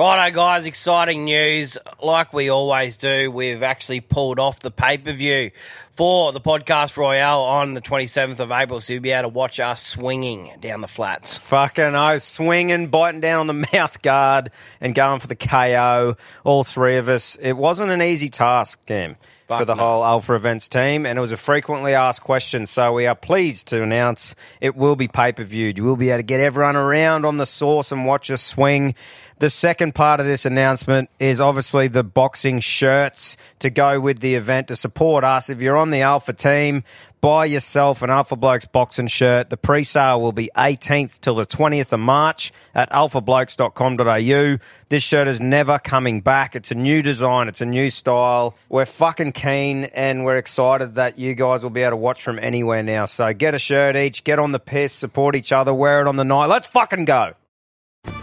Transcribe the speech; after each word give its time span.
Righto, 0.00 0.34
guys, 0.34 0.64
exciting 0.64 1.26
news. 1.26 1.76
Like 2.02 2.32
we 2.32 2.48
always 2.48 2.96
do, 2.96 3.30
we've 3.30 3.62
actually 3.62 4.00
pulled 4.00 4.38
off 4.38 4.60
the 4.60 4.70
pay 4.70 4.96
per 4.96 5.12
view 5.12 5.50
for 5.90 6.32
the 6.32 6.40
podcast 6.40 6.96
Royale 6.96 7.42
on 7.42 7.74
the 7.74 7.82
27th 7.82 8.38
of 8.38 8.50
April, 8.50 8.80
so 8.80 8.94
you'll 8.94 9.02
be 9.02 9.10
able 9.10 9.28
to 9.28 9.34
watch 9.34 9.60
us 9.60 9.84
swinging 9.84 10.52
down 10.58 10.80
the 10.80 10.88
flats. 10.88 11.36
Fucking 11.36 11.94
oath, 11.94 12.22
swinging, 12.22 12.86
biting 12.86 13.20
down 13.20 13.40
on 13.40 13.46
the 13.46 13.68
mouth 13.74 14.00
guard, 14.00 14.50
and 14.80 14.94
going 14.94 15.20
for 15.20 15.26
the 15.26 15.36
KO. 15.36 16.16
All 16.44 16.64
three 16.64 16.96
of 16.96 17.10
us. 17.10 17.36
It 17.36 17.52
wasn't 17.52 17.90
an 17.90 18.00
easy 18.00 18.30
task, 18.30 18.78
Cam, 18.86 19.18
for 19.58 19.64
the 19.64 19.74
whole 19.74 20.04
Alpha 20.04 20.34
Events 20.34 20.68
team, 20.68 21.06
and 21.06 21.18
it 21.18 21.20
was 21.20 21.32
a 21.32 21.36
frequently 21.36 21.94
asked 21.94 22.22
question. 22.22 22.66
So 22.66 22.92
we 22.92 23.06
are 23.06 23.14
pleased 23.14 23.68
to 23.68 23.82
announce 23.82 24.34
it 24.60 24.76
will 24.76 24.96
be 24.96 25.08
pay 25.08 25.32
per 25.32 25.44
viewed. 25.44 25.78
You 25.78 25.84
will 25.84 25.96
be 25.96 26.10
able 26.10 26.18
to 26.18 26.22
get 26.22 26.40
everyone 26.40 26.76
around 26.76 27.24
on 27.24 27.36
the 27.36 27.46
source 27.46 27.92
and 27.92 28.06
watch 28.06 28.30
us 28.30 28.42
swing. 28.42 28.94
The 29.38 29.50
second 29.50 29.94
part 29.94 30.20
of 30.20 30.26
this 30.26 30.44
announcement 30.44 31.08
is 31.18 31.40
obviously 31.40 31.88
the 31.88 32.04
boxing 32.04 32.60
shirts 32.60 33.38
to 33.60 33.70
go 33.70 33.98
with 33.98 34.20
the 34.20 34.34
event 34.34 34.68
to 34.68 34.76
support 34.76 35.24
us. 35.24 35.48
If 35.48 35.62
you're 35.62 35.78
on 35.78 35.90
the 35.90 36.02
Alpha 36.02 36.34
team, 36.34 36.84
buy 37.20 37.44
yourself 37.44 38.02
an 38.02 38.10
Alpha 38.10 38.36
Blokes 38.36 38.66
boxing 38.66 39.06
shirt. 39.06 39.50
The 39.50 39.56
pre-sale 39.56 40.20
will 40.20 40.32
be 40.32 40.50
18th 40.56 41.20
till 41.20 41.34
the 41.34 41.46
20th 41.46 41.92
of 41.92 42.00
March 42.00 42.52
at 42.74 42.90
alphablokes.com.au. 42.90 44.58
This 44.88 45.02
shirt 45.02 45.28
is 45.28 45.40
never 45.40 45.78
coming 45.78 46.20
back. 46.20 46.56
It's 46.56 46.70
a 46.70 46.74
new 46.74 47.02
design. 47.02 47.48
It's 47.48 47.60
a 47.60 47.66
new 47.66 47.90
style. 47.90 48.56
We're 48.68 48.86
fucking 48.86 49.32
keen 49.32 49.84
and 49.84 50.24
we're 50.24 50.36
excited 50.36 50.94
that 50.96 51.18
you 51.18 51.34
guys 51.34 51.62
will 51.62 51.70
be 51.70 51.82
able 51.82 51.92
to 51.92 51.96
watch 51.96 52.22
from 52.22 52.38
anywhere 52.38 52.82
now. 52.82 53.06
So 53.06 53.32
get 53.32 53.54
a 53.54 53.58
shirt 53.58 53.96
each, 53.96 54.24
get 54.24 54.38
on 54.38 54.52
the 54.52 54.58
piss, 54.58 54.92
support 54.92 55.36
each 55.36 55.52
other, 55.52 55.74
wear 55.74 56.00
it 56.00 56.06
on 56.06 56.16
the 56.16 56.24
night. 56.24 56.46
Let's 56.46 56.66
fucking 56.66 57.04
go. 57.04 57.34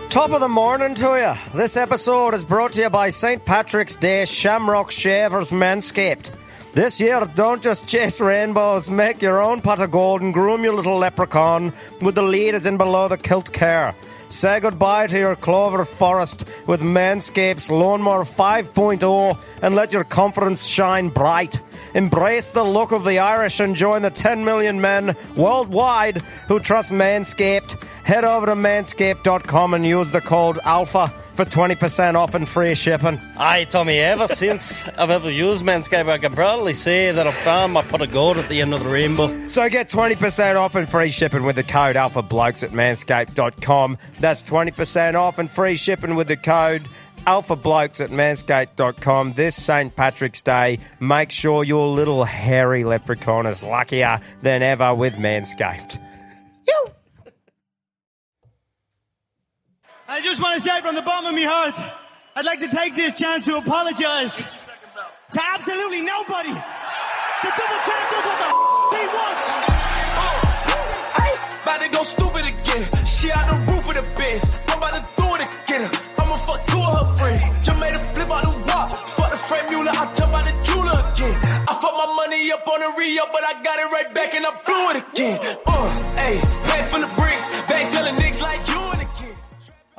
Top 0.10 0.32
of 0.32 0.40
the 0.40 0.48
morning 0.48 0.96
to 0.96 1.38
you. 1.54 1.58
This 1.58 1.78
episode 1.78 2.34
is 2.34 2.44
brought 2.44 2.74
to 2.74 2.82
you 2.82 2.90
by 2.90 3.10
St. 3.10 3.46
Patrick's 3.46 3.96
Day 3.96 4.26
Shamrock 4.26 4.90
Shavers 4.90 5.52
Manscaped. 5.52 6.32
This 6.78 7.00
year, 7.00 7.28
don't 7.34 7.64
just 7.64 7.88
chase 7.88 8.22
rainbows, 8.22 8.88
make 8.88 9.20
your 9.20 9.42
own 9.42 9.62
pot 9.62 9.82
of 9.82 9.90
gold 9.90 10.22
and 10.22 10.32
groom 10.32 10.64
your 10.64 10.76
little 10.76 11.00
leprechaun 11.00 11.74
with 12.02 12.14
the 12.14 12.22
leaders 12.22 12.68
in 12.68 12.78
below 12.78 13.08
the 13.08 13.18
kilt 13.18 13.52
care. 13.52 13.96
Say 14.30 14.60
goodbye 14.60 15.08
to 15.08 15.18
your 15.18 15.36
clover 15.36 15.86
forest 15.86 16.46
with 16.68 16.82
Manscaped's 16.82 17.72
Lawnmower 17.72 18.26
5.0 18.26 19.40
and 19.64 19.74
let 19.74 19.92
your 19.92 20.04
confidence 20.04 20.68
shine 20.68 21.10
bright. 21.10 21.60
Embrace 21.96 22.52
the 22.52 22.64
look 22.64 22.92
of 22.92 23.06
the 23.06 23.18
Irish 23.18 23.60
and 23.60 23.76
join 23.76 24.04
the 24.04 24.12
10 24.12 24.46
million 24.46 24.80
men 24.80 25.16
worldwide 25.36 26.18
who 26.48 26.60
trust 26.60 26.92
Manscaped. 26.92 27.82
Head 28.04 28.24
over 28.24 28.46
to 28.46 28.54
manscaped.com 28.54 29.74
and 29.74 29.84
use 29.84 30.12
the 30.12 30.22
code 30.22 30.58
ALPHA 30.58 31.12
for 31.38 31.46
20% 31.46 32.16
off 32.16 32.34
and 32.34 32.50
free 32.50 32.74
shipping. 32.74 33.18
Hey, 33.38 33.66
Tommy, 33.66 34.00
ever 34.00 34.28
since 34.36 34.88
I've 34.90 35.12
ever 35.12 35.30
used 35.30 35.64
Manscaped, 35.64 36.10
I 36.10 36.18
can 36.18 36.34
proudly 36.34 36.74
say 36.74 37.12
that 37.12 37.28
I've 37.28 37.36
found 37.36 37.74
my 37.74 37.84
pot 37.84 38.02
of 38.02 38.12
gold 38.12 38.38
at 38.38 38.50
the 38.50 38.60
end 38.60 38.74
of 38.74 38.84
the 38.84 38.90
rainbow. 38.90 39.48
So 39.50 39.70
get 39.70 39.90
20% 39.90 40.56
off 40.56 40.74
and 40.74 40.90
free 40.90 41.12
shipping 41.12 41.44
with 41.44 41.56
the 41.56 41.64
code 41.64 41.96
ALPHABLOKES 41.96 42.64
at 42.64 42.72
manscaped.com. 42.72 43.98
That's 44.20 44.42
20% 44.42 45.14
off 45.14 45.38
and 45.38 45.50
free 45.50 45.76
shipping 45.76 46.16
with 46.16 46.28
the 46.28 46.38
code 46.38 46.88
ALPHABLOKES 47.28 48.02
at 48.02 48.10
manscaped.com. 48.10 49.34
This 49.34 49.62
St. 49.62 49.96
Patrick's 49.96 50.42
Day, 50.42 50.80
make 51.00 51.30
sure 51.30 51.64
your 51.64 51.88
little 51.88 52.24
hairy 52.24 52.84
leprechaun 52.84 53.46
is 53.46 53.62
luckier 53.62 54.20
than 54.42 54.64
ever 54.64 54.96
with 54.96 55.14
Manscaped. 55.16 56.00
I 60.18 60.22
just 60.22 60.42
want 60.42 60.56
to 60.56 60.62
say 60.62 60.82
from 60.82 60.96
the 60.96 61.04
bottom 61.04 61.30
of 61.30 61.36
my 61.38 61.46
heart, 61.46 61.78
I'd 62.36 62.42
like 62.44 62.58
to 62.66 62.70
take 62.74 62.96
this 62.96 63.14
chance 63.14 63.46
to 63.46 63.58
apologize 63.62 64.42
to 64.42 65.40
absolutely 65.54 66.02
nobody. 66.02 66.50
The 66.50 67.50
double 67.54 67.80
champ 67.86 68.02
does 68.10 68.26
what 68.26 68.38
the 68.42 68.50
f- 68.50 68.98
he 68.98 69.04
wants. 69.14 69.46
Ay, 71.22 71.34
about 71.62 71.80
to 71.86 71.90
go 71.94 72.02
stupid 72.02 72.50
again. 72.50 72.84
She 73.06 73.30
out 73.30 73.46
the 73.46 73.62
roof 73.70 73.86
of 73.86 73.94
the 73.94 74.06
Benz. 74.18 74.58
I'm 74.74 74.82
about 74.82 74.98
to 74.98 75.06
do 75.22 75.28
it 75.38 75.42
again. 75.54 75.86
I'ma 76.18 76.34
fuck 76.42 76.66
two 76.66 76.82
of 76.82 76.98
her 76.98 77.08
friends. 77.22 77.46
Just 77.62 77.78
made 77.78 77.94
a 77.94 78.02
flip 78.18 78.34
out 78.34 78.42
the 78.42 78.58
wall. 78.58 78.90
Fuck 78.90 79.30
the 79.30 79.38
Franck 79.38 79.70
Muller. 79.70 79.94
I 79.94 80.04
jump 80.18 80.34
out 80.34 80.50
the 80.50 80.54
jeweler 80.66 80.98
again. 81.14 81.38
I 81.70 81.78
fuck 81.78 81.94
my 81.94 82.10
money 82.26 82.42
up 82.50 82.66
on 82.66 82.82
the 82.82 82.90
re-up, 82.98 83.30
but 83.30 83.46
I 83.46 83.54
got 83.62 83.78
it 83.78 83.88
right 83.94 84.10
back 84.18 84.34
and 84.34 84.42
I 84.50 84.52
blew 84.66 84.98
it 84.98 84.98
again. 85.14 85.38
Uh, 85.70 85.94
hey, 86.18 86.42
bag 86.66 86.90
full 86.90 87.06
of 87.06 87.14
bricks. 87.22 87.54
Bag 87.70 87.86
selling 87.86 88.18
niggas 88.18 88.42
like 88.42 88.66
you 88.66 88.82
and. 88.98 89.07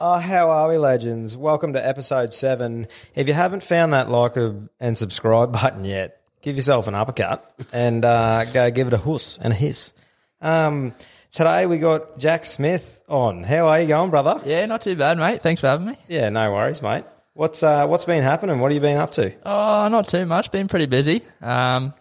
Oh, 0.01 0.17
how 0.17 0.51
are 0.51 0.69
we, 0.69 0.79
legends? 0.79 1.37
Welcome 1.37 1.73
to 1.73 1.85
episode 1.85 2.33
seven. 2.33 2.87
If 3.17 3.27
you 3.27 3.35
haven't 3.35 3.65
found 3.65 3.95
that 3.95 4.09
like 4.09 4.37
and 4.37 4.97
subscribe 4.97 5.53
button 5.61 5.83
yet, 5.83 6.23
give 6.41 6.55
yourself 6.55 6.87
an 6.87 6.95
uppercut 6.95 7.53
and 7.73 8.05
uh, 8.05 8.45
go 8.45 8.71
give 8.71 8.87
it 8.87 8.93
a 8.93 8.99
huss 8.99 9.41
and 9.43 9.53
a 9.53 9.57
hiss. 9.57 9.93
Um, 10.41 10.95
today 11.33 11.67
we 11.67 11.79
got 11.79 12.17
Jack 12.17 12.45
Smith 12.45 13.03
on. 13.09 13.43
How 13.43 13.67
are 13.67 13.81
you 13.81 13.89
going, 13.89 14.11
brother? 14.11 14.41
Yeah, 14.45 14.67
not 14.67 14.83
too 14.83 14.95
bad, 14.95 15.19
mate. 15.19 15.43
Thanks 15.43 15.63
for 15.63 15.67
having 15.67 15.87
me. 15.87 15.97
Yeah, 16.07 16.29
no 16.29 16.53
worries, 16.53 16.81
mate. 16.81 17.05
What's 17.35 17.65
uh, 17.65 17.89
what's 17.89 18.05
been 18.05 18.23
happening? 18.23 18.61
What 18.61 18.71
have 18.71 18.77
you 18.77 18.81
been 18.81 18.99
up 18.99 19.11
to? 19.13 19.35
Oh, 19.45 19.89
not 19.89 20.07
too 20.07 20.27
much. 20.27 20.53
Been 20.53 20.69
pretty 20.69 20.87
busy. 20.87 21.23
Um, 21.43 21.93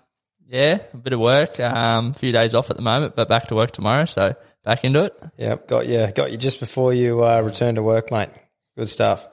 yeah, 0.46 0.78
a 0.94 0.98
bit 0.98 1.14
of 1.14 1.20
work. 1.20 1.60
Um, 1.60 2.12
a 2.12 2.14
few 2.14 2.32
days 2.32 2.54
off 2.54 2.70
at 2.70 2.76
the 2.76 2.84
moment, 2.84 3.16
but 3.16 3.28
back 3.28 3.48
to 3.48 3.56
work 3.56 3.72
tomorrow. 3.72 4.06
So 4.06 4.36
back 4.68 4.84
into 4.84 5.04
it. 5.06 5.18
Yep, 5.38 5.68
got 5.70 5.88
you. 5.88 6.08
Got 6.14 6.30
you 6.32 6.38
just 6.38 6.60
before 6.60 6.94
you 6.94 7.24
uh, 7.24 7.40
return 7.40 7.76
to 7.76 7.84
work, 7.84 8.12
mate. 8.12 8.30
Good 8.78 8.90
stuff. 8.90 9.26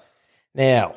Now, 0.55 0.97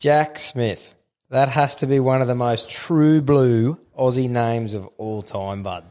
Jack 0.00 0.38
Smith. 0.38 0.94
That 1.30 1.48
has 1.50 1.76
to 1.76 1.86
be 1.86 2.00
one 2.00 2.20
of 2.22 2.26
the 2.26 2.34
most 2.34 2.70
true 2.70 3.20
blue 3.20 3.78
Aussie 3.96 4.28
names 4.30 4.74
of 4.74 4.86
all 4.96 5.22
time, 5.22 5.62
bud. 5.62 5.84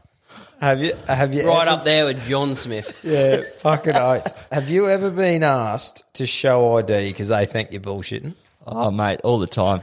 Have 0.60 0.82
you? 0.82 0.92
Have 1.06 1.32
you? 1.32 1.46
Right 1.48 1.62
ever- 1.68 1.70
up 1.78 1.84
there 1.84 2.04
with 2.06 2.26
John 2.28 2.54
Smith. 2.56 3.00
Yeah, 3.04 3.42
fucking 3.60 3.94
oath. 3.96 4.48
Have 4.52 4.68
you 4.68 4.88
ever 4.90 5.10
been 5.10 5.42
asked 5.44 6.02
to 6.14 6.26
show 6.26 6.76
ID 6.78 7.08
because 7.08 7.28
they 7.28 7.46
think 7.46 7.70
you're 7.72 7.80
bullshitting? 7.80 8.34
Oh, 8.66 8.90
mate, 8.90 9.20
all 9.24 9.38
the 9.38 9.46
time. 9.46 9.80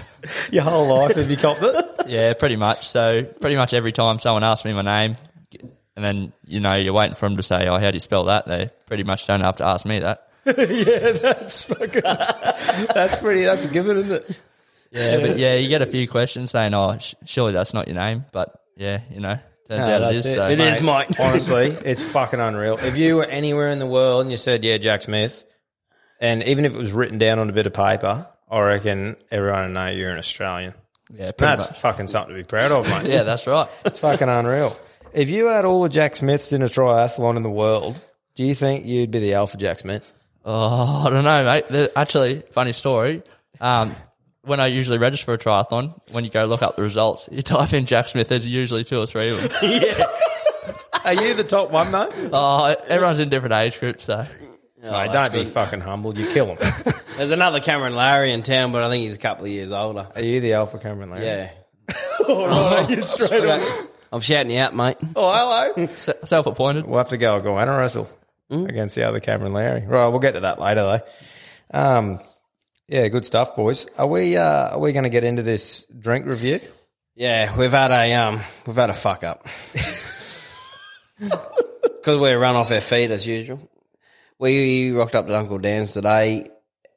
Your 0.52 0.62
whole 0.64 0.86
life, 0.86 1.16
have 1.16 1.30
you 1.30 1.36
copped 1.36 1.62
it? 1.62 1.84
Yeah, 2.08 2.32
pretty 2.32 2.56
much. 2.56 2.88
So 2.88 3.22
pretty 3.24 3.56
much 3.56 3.74
every 3.74 3.92
time 3.92 4.18
someone 4.18 4.42
asks 4.42 4.64
me 4.64 4.72
my 4.72 4.80
name, 4.80 5.18
and 5.98 6.04
then 6.04 6.32
you 6.46 6.60
know 6.60 6.74
you're 6.74 6.92
waiting 6.92 7.16
for 7.16 7.28
them 7.28 7.36
to 7.36 7.42
say, 7.42 7.66
"Oh, 7.66 7.76
how 7.78 7.90
do 7.90 7.96
you 7.96 8.00
spell 8.00 8.24
that?" 8.24 8.46
They 8.46 8.68
pretty 8.86 9.02
much 9.02 9.26
don't 9.26 9.40
have 9.40 9.56
to 9.56 9.64
ask 9.64 9.84
me 9.84 9.98
that. 9.98 10.28
yeah, 10.46 11.12
that's 11.12 11.64
fucking. 11.64 12.02
That's 12.02 13.16
pretty. 13.18 13.44
That's 13.44 13.64
a 13.64 13.68
given, 13.68 13.98
isn't 13.98 14.14
it? 14.30 14.40
Yeah, 14.92 15.20
but 15.20 15.38
yeah, 15.38 15.54
you 15.56 15.68
get 15.68 15.82
a 15.82 15.86
few 15.86 16.06
questions 16.06 16.50
saying, 16.52 16.72
"Oh, 16.72 16.96
sh- 16.98 17.14
surely 17.26 17.52
that's 17.52 17.74
not 17.74 17.88
your 17.88 17.96
name," 17.96 18.24
but 18.32 18.54
yeah, 18.76 19.00
you 19.12 19.18
know, 19.20 19.38
turns 19.68 19.86
No, 19.86 19.94
out 19.94 20.02
it 20.02 20.04
that's 20.04 20.14
is. 20.18 20.26
it. 20.26 20.34
So. 20.36 20.48
It 20.48 20.60
is, 20.60 20.80
mate. 20.80 21.06
Honestly, 21.20 21.66
it's 21.84 22.00
fucking 22.00 22.38
unreal. 22.40 22.78
If 22.78 22.96
you 22.96 23.16
were 23.16 23.24
anywhere 23.26 23.70
in 23.70 23.80
the 23.80 23.86
world 23.88 24.22
and 24.22 24.30
you 24.30 24.36
said, 24.36 24.62
"Yeah, 24.64 24.78
Jack 24.78 25.02
Smith," 25.02 25.42
and 26.20 26.42
even 26.44 26.64
if 26.64 26.74
it 26.74 26.78
was 26.78 26.92
written 26.92 27.18
down 27.18 27.40
on 27.40 27.50
a 27.50 27.52
bit 27.52 27.66
of 27.66 27.72
paper, 27.74 28.26
I 28.48 28.60
reckon 28.60 29.16
everyone 29.30 29.62
would 29.64 29.72
know 29.72 29.88
you're 29.88 30.10
an 30.12 30.18
Australian. 30.18 30.74
Yeah, 31.10 31.32
pretty 31.32 31.56
That's 31.56 31.70
much. 31.70 31.80
fucking 31.80 32.06
something 32.06 32.34
to 32.36 32.40
be 32.42 32.46
proud 32.46 32.70
of, 32.70 32.86
mate. 32.88 33.06
Yeah, 33.10 33.22
that's 33.24 33.46
right. 33.46 33.66
It's 33.86 33.98
fucking 33.98 34.28
unreal. 34.28 34.74
If 35.12 35.30
you 35.30 35.46
had 35.46 35.64
all 35.64 35.82
the 35.82 35.88
Jack 35.88 36.16
Smiths 36.16 36.52
in 36.52 36.62
a 36.62 36.66
triathlon 36.66 37.36
in 37.36 37.42
the 37.42 37.50
world, 37.50 38.00
do 38.34 38.44
you 38.44 38.54
think 38.54 38.84
you'd 38.86 39.10
be 39.10 39.18
the 39.18 39.34
Alpha 39.34 39.56
Jack 39.56 39.78
Smith? 39.80 40.12
Oh, 40.44 41.04
I 41.06 41.10
don't 41.10 41.24
know, 41.24 41.44
mate. 41.44 41.68
The- 41.68 41.92
Actually, 41.98 42.42
funny 42.52 42.72
story. 42.72 43.22
Um, 43.60 43.94
when 44.42 44.60
I 44.60 44.66
usually 44.68 44.98
register 44.98 45.24
for 45.26 45.34
a 45.34 45.38
triathlon, 45.38 45.98
when 46.12 46.24
you 46.24 46.30
go 46.30 46.44
look 46.46 46.62
up 46.62 46.76
the 46.76 46.82
results, 46.82 47.28
you 47.30 47.42
type 47.42 47.72
in 47.72 47.86
Jack 47.86 48.08
Smith. 48.08 48.28
There's 48.28 48.46
usually 48.46 48.84
two 48.84 48.98
or 48.98 49.06
three 49.06 49.30
of 49.30 49.40
them. 49.42 49.50
Are 51.04 51.14
you 51.14 51.34
the 51.34 51.44
top 51.44 51.70
one 51.70 51.90
though? 51.92 52.10
oh, 52.32 52.74
everyone's 52.88 53.18
in 53.18 53.28
different 53.28 53.54
age 53.54 53.78
groups, 53.80 54.04
so 54.04 54.26
Mate, 54.82 55.12
don't 55.12 55.32
be 55.32 55.44
fucking 55.44 55.80
humble. 55.80 56.16
You 56.16 56.26
kill 56.32 56.54
them. 56.54 56.58
There's 57.16 57.30
another 57.30 57.60
Cameron 57.60 57.94
Larry 57.96 58.32
in 58.32 58.42
town, 58.42 58.72
but 58.72 58.82
I 58.82 58.90
think 58.90 59.04
he's 59.04 59.16
a 59.16 59.18
couple 59.18 59.44
of 59.44 59.50
years 59.50 59.72
older. 59.72 60.08
Are 60.14 60.20
you 60.22 60.40
the 60.40 60.54
Alpha 60.54 60.78
Cameron 60.78 61.10
Larry? 61.10 61.26
Yeah. 61.26 61.50
you 62.88 63.00
straight 63.02 63.44
up. 63.44 63.62
I'm 64.12 64.20
shouting 64.20 64.50
you 64.50 64.58
out, 64.58 64.74
mate. 64.74 64.96
Oh, 65.14 65.32
hello. 65.32 65.86
self-appointed. 65.96 66.86
We'll 66.86 66.98
have 66.98 67.10
to 67.10 67.18
go 67.18 67.36
a 67.36 67.40
Goanna 67.40 67.76
wrestle 67.76 68.10
against 68.50 68.94
the 68.94 69.06
other 69.06 69.20
Cameron 69.20 69.52
Larry. 69.52 69.86
Right, 69.86 70.08
we'll 70.08 70.20
get 70.20 70.32
to 70.32 70.40
that 70.40 70.60
later 70.60 70.82
though. 71.72 71.78
Um, 71.78 72.20
yeah, 72.88 73.08
good 73.08 73.26
stuff, 73.26 73.54
boys. 73.54 73.86
Are 73.98 74.06
we 74.06 74.36
uh, 74.36 74.70
are 74.70 74.78
we 74.78 74.92
going 74.92 75.04
to 75.04 75.10
get 75.10 75.24
into 75.24 75.42
this 75.42 75.84
drink 75.86 76.26
review? 76.26 76.60
Yeah, 77.14 77.54
we've 77.56 77.70
had 77.70 77.90
a 77.90 78.14
um, 78.14 78.40
we've 78.66 78.76
had 78.76 78.90
a 78.90 78.94
fuck 78.94 79.24
up 79.24 79.46
because 81.18 81.36
we 82.06 82.32
run 82.32 82.56
off 82.56 82.70
our 82.70 82.80
feet 82.80 83.10
as 83.10 83.26
usual. 83.26 83.60
We 84.38 84.92
rocked 84.92 85.16
up 85.16 85.26
to 85.26 85.36
Uncle 85.36 85.58
Dan's 85.58 85.92
today 85.92 86.48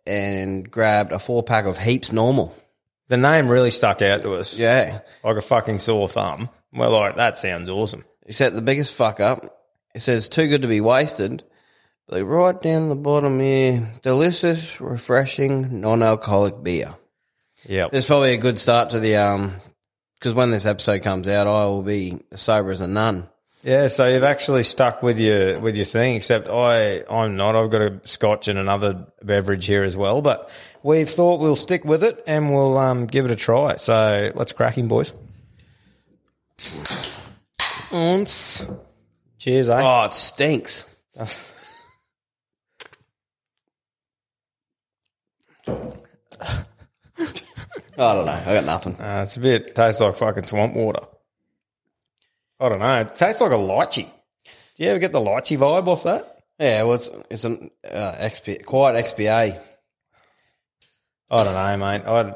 and 0.06 0.70
grabbed 0.70 1.12
a 1.12 1.20
four 1.20 1.44
pack 1.44 1.66
of 1.66 1.78
Heaps 1.78 2.14
Normal. 2.14 2.56
The 3.08 3.18
name 3.18 3.50
really 3.50 3.72
stuck 3.72 4.02
out 4.02 4.22
to 4.22 4.36
us. 4.36 4.58
Yeah, 4.58 5.02
like 5.24 5.36
a 5.36 5.42
fucking 5.42 5.80
sore 5.80 6.08
thumb. 6.08 6.50
We're 6.74 6.88
like, 6.88 7.16
that 7.18 7.38
sounds 7.38 7.70
awesome. 7.70 8.06
except 8.26 8.56
the 8.56 8.62
biggest 8.62 8.94
fuck 8.94 9.20
up. 9.20 9.58
It 9.94 10.02
says 10.02 10.30
too 10.30 10.48
good 10.48 10.62
to 10.62 10.68
be 10.70 10.80
wasted, 10.82 11.44
But 12.08 12.24
right 12.24 12.60
down 12.62 12.88
the 12.90 12.96
bottom 12.96 13.40
here, 13.40 13.86
delicious, 14.02 14.80
refreshing, 14.80 15.82
non-alcoholic 15.82 16.64
beer. 16.64 16.96
Yeah, 17.68 17.90
It's 17.92 18.08
probably 18.08 18.34
a 18.34 18.38
good 18.38 18.58
start 18.58 18.92
to 18.92 19.00
the 19.00 19.18
um, 19.18 19.54
because 20.18 20.34
when 20.34 20.52
this 20.52 20.66
episode 20.66 21.04
comes 21.04 21.28
out, 21.28 21.48
I 21.48 21.66
will 21.66 21.84
be 21.84 22.20
sober 22.36 22.72
as 22.72 22.82
a 22.82 22.88
nun. 22.88 23.28
Yeah, 23.64 23.88
so 23.88 24.08
you've 24.08 24.24
actually 24.24 24.64
stuck 24.64 25.04
with 25.04 25.20
your 25.20 25.60
with 25.60 25.76
your 25.76 25.86
thing, 25.86 26.16
except 26.16 26.48
I 26.50 27.04
I'm 27.08 27.36
not. 27.36 27.56
I've 27.56 27.70
got 27.70 27.82
a 27.82 28.02
scotch 28.06 28.48
and 28.48 28.58
another 28.58 29.06
beverage 29.22 29.66
here 29.68 29.84
as 29.84 29.96
well, 29.96 30.24
but 30.24 30.50
we've 30.82 31.08
thought 31.10 31.40
we'll 31.40 31.56
stick 31.56 31.86
with 31.86 32.04
it 32.04 32.24
and 32.26 32.52
we'll 32.56 32.78
um, 32.80 33.06
give 33.06 33.26
it 33.26 33.32
a 33.32 33.36
try. 33.36 33.76
So 33.76 34.32
let's 34.34 34.54
crack 34.54 34.76
him, 34.80 34.88
boys. 34.88 35.14
Once. 37.92 38.66
Cheers, 39.38 39.70
eh? 39.70 39.82
Oh, 39.82 40.06
it 40.06 40.14
stinks. 40.14 40.86
I 47.98 48.14
don't 48.14 48.26
know. 48.26 48.42
I 48.46 48.54
got 48.54 48.66
nothing. 48.66 48.96
Uh, 49.00 49.22
it's 49.24 49.38
a 49.38 49.40
bit 49.40 49.76
tastes 49.76 50.02
like 50.02 50.16
fucking 50.16 50.44
swamp 50.44 50.76
water. 50.76 51.06
I 52.60 52.70
don't 52.70 52.80
know. 52.80 53.02
It 53.02 53.16
tastes 53.16 53.42
like 53.42 53.52
a 53.52 53.56
lychee. 53.56 54.10
Do 54.76 54.84
you 54.84 54.90
ever 54.90 55.00
get 55.00 55.12
the 55.12 55.20
lychee 55.20 55.58
vibe 55.58 55.88
off 55.88 56.04
that? 56.04 56.40
Yeah, 56.60 56.84
well, 56.84 56.96
it's 56.96 57.10
it's 57.30 57.44
an 57.44 57.72
uh, 57.90 58.14
XP, 58.20 58.66
quiet 58.66 59.06
XPA. 59.06 59.60
I 61.32 61.44
don't 61.44 61.54
know, 61.54 61.78
mate. 61.78 62.04
I 62.06 62.36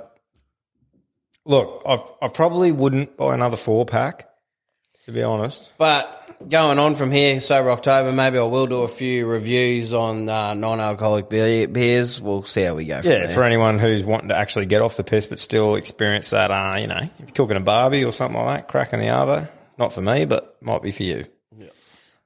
look. 1.46 1.84
I 1.88 2.02
I 2.26 2.28
probably 2.30 2.72
wouldn't 2.72 3.18
buy 3.18 3.34
another 3.34 3.58
four 3.58 3.86
pack, 3.86 4.28
to 5.06 5.12
be 5.12 5.24
honest. 5.24 5.72
But 5.78 6.12
going 6.50 6.80
on 6.80 6.96
from 6.96 7.12
here, 7.12 7.40
sober 7.40 7.72
October, 7.72 8.12
maybe 8.12 8.38
I 8.38 8.44
will 8.44 8.68
do 8.68 8.82
a 8.82 8.88
few 8.88 9.26
reviews 9.26 9.94
on 9.94 10.28
uh, 10.28 10.54
non-alcoholic 10.54 11.30
beer, 11.30 11.68
beers. 11.68 12.20
We'll 12.22 12.44
see 12.44 12.64
how 12.64 12.76
we 12.76 12.86
go. 12.86 13.02
From 13.02 13.10
Yeah, 13.12 13.20
there. 13.20 13.28
for 13.30 13.44
anyone 13.44 13.80
who's 13.80 14.04
wanting 14.04 14.30
to 14.30 14.36
actually 14.38 14.66
get 14.66 14.82
off 14.82 14.98
the 14.98 15.04
piss 15.04 15.28
but 15.28 15.40
still 15.40 15.76
experience 15.76 16.32
that, 16.32 16.52
uh, 16.52 16.78
you 16.78 16.88
know, 16.88 16.98
if 16.98 17.20
you're 17.20 17.28
cooking 17.28 17.58
a 17.58 17.62
barbie 17.62 18.04
or 18.04 18.12
something 18.12 18.40
like 18.42 18.62
that, 18.62 18.68
cracking 18.68 19.00
the 19.00 19.06
arvo. 19.08 19.48
Not 19.78 19.94
for 19.94 20.02
me, 20.02 20.26
but 20.26 20.58
might 20.62 20.82
be 20.82 20.92
for 20.92 21.04
you. 21.04 21.26
Yeah. 21.58 21.68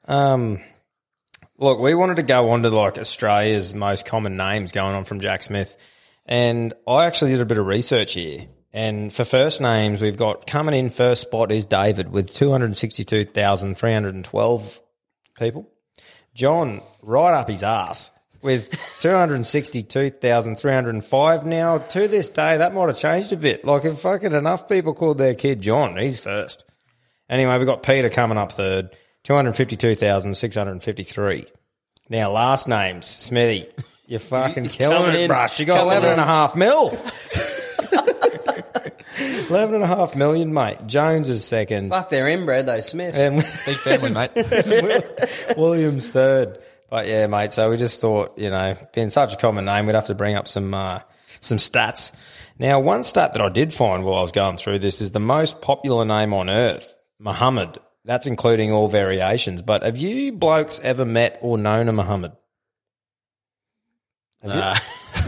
Um, 0.08 0.60
look, 1.58 1.80
we 1.80 1.94
wanted 1.96 2.16
to 2.18 2.24
go 2.24 2.50
on 2.52 2.64
to 2.64 2.70
like 2.70 2.98
Australia's 2.98 3.74
most 3.74 4.06
common 4.06 4.38
names 4.38 4.72
going 4.72 4.96
on 4.96 5.04
from 5.04 5.20
Jack 5.20 5.42
Smith, 5.44 5.76
and 6.26 6.74
I 6.88 7.06
actually 7.06 7.32
did 7.32 7.42
a 7.42 7.46
bit 7.46 7.58
of 7.58 7.66
research 7.66 8.14
here. 8.14 8.48
And 8.72 9.12
for 9.12 9.26
first 9.26 9.62
names, 9.62 10.02
we've 10.02 10.18
got 10.18 10.46
coming 10.46 10.76
in 10.76 10.90
first 10.90 11.22
spot 11.22 11.52
is 11.52 11.66
David 11.66 12.12
with 12.12 12.34
two 12.34 12.52
hundred 12.52 12.76
sixty-two 12.78 13.26
thousand 13.26 13.76
three 13.76 13.94
hundred 13.94 14.16
and 14.16 14.26
twelve 14.26 14.80
people. 15.38 15.68
John, 16.36 16.82
right 17.04 17.34
up 17.34 17.50
his 17.50 17.64
ass 17.64 18.12
with 18.42 18.70
262,305. 19.00 21.46
Now, 21.46 21.78
to 21.80 22.08
this 22.08 22.30
day, 22.30 22.56
that 22.58 22.74
might 22.74 22.88
have 22.88 22.98
changed 22.98 23.34
a 23.34 23.38
bit. 23.38 23.66
Like, 23.66 23.84
if 23.86 24.00
fucking 24.00 24.34
enough 24.34 24.70
people 24.70 24.94
called 24.94 25.18
their 25.18 25.34
kid 25.36 25.62
John, 25.62 25.98
he's 25.98 26.20
first. 26.20 26.66
Anyway, 27.30 27.58
we've 27.58 27.68
got 27.68 27.84
Peter 27.84 28.10
coming 28.10 28.38
up 28.38 28.54
third, 28.54 28.96
252,653. 29.24 31.46
Now, 32.10 32.32
last 32.32 32.68
names, 32.68 33.06
Smithy. 33.06 33.70
You're 34.08 34.20
fucking 34.22 34.70
killing 34.70 35.16
it, 35.16 35.28
brush. 35.28 35.60
You 35.60 35.66
got 35.66 35.74
couple 35.76 35.92
11 35.92 36.12
and 36.12 36.22
a 36.22 36.26
half 36.26 36.56
mil. 36.56 36.98
11 39.50 39.76
and 39.76 39.84
a 39.84 39.88
half 39.88 40.16
million, 40.16 40.54
mate. 40.54 40.78
Jones 40.86 41.30
is 41.30 41.46
second. 41.46 41.90
Fuck, 41.90 42.10
they're 42.10 42.28
inbred, 42.28 42.66
those 42.66 42.90
Smiths. 42.90 43.18
And 43.18 43.36
Big 43.38 43.78
family, 43.78 44.12
mate. 44.12 44.32
Williams 45.58 46.12
third. 46.12 46.60
But 46.90 47.08
yeah, 47.08 47.28
mate. 47.28 47.52
So 47.52 47.70
we 47.70 47.78
just 47.78 48.02
thought, 48.02 48.38
you 48.38 48.50
know, 48.50 48.76
being 48.94 49.10
such 49.10 49.34
a 49.34 49.38
common 49.38 49.66
name, 49.66 49.86
we'd 49.86 49.96
have 49.96 50.08
to 50.08 50.16
bring 50.16 50.36
up 50.36 50.48
some 50.48 50.74
uh, 50.74 51.00
some 51.40 51.58
stats. 51.58 52.14
Now, 52.58 52.80
one 52.80 53.04
stat 53.04 53.34
that 53.34 53.42
I 53.42 53.50
did 53.50 53.74
find 53.74 54.04
while 54.04 54.16
I 54.16 54.22
was 54.22 54.32
going 54.32 54.58
through 54.58 54.80
this 54.80 55.00
is 55.00 55.12
the 55.12 55.20
most 55.20 55.62
popular 55.62 56.04
name 56.04 56.34
on 56.34 56.50
earth, 56.50 56.94
Muhammad. 57.20 57.78
That's 58.06 58.28
including 58.28 58.72
all 58.72 58.88
variations. 58.88 59.62
But 59.62 59.84
have 59.84 59.98
you 59.98 60.34
blokes 60.34 60.80
ever 60.84 61.06
met 61.06 61.38
or 61.42 61.58
known 61.58 61.88
a 61.90 61.94
Muhammad? 61.94 62.32
Uh, 64.44 64.78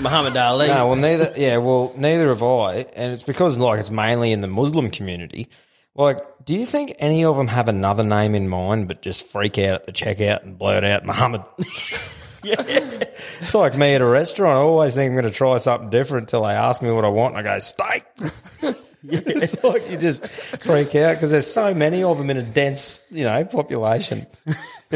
Muhammad 0.01 0.35
Ali. 0.37 0.67
No, 0.67 0.87
well, 0.87 0.95
neither. 0.95 1.33
Yeah, 1.35 1.57
well, 1.57 1.93
neither 1.97 2.29
have 2.29 2.43
I, 2.43 2.85
and 2.95 3.13
it's 3.13 3.23
because 3.23 3.57
like 3.57 3.79
it's 3.79 3.91
mainly 3.91 4.31
in 4.31 4.41
the 4.41 4.47
Muslim 4.47 4.89
community. 4.89 5.47
Like, 5.95 6.19
do 6.45 6.55
you 6.55 6.65
think 6.65 6.95
any 6.99 7.25
of 7.25 7.35
them 7.35 7.47
have 7.47 7.67
another 7.67 8.03
name 8.03 8.33
in 8.33 8.47
mind, 8.47 8.87
but 8.87 9.01
just 9.01 9.27
freak 9.27 9.57
out 9.57 9.75
at 9.75 9.85
the 9.85 9.91
checkout 9.91 10.43
and 10.43 10.57
blurt 10.57 10.83
out 10.83 11.05
Muhammad? 11.05 11.43
It's 12.43 13.53
like 13.53 13.77
me 13.77 13.93
at 13.93 14.01
a 14.01 14.05
restaurant. 14.05 14.53
I 14.53 14.61
always 14.61 14.95
think 14.95 15.09
I'm 15.09 15.13
going 15.15 15.31
to 15.31 15.37
try 15.37 15.57
something 15.57 15.89
different 15.89 16.23
until 16.23 16.43
they 16.43 16.53
ask 16.53 16.81
me 16.81 16.91
what 16.91 17.05
I 17.05 17.09
want, 17.09 17.35
and 17.35 17.47
I 17.47 17.53
go 17.53 17.59
steak. 17.59 18.03
it's 19.03 19.63
like 19.63 19.89
you 19.89 19.97
just 19.97 20.25
freak 20.27 20.95
out 20.95 21.15
because 21.15 21.31
there's 21.31 21.51
so 21.51 21.73
many 21.73 22.03
of 22.03 22.17
them 22.17 22.29
in 22.29 22.37
a 22.37 22.43
dense, 22.43 23.03
you 23.09 23.23
know, 23.23 23.43
population. 23.45 24.25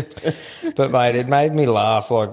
but 0.76 0.92
mate, 0.92 1.16
it 1.16 1.28
made 1.28 1.54
me 1.54 1.68
laugh. 1.68 2.12
Like, 2.12 2.32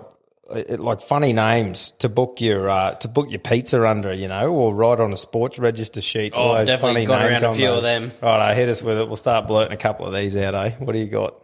it, 0.55 0.81
like 0.81 1.01
funny 1.01 1.33
names 1.33 1.93
to 1.99 2.09
book 2.09 2.41
your 2.41 2.69
uh, 2.69 2.95
to 2.97 3.09
book 3.09 3.31
your 3.31 3.39
pizza 3.39 3.87
under, 3.87 4.13
you 4.13 4.29
know, 4.29 4.53
or 4.53 4.75
write 4.75 5.01
on 5.01 5.13
a 5.13 5.17
sports 5.17 5.59
register 5.59 6.01
sheet. 6.01 6.33
Oh, 6.35 6.41
all 6.41 6.53
I've 6.53 6.59
those 6.61 6.69
definitely 6.69 7.07
funny 7.07 7.07
gone 7.07 7.21
name 7.21 7.43
around 7.43 7.45
a 7.45 7.55
few 7.55 7.71
of 7.71 7.83
them. 7.83 8.13
Right, 8.23 8.55
hit 8.55 8.69
us 8.69 8.83
with 8.83 8.99
it. 8.99 9.07
We'll 9.07 9.17
start 9.17 9.47
blurting 9.47 9.73
a 9.73 9.77
couple 9.77 10.07
of 10.07 10.15
these 10.15 10.37
out, 10.37 10.55
eh? 10.55 10.71
What 10.79 10.93
do 10.93 10.99
you 10.99 11.07
got? 11.07 11.35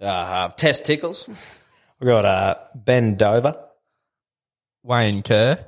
Uh, 0.00 0.48
testicles. 0.48 1.28
We 2.00 2.06
got 2.06 2.24
uh, 2.24 2.56
Ben 2.74 3.14
Dover. 3.16 3.56
Wayne 4.82 5.22
Kerr. 5.22 5.64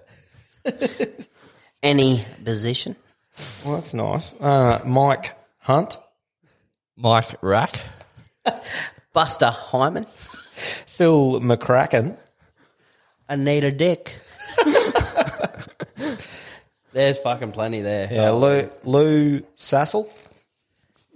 Any 1.83 2.21
position. 2.45 2.97
Well, 3.65 3.75
that's 3.75 3.95
nice. 3.95 4.35
Uh, 4.39 4.83
Mike 4.85 5.33
Hunt. 5.59 5.99
Mike 6.97 7.43
Rack. 7.43 7.81
Buster 9.13 9.51
Hyman. 9.51 10.07
Phil 10.53 11.41
McCracken. 11.41 12.17
Anita 13.29 13.73
Dick. 13.73 14.15
There's 16.93 17.19
fucking 17.19 17.53
plenty 17.53 17.81
there. 17.83 18.09
Yeah, 18.11 18.31
Lou, 18.31 18.71
Lou 18.85 19.41
Sassel. 19.57 20.09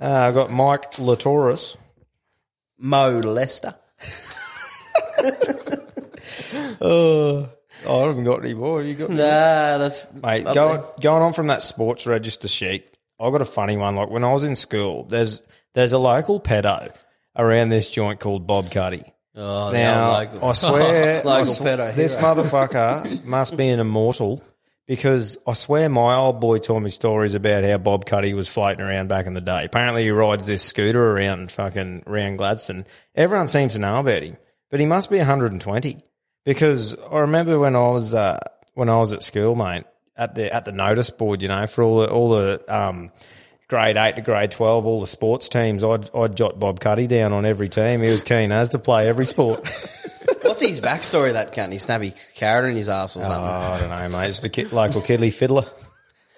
Uh, 0.00 0.06
I've 0.12 0.34
got 0.34 0.50
Mike 0.50 0.92
Latoris. 0.92 1.76
Mo 2.78 3.10
Lester. 3.10 3.74
Oh, 6.82 7.48
I 7.86 7.92
haven't 7.92 8.24
got 8.24 8.42
any 8.42 8.54
more. 8.54 8.82
You 8.82 8.94
got 8.94 9.10
Nah, 9.10 9.78
that's 9.78 10.06
Mate, 10.22 10.46
up 10.46 10.54
going, 10.54 10.82
going 11.00 11.22
on 11.22 11.32
from 11.34 11.48
that 11.48 11.62
sports 11.62 12.06
register 12.06 12.48
sheet, 12.48 12.96
I 13.18 13.30
got 13.30 13.42
a 13.42 13.46
funny 13.46 13.76
one. 13.76 13.96
Like 13.96 14.08
when 14.10 14.24
I 14.24 14.32
was 14.32 14.44
in 14.44 14.56
school, 14.56 15.04
there's 15.04 15.42
there's 15.74 15.92
a 15.92 15.98
local 15.98 16.40
pedo 16.40 16.90
around 17.36 17.68
this 17.68 17.90
joint 17.90 18.18
called 18.20 18.46
Bob 18.46 18.70
Cuddy. 18.70 19.04
Oh, 19.34 19.70
Now, 19.70 20.12
local. 20.12 20.48
I 20.48 20.52
swear, 20.54 21.26
I 21.26 21.44
sw- 21.44 21.58
this 21.96 22.16
motherfucker 22.16 23.24
must 23.24 23.56
be 23.56 23.68
an 23.68 23.80
immortal 23.80 24.42
because 24.86 25.38
I 25.46 25.52
swear 25.52 25.88
my 25.88 26.16
old 26.16 26.40
boy 26.40 26.58
told 26.58 26.82
me 26.82 26.90
stories 26.90 27.34
about 27.34 27.62
how 27.62 27.78
Bob 27.78 28.06
Cuddy 28.06 28.34
was 28.34 28.48
floating 28.48 28.84
around 28.84 29.08
back 29.08 29.26
in 29.26 29.34
the 29.34 29.40
day. 29.40 29.64
Apparently, 29.66 30.02
he 30.02 30.10
rides 30.10 30.46
this 30.46 30.64
scooter 30.64 31.12
around 31.12 31.52
fucking 31.52 32.02
around 32.08 32.38
Gladstone. 32.38 32.86
Everyone 33.14 33.46
seems 33.46 33.74
to 33.74 33.78
know 33.78 34.00
about 34.00 34.24
him, 34.24 34.36
but 34.68 34.80
he 34.80 34.86
must 34.86 35.08
be 35.08 35.18
120 35.18 35.98
because 36.44 36.96
I 36.96 37.18
remember 37.20 37.58
when 37.58 37.76
I 37.76 37.88
was 37.90 38.14
uh, 38.14 38.40
when 38.74 38.88
I 38.88 38.96
was 38.96 39.12
at 39.12 39.22
school, 39.22 39.54
mate, 39.54 39.84
at 40.16 40.34
the 40.34 40.52
at 40.52 40.64
the 40.64 40.72
notice 40.72 41.10
board, 41.10 41.42
you 41.42 41.48
know, 41.48 41.68
for 41.68 41.84
all 41.84 42.00
the 42.00 42.10
all 42.10 42.28
the 42.30 42.64
um, 42.68 43.12
grade 43.70 43.96
eight 43.96 44.16
to 44.16 44.20
grade 44.22 44.50
twelve, 44.50 44.84
all 44.84 45.00
the 45.00 45.06
sports 45.06 45.48
teams, 45.48 45.82
I'd 45.82 46.14
I'd 46.14 46.36
jot 46.36 46.58
Bob 46.60 46.78
Cuddy 46.80 47.06
down 47.06 47.32
on 47.32 47.46
every 47.46 47.70
team. 47.70 48.02
He 48.02 48.10
was 48.10 48.22
keen 48.24 48.52
as 48.52 48.68
to 48.70 48.78
play 48.78 49.08
every 49.08 49.24
sport. 49.24 49.60
What's 50.42 50.60
his 50.60 50.80
backstory? 50.82 51.32
That 51.32 51.54
cunt. 51.54 51.72
He 51.72 51.78
snapped 51.78 52.04
a 52.04 52.12
carrot 52.34 52.70
in 52.70 52.76
his 52.76 52.88
ass 52.90 53.16
or 53.16 53.20
Oh, 53.20 53.24
something. 53.24 53.42
I 53.44 53.80
don't 53.80 53.88
know, 53.90 54.18
mate. 54.18 54.28
It's 54.28 54.40
the 54.40 54.48
kid, 54.50 54.72
local 54.72 55.00
kiddly 55.00 55.30
fiddler. 55.30 55.64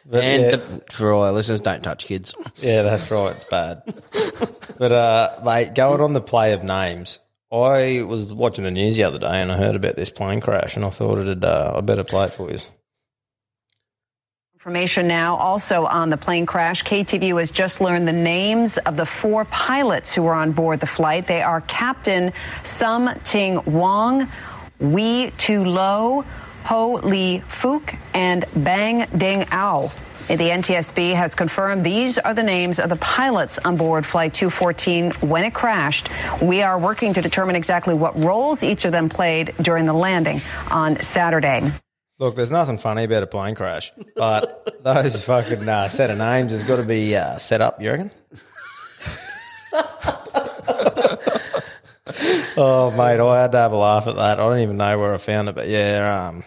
But 0.04 0.22
and 0.24 0.42
yeah, 0.60 0.78
for 0.90 1.12
all 1.12 1.22
our 1.22 1.32
listeners, 1.32 1.60
don't 1.60 1.82
touch 1.82 2.06
kids. 2.06 2.34
yeah, 2.56 2.82
that's 2.82 3.10
right. 3.10 3.34
It's 3.36 3.44
bad. 3.46 3.82
but 4.78 4.92
uh, 4.92 5.40
mate, 5.44 5.74
going 5.74 6.00
on 6.00 6.12
the 6.12 6.20
play 6.20 6.52
of 6.52 6.62
names, 6.64 7.20
I 7.52 8.02
was 8.02 8.32
watching 8.32 8.64
the 8.64 8.70
news 8.70 8.96
the 8.96 9.04
other 9.04 9.18
day 9.20 9.40
and 9.40 9.50
I 9.52 9.56
heard 9.56 9.76
about 9.76 9.94
this 9.96 10.10
plane 10.10 10.40
crash, 10.40 10.74
and 10.76 10.84
I 10.84 10.90
thought 10.90 11.18
it'd 11.18 11.44
uh, 11.44 11.74
I 11.76 11.80
better 11.82 12.02
play 12.04 12.26
it 12.26 12.32
for 12.32 12.50
you. 12.50 12.58
Information 14.62 15.08
now 15.08 15.34
also 15.34 15.86
on 15.86 16.08
the 16.08 16.16
plane 16.16 16.46
crash. 16.46 16.84
KTVU 16.84 17.40
has 17.40 17.50
just 17.50 17.80
learned 17.80 18.06
the 18.06 18.12
names 18.12 18.78
of 18.78 18.96
the 18.96 19.04
four 19.04 19.44
pilots 19.44 20.14
who 20.14 20.22
were 20.22 20.34
on 20.34 20.52
board 20.52 20.78
the 20.78 20.86
flight. 20.86 21.26
They 21.26 21.42
are 21.42 21.60
Captain 21.62 22.32
Sum 22.62 23.10
Ting 23.24 23.60
Wong, 23.64 24.30
Wee 24.78 25.32
Tu 25.36 25.64
Lo, 25.64 26.24
Ho 26.62 26.92
Lee 27.02 27.42
Fook, 27.48 27.98
and 28.14 28.44
Bang 28.54 29.08
Ding 29.18 29.46
Ao. 29.50 29.90
The 30.28 30.36
NTSB 30.36 31.12
has 31.16 31.34
confirmed 31.34 31.82
these 31.82 32.18
are 32.18 32.32
the 32.32 32.44
names 32.44 32.78
of 32.78 32.88
the 32.88 32.94
pilots 32.94 33.58
on 33.58 33.76
board 33.76 34.06
Flight 34.06 34.32
214 34.32 35.10
when 35.28 35.42
it 35.42 35.54
crashed. 35.54 36.08
We 36.40 36.62
are 36.62 36.78
working 36.78 37.14
to 37.14 37.20
determine 37.20 37.56
exactly 37.56 37.94
what 37.94 38.16
roles 38.16 38.62
each 38.62 38.84
of 38.84 38.92
them 38.92 39.08
played 39.08 39.54
during 39.60 39.86
the 39.86 39.92
landing 39.92 40.40
on 40.70 41.00
Saturday. 41.00 41.72
Look, 42.22 42.36
there's 42.36 42.52
nothing 42.52 42.78
funny 42.78 43.02
about 43.02 43.24
a 43.24 43.26
plane 43.26 43.56
crash, 43.56 43.90
but 44.14 44.80
those 44.84 45.24
fucking 45.24 45.68
uh, 45.68 45.88
set 45.88 46.08
of 46.08 46.18
names 46.18 46.52
has 46.52 46.62
got 46.62 46.76
to 46.76 46.84
be 46.84 47.16
uh, 47.16 47.36
set 47.38 47.60
up. 47.60 47.82
You 47.82 47.90
reckon? 47.90 48.12
oh, 52.56 52.94
mate, 52.96 53.18
I 53.18 53.42
had 53.42 53.50
to 53.50 53.58
have 53.58 53.72
a 53.72 53.76
laugh 53.76 54.06
at 54.06 54.14
that. 54.14 54.38
I 54.38 54.48
don't 54.48 54.60
even 54.60 54.76
know 54.76 54.96
where 55.00 55.12
I 55.12 55.16
found 55.16 55.48
it, 55.48 55.56
but 55.56 55.66
yeah, 55.66 56.28
um, 56.28 56.44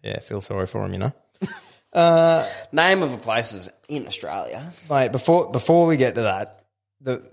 yeah, 0.00 0.20
feel 0.20 0.40
sorry 0.40 0.68
for 0.68 0.86
him, 0.86 0.92
you 0.92 1.00
know. 1.00 1.12
Name 2.70 3.02
of 3.02 3.10
the 3.10 3.18
places 3.18 3.68
in 3.88 4.06
Australia. 4.06 4.70
Mate, 4.88 5.10
before 5.10 5.50
before 5.50 5.88
we 5.88 5.96
get 5.96 6.14
to 6.14 6.22
that, 6.22 6.66
the 7.00 7.28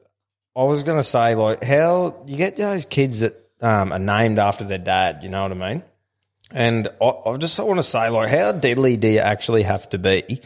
I 0.56 0.64
was 0.64 0.82
going 0.82 0.98
to 0.98 1.04
say 1.04 1.36
like 1.36 1.64
how 1.64 2.24
you 2.26 2.38
get 2.38 2.56
those 2.56 2.86
kids 2.86 3.20
that 3.20 3.40
um, 3.62 3.92
are 3.92 4.00
named 4.00 4.40
after 4.40 4.64
their 4.64 4.80
dad. 4.80 5.20
You 5.22 5.30
know 5.30 5.44
what 5.44 5.52
I 5.52 5.74
mean? 5.74 5.84
And 6.54 6.88
I, 7.02 7.06
I 7.26 7.38
just 7.38 7.60
want 7.60 7.80
to 7.80 7.84
say 7.84 8.10
like 8.10 8.30
how 8.30 8.52
deadly 8.54 8.96
do 8.96 9.10
you 9.10 9.20
actually 9.20 9.64
have 9.64 9.90
to 9.90 9.98
be 9.98 10.40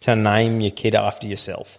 to 0.00 0.16
name 0.16 0.60
your 0.60 0.70
kid 0.70 0.94
after 0.94 1.26
yourself? 1.26 1.78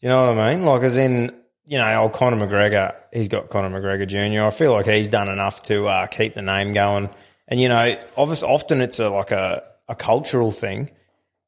You 0.00 0.10
know 0.10 0.26
what 0.26 0.38
I 0.38 0.54
mean? 0.54 0.64
Like 0.64 0.82
as 0.82 0.96
in 0.96 1.34
you 1.68 1.76
know, 1.76 2.02
old 2.02 2.14
Conor 2.14 2.46
McGregor, 2.46 2.94
he's 3.12 3.28
got 3.28 3.50
Conor 3.50 3.68
McGregor 3.68 4.08
Jr. 4.08 4.44
I 4.44 4.50
feel 4.50 4.72
like 4.72 4.86
he's 4.86 5.08
done 5.08 5.28
enough 5.28 5.62
to 5.64 5.86
uh, 5.86 6.06
keep 6.06 6.32
the 6.32 6.40
name 6.40 6.72
going. 6.72 7.10
And 7.46 7.60
you 7.60 7.68
know, 7.68 7.96
obviously, 8.16 8.48
often 8.48 8.80
it's 8.80 8.98
a 8.98 9.10
like 9.10 9.32
a, 9.32 9.64
a 9.86 9.94
cultural 9.94 10.50
thing 10.50 10.90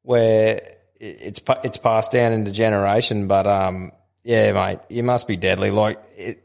where 0.02 0.76
it's 1.00 1.40
it's 1.64 1.78
passed 1.78 2.12
down 2.12 2.34
into 2.34 2.52
generation. 2.52 3.28
But 3.28 3.46
um, 3.46 3.92
yeah, 4.22 4.52
mate, 4.52 4.80
you 4.90 5.02
must 5.02 5.26
be 5.26 5.36
deadly. 5.36 5.70
Like 5.70 5.98
it, 6.16 6.44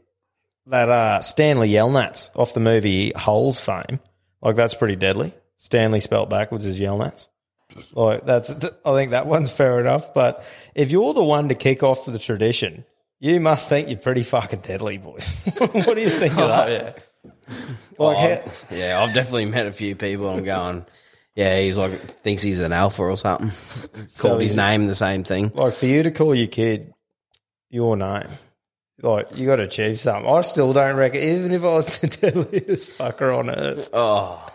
that 0.66 0.88
uh, 0.88 1.20
Stanley 1.20 1.70
Yelnats 1.70 2.30
off 2.34 2.54
the 2.54 2.60
movie 2.60 3.12
Holes 3.14 3.60
fame, 3.60 4.00
like 4.46 4.56
that's 4.56 4.74
pretty 4.74 4.96
deadly. 4.96 5.34
Stanley 5.56 6.00
spelt 6.00 6.30
backwards 6.30 6.66
is 6.66 6.78
Yelnats. 6.78 7.28
Like 7.92 8.24
that's, 8.24 8.50
I 8.50 8.92
think 8.94 9.10
that 9.10 9.26
one's 9.26 9.50
fair 9.50 9.80
enough. 9.80 10.14
But 10.14 10.44
if 10.74 10.90
you're 10.92 11.12
the 11.14 11.24
one 11.24 11.48
to 11.48 11.54
kick 11.54 11.82
off 11.82 12.04
the 12.04 12.18
tradition, 12.18 12.84
you 13.18 13.40
must 13.40 13.68
think 13.68 13.88
you're 13.88 13.98
pretty 13.98 14.22
fucking 14.22 14.60
deadly, 14.60 14.98
boys. 14.98 15.30
what 15.58 15.94
do 15.96 16.00
you 16.00 16.10
think 16.10 16.34
of 16.34 16.38
oh, 16.42 16.46
that? 16.48 16.70
yeah. 16.70 17.32
Like, 17.98 18.16
how- 18.18 18.42
Oh, 18.44 18.52
yeah, 18.70 19.00
I've 19.02 19.14
definitely 19.14 19.46
met 19.46 19.66
a 19.66 19.72
few 19.72 19.96
people. 19.96 20.28
I'm 20.28 20.44
going, 20.44 20.86
yeah, 21.34 21.58
he's 21.60 21.76
like 21.76 21.92
thinks 21.92 22.40
he's 22.42 22.60
an 22.60 22.72
alpha 22.72 23.02
or 23.02 23.16
something. 23.16 23.50
Called 24.18 24.40
his 24.42 24.54
name 24.54 24.86
the 24.86 24.94
same 24.94 25.24
thing. 25.24 25.50
like 25.54 25.74
for 25.74 25.86
you 25.86 26.04
to 26.04 26.10
call 26.12 26.34
your 26.34 26.46
kid 26.46 26.92
your 27.68 27.96
name, 27.96 28.28
like 29.02 29.36
you 29.36 29.46
got 29.46 29.56
to 29.56 29.64
achieve 29.64 30.00
something. 30.00 30.30
I 30.30 30.40
still 30.40 30.72
don't 30.72 30.96
reckon, 30.96 31.20
even 31.20 31.52
if 31.52 31.62
I 31.62 31.68
was 31.74 31.98
the 31.98 32.06
deadliest 32.32 32.96
fucker 32.98 33.36
on 33.36 33.50
earth. 33.50 33.90
Oh, 33.92 34.46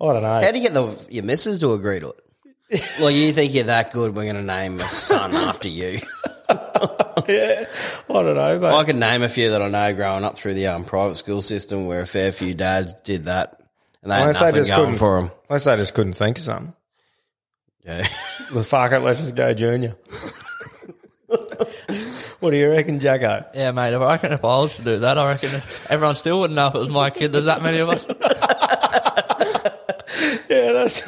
I 0.00 0.12
don't 0.12 0.22
know. 0.22 0.40
how 0.40 0.50
do 0.50 0.58
you 0.58 0.62
get 0.64 0.74
the 0.74 0.96
your 1.10 1.24
missus 1.24 1.58
to 1.60 1.72
agree 1.72 2.00
to 2.00 2.10
it? 2.10 2.92
well, 3.00 3.10
you 3.10 3.32
think 3.32 3.54
you're 3.54 3.64
that 3.64 3.92
good? 3.92 4.14
We're 4.14 4.24
going 4.24 4.36
to 4.36 4.42
name 4.42 4.80
a 4.80 4.84
son 4.84 5.34
after 5.34 5.68
you. 5.68 6.00
yeah, 6.48 7.66
I 8.08 8.12
don't 8.12 8.34
know, 8.34 8.58
mate. 8.58 8.68
I 8.72 8.84
can 8.84 8.98
name 8.98 9.22
a 9.22 9.28
few 9.28 9.50
that 9.50 9.62
I 9.62 9.68
know 9.68 9.92
growing 9.94 10.24
up 10.24 10.36
through 10.36 10.54
the 10.54 10.68
um, 10.68 10.84
private 10.84 11.16
school 11.16 11.42
system, 11.42 11.86
where 11.86 12.00
a 12.00 12.06
fair 12.06 12.32
few 12.32 12.54
dads 12.54 12.94
did 13.04 13.26
that, 13.26 13.60
and 14.02 14.10
they 14.10 14.16
had 14.16 14.26
nothing 14.26 14.54
just 14.54 14.70
going 14.70 14.82
couldn't 14.84 14.98
for 14.98 15.20
them. 15.20 15.30
Unless 15.48 15.64
they 15.64 15.76
just 15.76 15.94
couldn't 15.94 16.14
think 16.14 16.38
of 16.38 16.44
something. 16.44 16.74
Yeah. 17.84 18.06
Well, 18.54 18.62
fuck 18.64 18.92
it, 18.92 19.00
let's 19.00 19.20
just 19.20 19.34
go 19.34 19.52
junior. 19.54 19.96
what 22.42 22.50
do 22.50 22.56
you 22.56 22.68
reckon, 22.70 22.98
Jacko? 23.00 23.46
Yeah, 23.54 23.70
mate. 23.70 23.94
I 23.94 23.96
reckon 24.12 24.32
if 24.32 24.44
I 24.44 24.58
was 24.58 24.76
to 24.76 24.82
do 24.82 24.98
that, 25.00 25.16
I 25.16 25.26
reckon 25.32 25.50
everyone 25.88 26.16
still 26.16 26.40
wouldn't 26.40 26.56
know 26.56 26.66
if 26.68 26.74
it 26.74 26.78
was 26.78 26.90
my 26.90 27.10
kid. 27.10 27.32
There's 27.32 27.46
that 27.46 27.62
many 27.62 27.78
of 27.78 27.88
us. 27.88 28.06
Yeah, 30.48 30.72
that's 30.72 31.00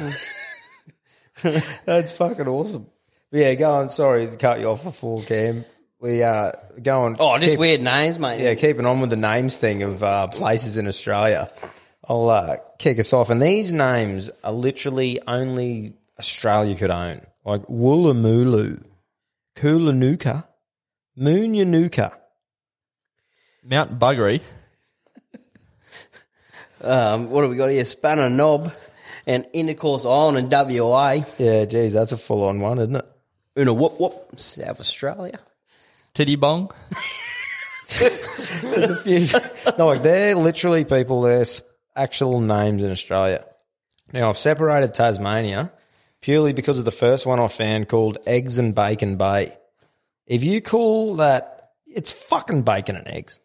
that's 1.85 2.11
fucking 2.13 2.47
awesome. 2.47 2.87
But 3.31 3.39
yeah, 3.39 3.53
go 3.53 3.75
on. 3.75 3.89
Sorry 3.91 4.25
to 4.27 4.35
cut 4.37 4.59
you 4.59 4.67
off 4.69 4.83
before 4.83 5.21
Cam. 5.23 5.63
We 5.99 6.23
uh 6.23 6.51
on. 6.87 7.17
Oh, 7.19 7.37
just 7.37 7.51
keep- 7.51 7.59
weird 7.59 7.81
names, 7.83 8.17
mate. 8.17 8.41
Yeah, 8.41 8.55
keeping 8.55 8.85
on 8.87 9.01
with 9.01 9.11
the 9.11 9.15
names 9.15 9.57
thing 9.57 9.83
of 9.83 10.03
uh, 10.03 10.27
places 10.27 10.77
in 10.77 10.87
Australia. 10.87 11.51
I'll 12.07 12.29
uh, 12.29 12.57
kick 12.79 12.97
us 12.99 13.13
off, 13.13 13.29
and 13.29 13.41
these 13.41 13.71
names 13.71 14.31
are 14.43 14.51
literally 14.51 15.19
only 15.27 15.93
Australia 16.19 16.75
could 16.75 16.91
own, 16.91 17.21
like 17.43 17.61
Woolloomooloo, 17.67 18.83
Coolanuka, 19.55 20.43
Moonyanuka. 21.17 22.13
Mount 23.63 23.97
Buggery. 23.99 24.41
Um, 26.81 27.29
what 27.31 27.41
have 27.41 27.49
we 27.51 27.57
got 27.57 27.69
here? 27.71 27.83
Spanner 27.85 28.29
Knob 28.29 28.71
and 29.25 29.47
Intercourse 29.53 30.05
Island 30.05 30.37
and 30.37 30.51
WA. 30.79 31.23
Yeah, 31.37 31.65
geez, 31.65 31.93
that's 31.93 32.11
a 32.11 32.17
full 32.17 32.43
on 32.43 32.59
one, 32.59 32.77
isn't 32.79 32.95
it? 32.97 33.05
Una 33.57 33.73
whoop 33.73 33.99
whoop, 33.99 34.39
South 34.39 34.79
Australia. 34.79 35.39
Tittybong. 36.13 36.71
There's 38.61 38.89
a 38.89 38.97
few. 38.97 39.27
no, 39.77 39.87
like 39.87 40.03
they're 40.03 40.35
literally 40.35 40.83
people. 40.85 41.21
They're 41.21 41.41
s- 41.41 41.61
actual 41.95 42.41
names 42.41 42.83
in 42.83 42.91
Australia. 42.91 43.45
Now 44.11 44.29
I've 44.29 44.37
separated 44.37 44.93
Tasmania 44.93 45.71
purely 46.21 46.53
because 46.53 46.77
of 46.79 46.85
the 46.85 46.91
first 46.91 47.25
one 47.25 47.39
I 47.39 47.47
found 47.47 47.87
called 47.87 48.17
Eggs 48.27 48.59
and 48.59 48.75
Bacon 48.75 49.15
Bay. 49.15 49.57
If 50.27 50.43
you 50.43 50.61
call 50.61 51.15
that, 51.17 51.71
it's 51.87 52.11
fucking 52.11 52.63
bacon 52.63 52.95
and 52.95 53.07
eggs. 53.07 53.39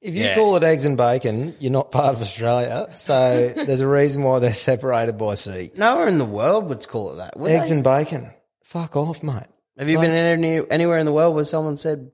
If 0.00 0.14
you 0.14 0.24
Yeah. 0.24 0.34
call 0.34 0.56
it 0.56 0.62
eggs 0.62 0.84
and 0.84 0.96
bacon, 0.96 1.56
you're 1.58 1.72
not 1.72 1.90
part 1.90 2.14
of 2.14 2.20
Australia. 2.20 2.88
So 2.96 3.52
there's 3.56 3.80
a 3.80 3.88
reason 3.88 4.22
why 4.22 4.38
they're 4.40 4.54
separated 4.54 5.16
by 5.18 5.34
sea. 5.34 5.70
Nowhere 5.76 6.06
in 6.08 6.18
the 6.18 6.24
world 6.24 6.68
would 6.68 6.86
call 6.86 7.12
it 7.12 7.16
that. 7.16 7.36
Would 7.38 7.50
Eggs 7.50 7.68
they? 7.70 7.74
and 7.76 7.84
bacon. 7.84 8.30
Fuck 8.64 8.96
off, 8.96 9.22
mate. 9.22 9.46
Have 9.78 9.88
you 9.88 9.98
been 9.98 10.10
any, 10.10 10.62
anywhere 10.70 10.98
in 10.98 11.06
the 11.06 11.12
world 11.12 11.34
where 11.34 11.44
someone 11.44 11.76
said 11.76 12.10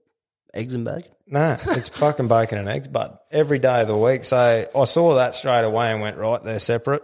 eggs 0.55 0.75
and 0.75 0.85
bacon? 0.85 1.11
No, 1.27 1.57
it's 1.69 1.89
fucking 1.99 2.29
bacon 2.29 2.59
and 2.59 2.69
eggs, 2.69 2.89
but 2.89 3.19
Every 3.31 3.59
day 3.59 3.81
of 3.81 3.89
the 3.89 3.97
week. 3.97 4.25
So 4.25 4.69
I 4.75 4.85
saw 4.85 5.15
that 5.17 5.35
straight 5.35 5.65
away 5.65 5.91
and 5.91 6.03
went, 6.03 6.19
right, 6.19 6.43
they're 6.45 6.59
separate. 6.59 7.03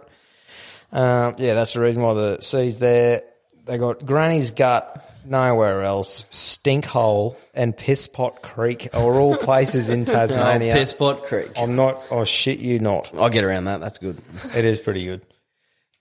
Um, 0.91 1.35
yeah, 1.39 1.53
that's 1.55 1.73
the 1.73 1.81
reason 1.81 2.01
why 2.03 2.13
the 2.13 2.39
sea's 2.41 2.79
there. 2.79 3.21
They 3.69 3.77
got 3.77 4.03
Granny's 4.03 4.49
Gut, 4.49 5.07
nowhere 5.23 5.83
else. 5.83 6.25
Stinkhole 6.31 7.35
and 7.53 7.77
Pisspot 7.77 8.41
Creek 8.41 8.89
are 8.95 9.19
all 9.19 9.37
places 9.37 9.89
in 9.89 10.05
Tasmania. 10.05 10.73
Oh, 10.73 10.75
Pisspot 10.75 11.25
Creek. 11.25 11.51
I'm 11.55 11.75
not, 11.75 12.03
oh 12.09 12.23
shit 12.23 12.57
you 12.57 12.79
not. 12.79 13.11
I'll 13.15 13.29
get 13.29 13.43
around 13.43 13.65
that. 13.65 13.79
That's 13.79 13.99
good. 13.99 14.19
It 14.55 14.65
is 14.65 14.79
pretty 14.79 15.05
good. 15.05 15.21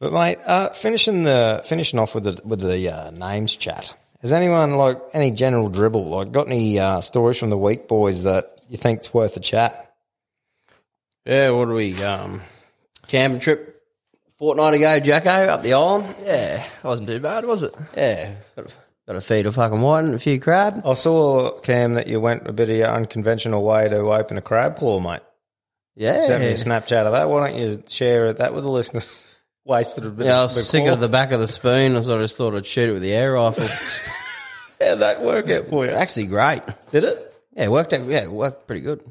But 0.01 0.15
mate, 0.15 0.39
uh, 0.47 0.71
finishing 0.71 1.25
the 1.25 1.61
finishing 1.67 1.99
off 1.99 2.15
with 2.15 2.25
the 2.25 2.41
with 2.43 2.61
the 2.61 2.89
uh, 2.89 3.11
names 3.11 3.55
chat. 3.55 3.95
Has 4.23 4.33
anyone 4.33 4.73
like 4.79 4.99
any 5.13 5.31
general 5.31 5.69
dribble? 5.69 6.09
Like 6.09 6.33
got 6.33 6.47
any 6.47 6.79
uh, 6.79 7.03
stories 7.03 7.37
from 7.37 7.51
the 7.51 7.59
week 7.59 7.87
boys 7.87 8.23
that 8.23 8.63
you 8.71 8.79
think's 8.79 9.13
worth 9.13 9.37
a 9.37 9.41
chat? 9.41 9.95
Yeah, 11.27 11.51
what 11.51 11.67
do 11.67 11.73
we 11.73 12.03
um 12.03 12.41
camping 13.09 13.41
trip 13.41 13.78
fortnight 14.39 14.75
ago, 14.75 15.01
Jacko, 15.01 15.31
up 15.31 15.63
the 15.63 15.75
island? 15.75 16.15
Yeah, 16.25 16.65
wasn't 16.83 17.09
too 17.09 17.21
bad, 17.21 17.45
was 17.45 17.63
it? 17.63 17.75
Yeah. 17.97 18.35
Got 18.57 18.71
a, 18.71 18.75
got 19.07 19.17
a 19.17 19.21
feed 19.21 19.47
of 19.47 19.55
fucking 19.57 19.81
white 19.81 20.05
and 20.05 20.15
a 20.15 20.19
few 20.19 20.41
crab. 20.41 20.83
I 20.87 20.95
saw 20.95 21.59
Cam 21.61 21.95
that 21.95 22.07
you 22.07 22.21
went 22.21 22.47
a 22.47 22.53
bit 22.53 22.71
of 22.71 22.77
your 22.77 22.89
unconventional 22.89 23.65
way 23.65 23.89
to 23.89 23.97
open 23.97 24.39
a 24.39 24.43
crab 24.43 24.77
claw, 24.77 25.01
mate. 25.01 25.21
Yeah. 25.97 26.23
Sent 26.23 26.41
me 26.43 26.49
a 26.51 26.55
Snapchat 26.55 27.07
of 27.07 27.13
that. 27.13 27.29
Why 27.29 27.51
don't 27.51 27.61
you 27.61 27.83
share 27.89 28.33
that 28.33 28.55
with 28.55 28.65
the 28.65 28.71
listeners? 28.71 29.27
Wasted 29.65 30.07
a 30.07 30.11
bit. 30.11 30.27
Yeah, 30.27 30.39
I 30.39 30.43
was 30.45 30.69
sick 30.69 30.87
of 30.87 30.99
the 30.99 31.11
back 31.11 31.33
of 31.33 31.41
the 31.41 31.49
spoon, 31.49 32.03
so 32.03 32.17
I 32.17 32.23
just 32.23 32.39
thought 32.39 32.55
I'd 32.55 32.65
shoot 32.65 32.89
it 32.89 32.93
with 32.93 33.03
the 33.03 33.13
air 33.13 33.35
rifle. 33.35 33.67
How'd 34.81 35.01
that 35.01 35.21
work 35.21 35.51
out 35.51 35.67
for 35.67 35.85
you? 35.85 35.93
Actually, 35.93 36.27
great. 36.27 36.63
Did 36.91 37.05
it? 37.05 37.35
Yeah, 37.55 37.65
it 37.65 37.71
worked 37.71 37.93
out. 37.93 38.07
Yeah, 38.07 38.23
it 38.23 38.31
worked 38.31 38.67
pretty 38.67 38.81
good. 38.81 39.03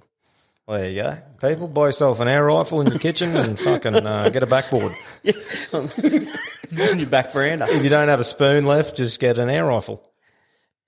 Well, 0.66 0.80
there 0.80 0.90
you 0.90 1.04
go. 1.04 1.18
People, 1.42 1.68
buy 1.68 1.88
yourself 1.88 2.20
an 2.20 2.28
air 2.28 2.46
rifle 2.46 2.82
in 2.82 2.88
your 2.88 3.00
kitchen 3.00 3.36
and 3.36 3.60
fucking 3.68 3.96
uh, 3.96 4.30
get 4.30 4.44
a 4.44 4.48
backboard. 4.48 4.94
In 5.24 5.36
your 7.00 7.10
back 7.10 7.32
veranda. 7.32 7.66
If 7.70 7.84
you 7.84 7.90
don't 7.90 8.08
have 8.08 8.20
a 8.20 8.24
spoon 8.24 8.66
left, 8.66 8.98
just 8.98 9.20
get 9.20 9.38
an 9.38 9.50
air 9.50 9.66
rifle. 9.66 10.04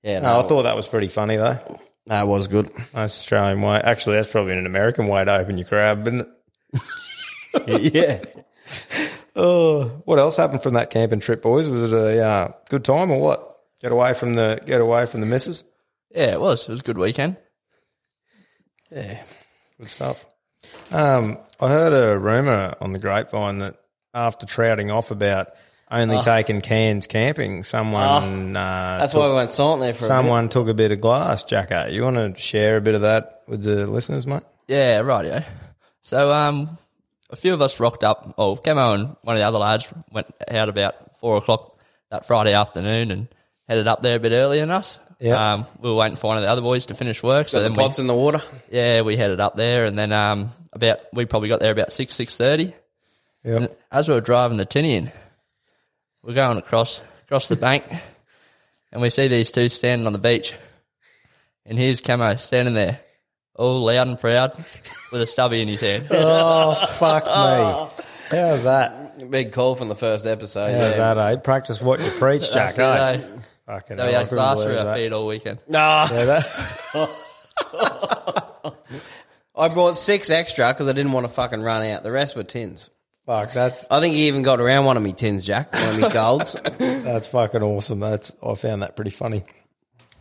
Yeah, 0.03 0.20
No, 0.20 0.39
I 0.39 0.44
thought 0.44 0.63
that 0.63 0.75
was 0.75 0.88
pretty 0.88 1.08
funny 1.10 1.36
though. 1.36 1.60
that 2.08 2.27
was 2.27 2.48
good. 2.48 2.72
Nice 2.94 3.15
Australian 3.18 3.62
way. 3.62 3.77
Actually, 3.84 4.15
that's 4.15 4.32
probably 4.32 4.58
an 4.58 4.65
American 4.65 5.08
way 5.08 5.24
to 5.24 5.34
open 5.36 5.58
your 5.58 5.68
crab, 5.68 6.08
isn't 6.08 6.27
it? 7.63 7.94
yeah. 7.94 8.24
Oh, 9.36 9.84
what 10.06 10.18
else 10.20 10.38
happened 10.38 10.63
from 10.63 10.74
that 10.74 10.89
camping 10.89 11.20
trip, 11.20 11.41
boys? 11.41 11.70
Was 11.70 11.94
it 11.94 11.98
a 11.98 12.24
uh, 12.25 12.51
good 12.70 12.84
time 12.86 13.12
or 13.12 13.20
what? 13.22 13.58
Get 13.82 13.91
away 13.91 14.13
from 14.13 14.34
the 14.34 14.60
get 14.65 14.82
away 14.82 15.06
from 15.06 15.20
the 15.20 15.25
missus. 15.25 15.63
Yeah, 16.12 16.34
it 16.34 16.41
was. 16.41 16.63
It 16.68 16.72
was 16.72 16.79
a 16.79 16.84
good 16.84 16.98
weekend. 16.98 17.38
Yeah. 18.91 19.22
Good 19.77 19.88
stuff. 19.88 20.25
Um, 20.91 21.38
I 21.60 21.67
heard 21.69 21.93
a 21.93 22.17
rumor 22.17 22.75
on 22.81 22.93
the 22.93 23.00
grapevine 23.00 23.60
that 23.60 23.75
after 24.13 24.46
trouting 24.46 24.91
off 24.91 25.12
about 25.12 25.50
only 25.91 26.22
taking 26.22 26.62
cans 26.62 27.08
camping. 27.08 27.63
Someone. 27.63 28.55
uh, 28.55 28.98
That's 29.00 29.12
took- 29.13 29.22
why 29.22 29.27
we 29.29 29.36
went 29.36 29.51
silent 29.51 29.81
there 29.81 29.93
for 29.93 30.05
a 30.05 30.08
Someone 30.08 30.50
took 30.50 30.67
a 30.67 30.74
bit 30.74 30.91
of 30.91 31.01
glass, 31.01 31.43
Jacko. 31.43 31.88
You 31.88 32.03
want 32.03 32.17
to 32.36 32.39
share 32.41 32.77
a 32.77 32.81
bit 32.81 32.96
of 32.96 33.01
that 33.01 33.41
with 33.48 33.63
the 33.63 33.88
listeners, 33.88 34.27
mate? 34.27 34.43
Yeah, 34.67 35.00
right, 35.00 35.25
yeah. 35.25 35.43
So, 36.01 36.31
um, 36.31 36.69
a 37.31 37.36
few 37.36 37.53
of 37.53 37.62
us 37.62 37.79
rocked 37.79 38.03
up. 38.03 38.34
Oh, 38.38 38.55
Camo 38.55 38.93
and 38.93 39.15
one 39.24 39.36
of 39.36 39.39
the 39.39 39.48
other 39.48 39.58
lads 39.58 39.91
went 40.12 40.27
out 40.50 40.69
about 40.69 41.19
four 41.19 41.38
o'clock 41.38 41.77
that 42.12 42.25
Friday 42.25 42.53
afternoon 42.53 43.12
and 43.12 43.27
headed 43.67 43.88
up 43.88 44.01
there 44.01 44.17
a 44.17 44.19
bit 44.19 44.31
earlier 44.31 44.62
than 44.62 44.72
us. 44.72 44.98
Yeah. 45.19 45.53
Um, 45.53 45.65
we 45.81 45.89
were 45.89 45.96
waiting 45.96 46.15
for 46.17 46.27
one 46.27 46.38
of 46.38 46.43
the 46.43 46.50
other 46.50 46.62
boys 46.62 46.86
to 46.88 46.93
finish 46.96 47.22
work. 47.22 47.50
So 47.50 47.58
bit. 47.60 47.63
then 47.63 47.74
The 47.74 47.84
we, 47.84 48.01
in 48.03 48.08
the 48.08 48.15
water. 48.15 48.41
yeah, 48.72 49.01
we 49.01 49.17
headed 49.17 49.39
up 49.39 49.55
there 49.55 49.86
and 49.86 49.98
then, 50.00 50.12
um, 50.13 50.50
about, 50.83 51.00
we 51.13 51.25
probably 51.25 51.50
got 51.50 51.59
there 51.59 51.71
about 51.71 51.91
six, 51.91 52.15
six 52.15 52.38
thirty. 52.38 52.74
Yeah. 53.43 53.67
As 53.91 54.07
we 54.07 54.15
were 54.15 54.21
driving 54.21 54.57
the 54.57 54.65
tinny 54.65 54.95
in, 54.95 55.12
we're 56.24 56.33
going 56.33 56.57
across, 56.57 57.01
across 57.25 57.48
the 57.48 57.55
bank 57.55 57.86
and 58.91 59.01
we 59.01 59.09
see 59.09 59.27
these 59.27 59.51
two 59.51 59.69
standing 59.69 60.07
on 60.07 60.13
the 60.13 60.19
beach. 60.19 60.53
And 61.65 61.77
here's 61.77 62.01
Camo 62.01 62.36
standing 62.36 62.74
there, 62.74 63.00
all 63.55 63.86
loud 63.86 64.07
and 64.07 64.19
proud 64.19 64.57
with 65.12 65.21
a 65.21 65.27
stubby 65.27 65.62
in 65.62 65.67
his 65.67 65.81
hand. 65.81 66.07
Oh, 66.12 66.74
fuck 66.98 67.25
me. 67.25 68.05
How's 68.38 68.63
that? 68.63 69.29
Big 69.29 69.51
call 69.51 69.75
from 69.75 69.88
the 69.89 69.95
first 69.95 70.25
episode. 70.25 70.71
How's 70.71 70.98
yeah. 70.98 71.13
that, 71.13 71.33
eh? 71.33 71.36
Practice 71.38 71.81
what 71.81 72.00
you 72.00 72.09
preach, 72.12 72.51
Jack. 72.51 72.75
That's 72.75 72.79
eh? 72.79 73.13
it, 73.13 73.19
eh? 73.24 73.39
Fucking 73.65 73.98
So 73.98 74.05
we 74.05 74.12
hell, 74.12 74.15
I 74.15 74.19
had 74.24 74.29
couldn't 74.29 74.43
glass 74.43 74.55
believe 74.57 74.69
through 74.69 74.79
our 74.79 74.86
that. 74.86 74.98
feet 74.98 75.13
all 75.13 75.27
weekend. 75.27 75.59
Nah, 75.67 76.07
Yeah, 76.12 76.25
that- 76.25 76.45
I 79.59 79.67
brought 79.67 79.97
six 79.97 80.29
extra 80.29 80.73
because 80.73 80.87
I 80.87 80.93
didn't 80.93 81.11
want 81.11 81.25
to 81.25 81.33
fucking 81.33 81.61
run 81.61 81.83
out. 81.83 82.03
The 82.03 82.11
rest 82.11 82.35
were 82.35 82.43
tins. 82.43 82.89
fuck, 83.25 83.51
that's 83.51 83.87
I 83.91 83.99
think 83.99 84.15
you 84.15 84.25
even 84.27 84.41
got 84.41 84.61
around 84.61 84.85
one 84.85 84.95
of 84.95 85.03
me 85.03 85.11
tins, 85.11 85.45
Jack. 85.45 85.73
One 85.73 85.95
of 85.95 86.01
me 86.01 86.09
golds. 86.13 86.55
That's 86.79 87.27
fucking 87.27 87.61
awesome. 87.61 87.99
That's 87.99 88.31
I 88.41 88.55
found 88.55 88.83
that 88.83 88.95
pretty 88.95 89.11
funny. 89.11 89.43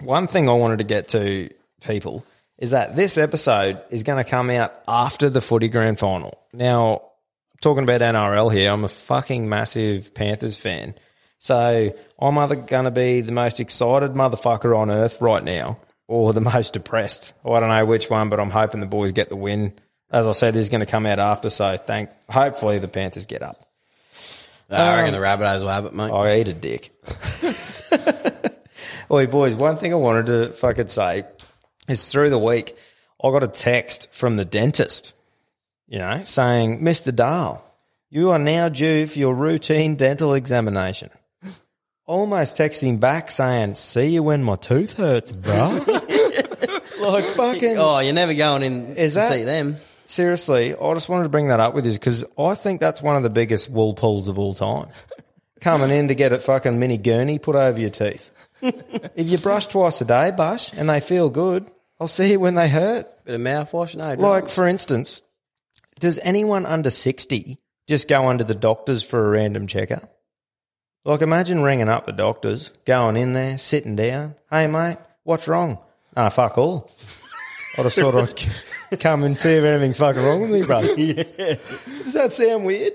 One 0.00 0.26
thing 0.26 0.48
I 0.48 0.52
wanted 0.52 0.78
to 0.78 0.84
get 0.84 1.08
to 1.08 1.50
people 1.86 2.26
is 2.58 2.70
that 2.70 2.96
this 2.96 3.16
episode 3.16 3.80
is 3.90 4.02
going 4.02 4.22
to 4.22 4.28
come 4.28 4.50
out 4.50 4.74
after 4.88 5.30
the 5.30 5.40
footy 5.40 5.68
grand 5.68 6.00
final. 6.00 6.36
Now, 6.52 7.02
talking 7.60 7.84
about 7.84 8.00
NRL 8.00 8.52
here, 8.52 8.72
I'm 8.72 8.82
a 8.82 8.88
fucking 8.88 9.48
massive 9.48 10.14
Panthers 10.14 10.56
fan. 10.56 10.96
So 11.38 11.94
I'm 12.18 12.38
either 12.38 12.56
going 12.56 12.86
to 12.86 12.90
be 12.90 13.20
the 13.20 13.30
most 13.30 13.60
excited 13.60 14.12
motherfucker 14.12 14.76
on 14.76 14.90
earth 14.90 15.20
right 15.20 15.44
now 15.44 15.78
or 16.08 16.32
the 16.32 16.40
most 16.54 16.72
depressed. 16.72 17.32
I 17.44 17.60
don't 17.60 17.68
know 17.68 17.86
which 17.86 18.10
one, 18.10 18.30
but 18.30 18.40
I'm 18.40 18.50
hoping 18.50 18.80
the 18.80 18.86
boys 18.86 19.12
get 19.12 19.28
the 19.28 19.36
win. 19.36 19.74
As 20.10 20.26
I 20.26 20.32
said, 20.32 20.54
this 20.54 20.62
is 20.62 20.68
going 20.70 20.80
to 20.80 20.86
come 20.86 21.06
out 21.06 21.18
after, 21.20 21.50
so 21.50 21.76
thank. 21.76 22.10
Hopefully 22.28 22.78
the 22.78 22.88
Panthers 22.88 23.26
get 23.26 23.42
up. 23.42 23.68
I 24.70 24.96
reckon 24.96 25.14
um, 25.14 25.20
the 25.20 25.26
Rabbitohs 25.26 25.60
will 25.60 25.68
have 25.68 25.86
it, 25.86 25.94
mate. 25.94 26.10
I 26.10 26.40
eat 26.40 26.48
a 26.48 26.52
dick. 26.52 26.90
Oi, 29.10 29.26
boys, 29.26 29.54
one 29.54 29.78
thing 29.78 29.92
I 29.92 29.96
wanted 29.96 30.26
to 30.26 30.48
fucking 30.48 30.88
say 30.88 31.24
is 31.88 32.08
through 32.08 32.28
the 32.28 32.38
week, 32.38 32.76
I 33.22 33.30
got 33.30 33.42
a 33.42 33.48
text 33.48 34.12
from 34.12 34.36
the 34.36 34.44
dentist, 34.44 35.14
you 35.86 35.98
know, 35.98 36.22
saying, 36.22 36.82
Mr. 36.82 37.14
Dahl, 37.14 37.64
you 38.10 38.30
are 38.30 38.38
now 38.38 38.68
due 38.68 39.06
for 39.06 39.18
your 39.18 39.34
routine 39.34 39.96
dental 39.96 40.34
examination. 40.34 41.08
Almost 42.06 42.58
texting 42.58 43.00
back 43.00 43.30
saying, 43.30 43.76
see 43.76 44.08
you 44.08 44.22
when 44.22 44.42
my 44.42 44.56
tooth 44.56 44.98
hurts, 44.98 45.32
bro. 45.32 45.82
Like 47.12 47.24
fucking. 47.34 47.76
Oh, 47.78 47.98
you're 47.98 48.12
never 48.12 48.34
going 48.34 48.62
in 48.62 48.96
Is 48.96 49.14
to 49.14 49.20
that- 49.20 49.32
see 49.32 49.44
them. 49.44 49.76
Seriously, 50.06 50.74
I 50.74 50.94
just 50.94 51.10
wanted 51.10 51.24
to 51.24 51.28
bring 51.28 51.48
that 51.48 51.60
up 51.60 51.74
with 51.74 51.84
you 51.84 51.92
because 51.92 52.24
I 52.38 52.54
think 52.54 52.80
that's 52.80 53.02
one 53.02 53.16
of 53.16 53.22
the 53.22 53.28
biggest 53.28 53.70
wool 53.70 53.92
pulls 53.92 54.28
of 54.28 54.38
all 54.38 54.54
time. 54.54 54.88
Coming 55.60 55.90
in 55.90 56.08
to 56.08 56.14
get 56.14 56.32
a 56.32 56.38
fucking 56.38 56.78
mini 56.78 56.96
gurney 56.96 57.38
put 57.38 57.56
over 57.56 57.78
your 57.78 57.90
teeth. 57.90 58.30
if 58.62 59.28
you 59.28 59.36
brush 59.36 59.66
twice 59.66 60.00
a 60.00 60.06
day, 60.06 60.30
Bush, 60.30 60.70
and 60.74 60.88
they 60.88 61.00
feel 61.00 61.28
good, 61.28 61.70
I'll 62.00 62.06
see 62.08 62.30
you 62.30 62.40
when 62.40 62.54
they 62.54 62.68
hurt. 62.70 63.06
Bit 63.26 63.34
of 63.34 63.40
mouthwash, 63.42 63.96
no. 63.96 64.14
Like, 64.14 64.48
for 64.48 64.66
instance, 64.66 65.20
does 66.00 66.18
anyone 66.22 66.64
under 66.64 66.90
60 66.90 67.58
just 67.86 68.08
go 68.08 68.28
under 68.28 68.44
the 68.44 68.54
doctors 68.54 69.02
for 69.02 69.26
a 69.26 69.30
random 69.30 69.66
checkup? 69.66 70.10
Like, 71.04 71.20
imagine 71.22 71.62
ringing 71.62 71.88
up 71.88 72.06
the 72.06 72.12
doctors, 72.12 72.70
going 72.86 73.16
in 73.16 73.32
there, 73.34 73.58
sitting 73.58 73.96
down. 73.96 74.36
Hey, 74.50 74.68
mate, 74.68 74.98
what's 75.24 75.48
wrong? 75.48 75.84
Ah, 76.16 76.28
fuck 76.28 76.58
all. 76.58 76.90
I 77.76 77.82
just 77.82 77.98
thought 77.98 78.14
I'd 78.90 79.00
come 79.00 79.22
and 79.22 79.38
see 79.38 79.50
if 79.50 79.64
anything's 79.64 79.98
fucking 79.98 80.22
wrong 80.22 80.40
with 80.40 80.50
me, 80.50 80.62
bro. 80.62 80.80
Yeah. 80.96 81.22
Does 81.86 82.14
that 82.14 82.32
sound 82.32 82.64
weird? 82.66 82.92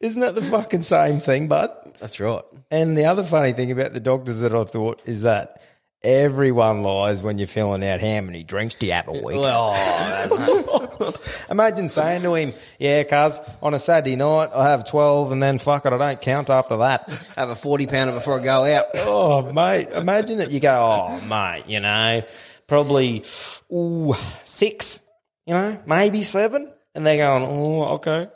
Isn't 0.00 0.20
that 0.20 0.34
the 0.34 0.42
fucking 0.42 0.82
same 0.82 1.20
thing, 1.20 1.48
bud? 1.48 1.70
That's 2.00 2.18
right. 2.20 2.42
And 2.70 2.98
the 2.98 3.04
other 3.04 3.22
funny 3.22 3.52
thing 3.52 3.70
about 3.70 3.92
the 3.94 4.00
doctors 4.00 4.40
that 4.40 4.54
I 4.54 4.64
thought 4.64 5.02
is 5.06 5.22
that 5.22 5.62
everyone 6.02 6.82
lies 6.82 7.22
when 7.22 7.38
you're 7.38 7.46
filling 7.46 7.84
out 7.84 8.00
how 8.00 8.20
many 8.20 8.42
drinks 8.42 8.74
do 8.74 8.86
you 8.86 8.92
have 8.92 9.08
a 9.08 9.12
week. 9.12 9.36
Imagine 11.50 11.88
saying 11.88 12.22
to 12.22 12.34
him, 12.34 12.52
"Yeah, 12.78 13.02
cuz 13.04 13.40
on 13.62 13.74
a 13.74 13.78
Saturday 13.78 14.16
night 14.16 14.50
I 14.54 14.70
have 14.70 14.84
twelve, 14.84 15.32
and 15.32 15.42
then 15.42 15.58
fuck 15.58 15.86
it, 15.86 15.92
I 15.92 15.98
don't 15.98 16.20
count 16.20 16.50
after 16.50 16.76
that." 16.78 17.08
I 17.36 17.40
Have 17.40 17.50
a 17.50 17.54
40 17.56 17.86
pounder 17.86 18.12
before 18.14 18.40
I 18.40 18.44
go 18.44 18.64
out. 18.64 18.86
oh, 18.94 19.52
mate, 19.52 19.88
imagine 19.92 20.40
it. 20.40 20.50
You 20.50 20.60
go, 20.60 20.74
"Oh, 20.74 21.20
mate, 21.26 21.64
you 21.66 21.80
know, 21.80 22.22
probably 22.66 23.24
ooh 23.72 24.14
six, 24.44 25.00
you 25.46 25.54
know, 25.54 25.78
maybe 25.86 26.22
seven. 26.22 26.72
and 26.94 27.06
they're 27.06 27.18
going, 27.18 27.44
"Oh, 27.44 27.84
okay." 27.96 28.28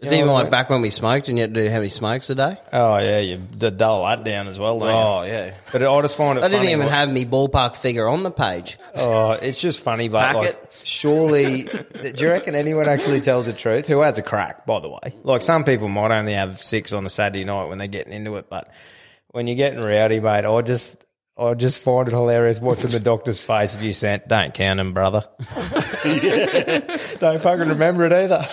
It's 0.00 0.12
You 0.12 0.18
even 0.18 0.30
like 0.32 0.48
back 0.48 0.70
when 0.70 0.80
we 0.80 0.90
smoked 0.90 1.28
and 1.28 1.36
you 1.36 1.42
had 1.42 1.54
to 1.54 1.64
do 1.64 1.68
how 1.68 1.78
many 1.78 1.88
smokes 1.88 2.30
a 2.30 2.36
day. 2.36 2.56
Oh 2.72 2.98
yeah, 2.98 3.18
you 3.18 3.36
d- 3.38 3.70
dull 3.70 4.04
that 4.04 4.22
down 4.22 4.46
as 4.46 4.56
well. 4.56 4.78
Don't 4.78 4.88
Oh, 4.88 5.22
you? 5.22 5.32
yeah. 5.32 5.54
But 5.72 5.82
I 5.82 6.00
just 6.02 6.16
find 6.16 6.38
it. 6.38 6.44
I 6.44 6.46
didn't 6.46 6.60
funny, 6.60 6.70
even 6.72 6.86
like- 6.86 6.94
have 6.94 7.10
me 7.12 7.24
ballpark 7.26 7.74
figure 7.74 8.06
on 8.06 8.22
the 8.22 8.30
page. 8.30 8.78
Oh, 8.96 9.32
it's 9.32 9.60
just 9.60 9.80
funny, 9.82 10.08
but 10.08 10.36
like, 10.36 10.54
Packet. 10.54 10.82
surely, 10.84 11.62
do 11.64 12.12
you 12.16 12.28
reckon 12.28 12.54
anyone 12.54 12.88
actually 12.88 13.20
tells 13.20 13.46
the 13.46 13.52
truth? 13.52 13.88
Who 13.88 13.98
has 14.02 14.18
a 14.18 14.22
crack, 14.22 14.66
by 14.66 14.78
the 14.78 14.88
way? 14.88 15.14
Like, 15.24 15.42
some 15.42 15.64
people 15.64 15.88
might 15.88 16.16
only 16.16 16.34
have 16.34 16.60
six 16.62 16.92
on 16.92 17.04
a 17.04 17.10
Saturday 17.10 17.44
night 17.44 17.64
when 17.64 17.78
they're 17.78 17.88
getting 17.88 18.12
into 18.12 18.36
it, 18.36 18.46
but 18.48 18.70
when 19.32 19.48
you're 19.48 19.56
getting 19.56 19.80
rowdy, 19.80 20.20
mate, 20.20 20.44
I 20.44 20.62
just, 20.62 21.06
I 21.36 21.54
just 21.54 21.80
find 21.80 22.06
it 22.06 22.12
hilarious 22.12 22.60
watching 22.60 22.90
the 22.90 23.00
doctor's 23.00 23.40
face 23.40 23.74
if 23.74 23.82
you 23.82 23.92
sent, 23.92 24.28
don't 24.28 24.54
count 24.54 24.78
him, 24.78 24.94
brother. 24.94 25.24
don't 27.18 27.42
fucking 27.42 27.68
remember 27.68 28.06
it 28.06 28.12
either. 28.12 28.44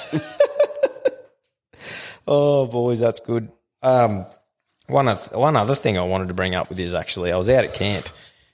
Oh, 2.28 2.68
boys, 2.68 3.00
that's 3.00 3.20
good. 3.20 3.52
Um, 3.82 4.26
one 4.88 5.08
of, 5.08 5.32
one 5.32 5.56
other 5.56 5.76
thing 5.76 5.98
I 5.98 6.04
wanted 6.04 6.28
to 6.30 6.34
bring 6.34 6.56
up 6.56 6.70
with 6.70 6.80
you 6.80 6.86
is 6.86 6.94
actually 6.94 7.32
I 7.32 7.38
was 7.38 7.50
out 7.50 7.66
at 7.66 7.74
camp 7.74 8.08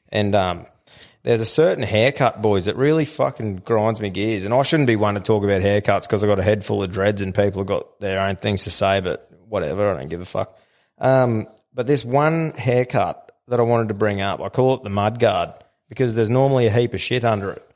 and 0.10 0.34
um, 0.36 0.66
there's 1.24 1.42
a 1.42 1.46
certain 1.46 1.84
haircut, 1.84 2.42
boys, 2.42 2.66
that 2.66 2.76
really 2.76 3.06
fucking 3.06 3.58
grinds 3.58 4.02
me 4.02 4.10
gears. 4.10 4.46
And 4.46 4.54
I 4.54 4.62
shouldn't 4.64 4.88
be 4.88 4.96
one 4.96 5.16
to 5.16 5.20
talk 5.20 5.44
about 5.44 5.62
haircuts 5.62 6.04
because 6.04 6.24
I've 6.24 6.30
got 6.30 6.40
a 6.40 6.44
head 6.44 6.66
full 6.66 6.84
of 6.84 6.92
dreads 6.92 7.22
and 7.22 7.36
people 7.36 7.62
have 7.62 7.68
got 7.68 8.00
their 8.00 8.20
own 8.22 8.38
things 8.38 8.64
to 8.64 8.72
say, 8.72 9.02
but 9.02 9.30
whatever, 9.48 9.92
I 9.92 9.98
don't 9.98 10.10
give 10.10 10.22
a 10.22 10.26
fuck. 10.26 10.58
Um, 10.98 11.48
but 11.74 11.88
this 11.88 12.04
one 12.04 12.52
haircut 12.52 13.32
that 13.48 13.60
I 13.60 13.64
wanted 13.64 13.90
to 13.90 13.94
bring 13.94 14.22
up, 14.22 14.42
I 14.42 14.50
call 14.50 14.76
it 14.76 14.84
the 14.84 14.90
mud 14.90 15.20
guard 15.20 15.54
because 15.90 16.16
there's 16.16 16.30
normally 16.30 16.68
a 16.68 16.72
heap 16.72 16.94
of 16.94 17.02
shit 17.02 17.24
under 17.24 17.52
it. 17.52 17.68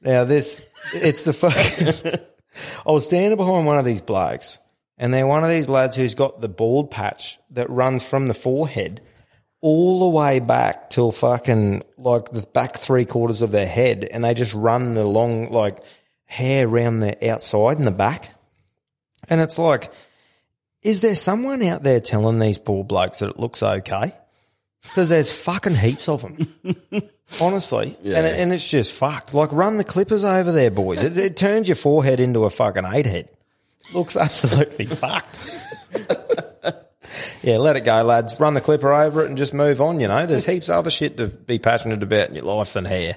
Now 0.00 0.24
this, 0.24 0.60
it's 0.92 1.22
the 1.22 1.32
fucking. 1.32 2.20
I 2.86 2.90
was 2.90 3.04
standing 3.04 3.36
behind 3.36 3.66
one 3.66 3.78
of 3.78 3.84
these 3.84 4.00
blokes, 4.02 4.58
and 4.98 5.12
they're 5.12 5.26
one 5.26 5.44
of 5.44 5.50
these 5.50 5.68
lads 5.68 5.96
who's 5.96 6.14
got 6.14 6.40
the 6.40 6.48
bald 6.48 6.90
patch 6.90 7.38
that 7.50 7.70
runs 7.70 8.02
from 8.04 8.26
the 8.26 8.34
forehead 8.34 9.00
all 9.60 10.00
the 10.00 10.08
way 10.08 10.40
back 10.40 10.90
till 10.90 11.12
fucking 11.12 11.82
like 11.96 12.30
the 12.30 12.42
back 12.52 12.76
three 12.76 13.04
quarters 13.04 13.42
of 13.42 13.52
their 13.52 13.66
head, 13.66 14.04
and 14.04 14.24
they 14.24 14.34
just 14.34 14.54
run 14.54 14.94
the 14.94 15.04
long 15.04 15.50
like 15.50 15.82
hair 16.24 16.66
around 16.66 17.00
the 17.00 17.30
outside 17.30 17.78
and 17.78 17.86
the 17.86 17.92
back, 17.92 18.28
and 19.28 19.40
it's 19.40 19.58
like, 19.58 19.90
is 20.82 21.00
there 21.00 21.14
someone 21.14 21.62
out 21.62 21.82
there 21.84 22.00
telling 22.00 22.38
these 22.38 22.58
poor 22.58 22.84
blokes 22.84 23.20
that 23.20 23.30
it 23.30 23.38
looks 23.38 23.62
okay? 23.62 24.12
Because 24.82 25.08
there's 25.08 25.30
fucking 25.30 25.76
heaps 25.76 26.08
of 26.08 26.22
them. 26.22 26.52
Honestly, 27.40 27.96
and, 28.02 28.26
it, 28.26 28.38
and 28.40 28.52
it's 28.52 28.68
just 28.68 28.92
fucked. 28.92 29.32
Like, 29.32 29.52
run 29.52 29.76
the 29.78 29.84
clippers 29.84 30.24
over 30.24 30.50
there, 30.50 30.72
boys. 30.72 31.02
It, 31.04 31.16
it 31.16 31.36
turns 31.36 31.68
your 31.68 31.76
forehead 31.76 32.18
into 32.18 32.44
a 32.44 32.50
fucking 32.50 32.84
eight 32.84 33.06
head. 33.06 33.28
Looks 33.94 34.16
absolutely 34.16 34.86
fucked. 34.86 35.38
yeah, 37.42 37.58
let 37.58 37.76
it 37.76 37.84
go, 37.84 38.02
lads. 38.02 38.38
Run 38.38 38.54
the 38.54 38.60
clipper 38.60 38.92
over 38.92 39.22
it 39.22 39.28
and 39.28 39.36
just 39.36 39.54
move 39.54 39.80
on. 39.80 40.00
You 40.00 40.08
know, 40.08 40.26
there's 40.26 40.46
heaps 40.46 40.68
of 40.68 40.76
other 40.76 40.90
shit 40.90 41.16
to 41.18 41.26
be 41.26 41.58
passionate 41.58 42.02
about 42.02 42.28
in 42.28 42.34
your 42.34 42.44
life 42.44 42.72
than 42.72 42.84
hair. 42.84 43.16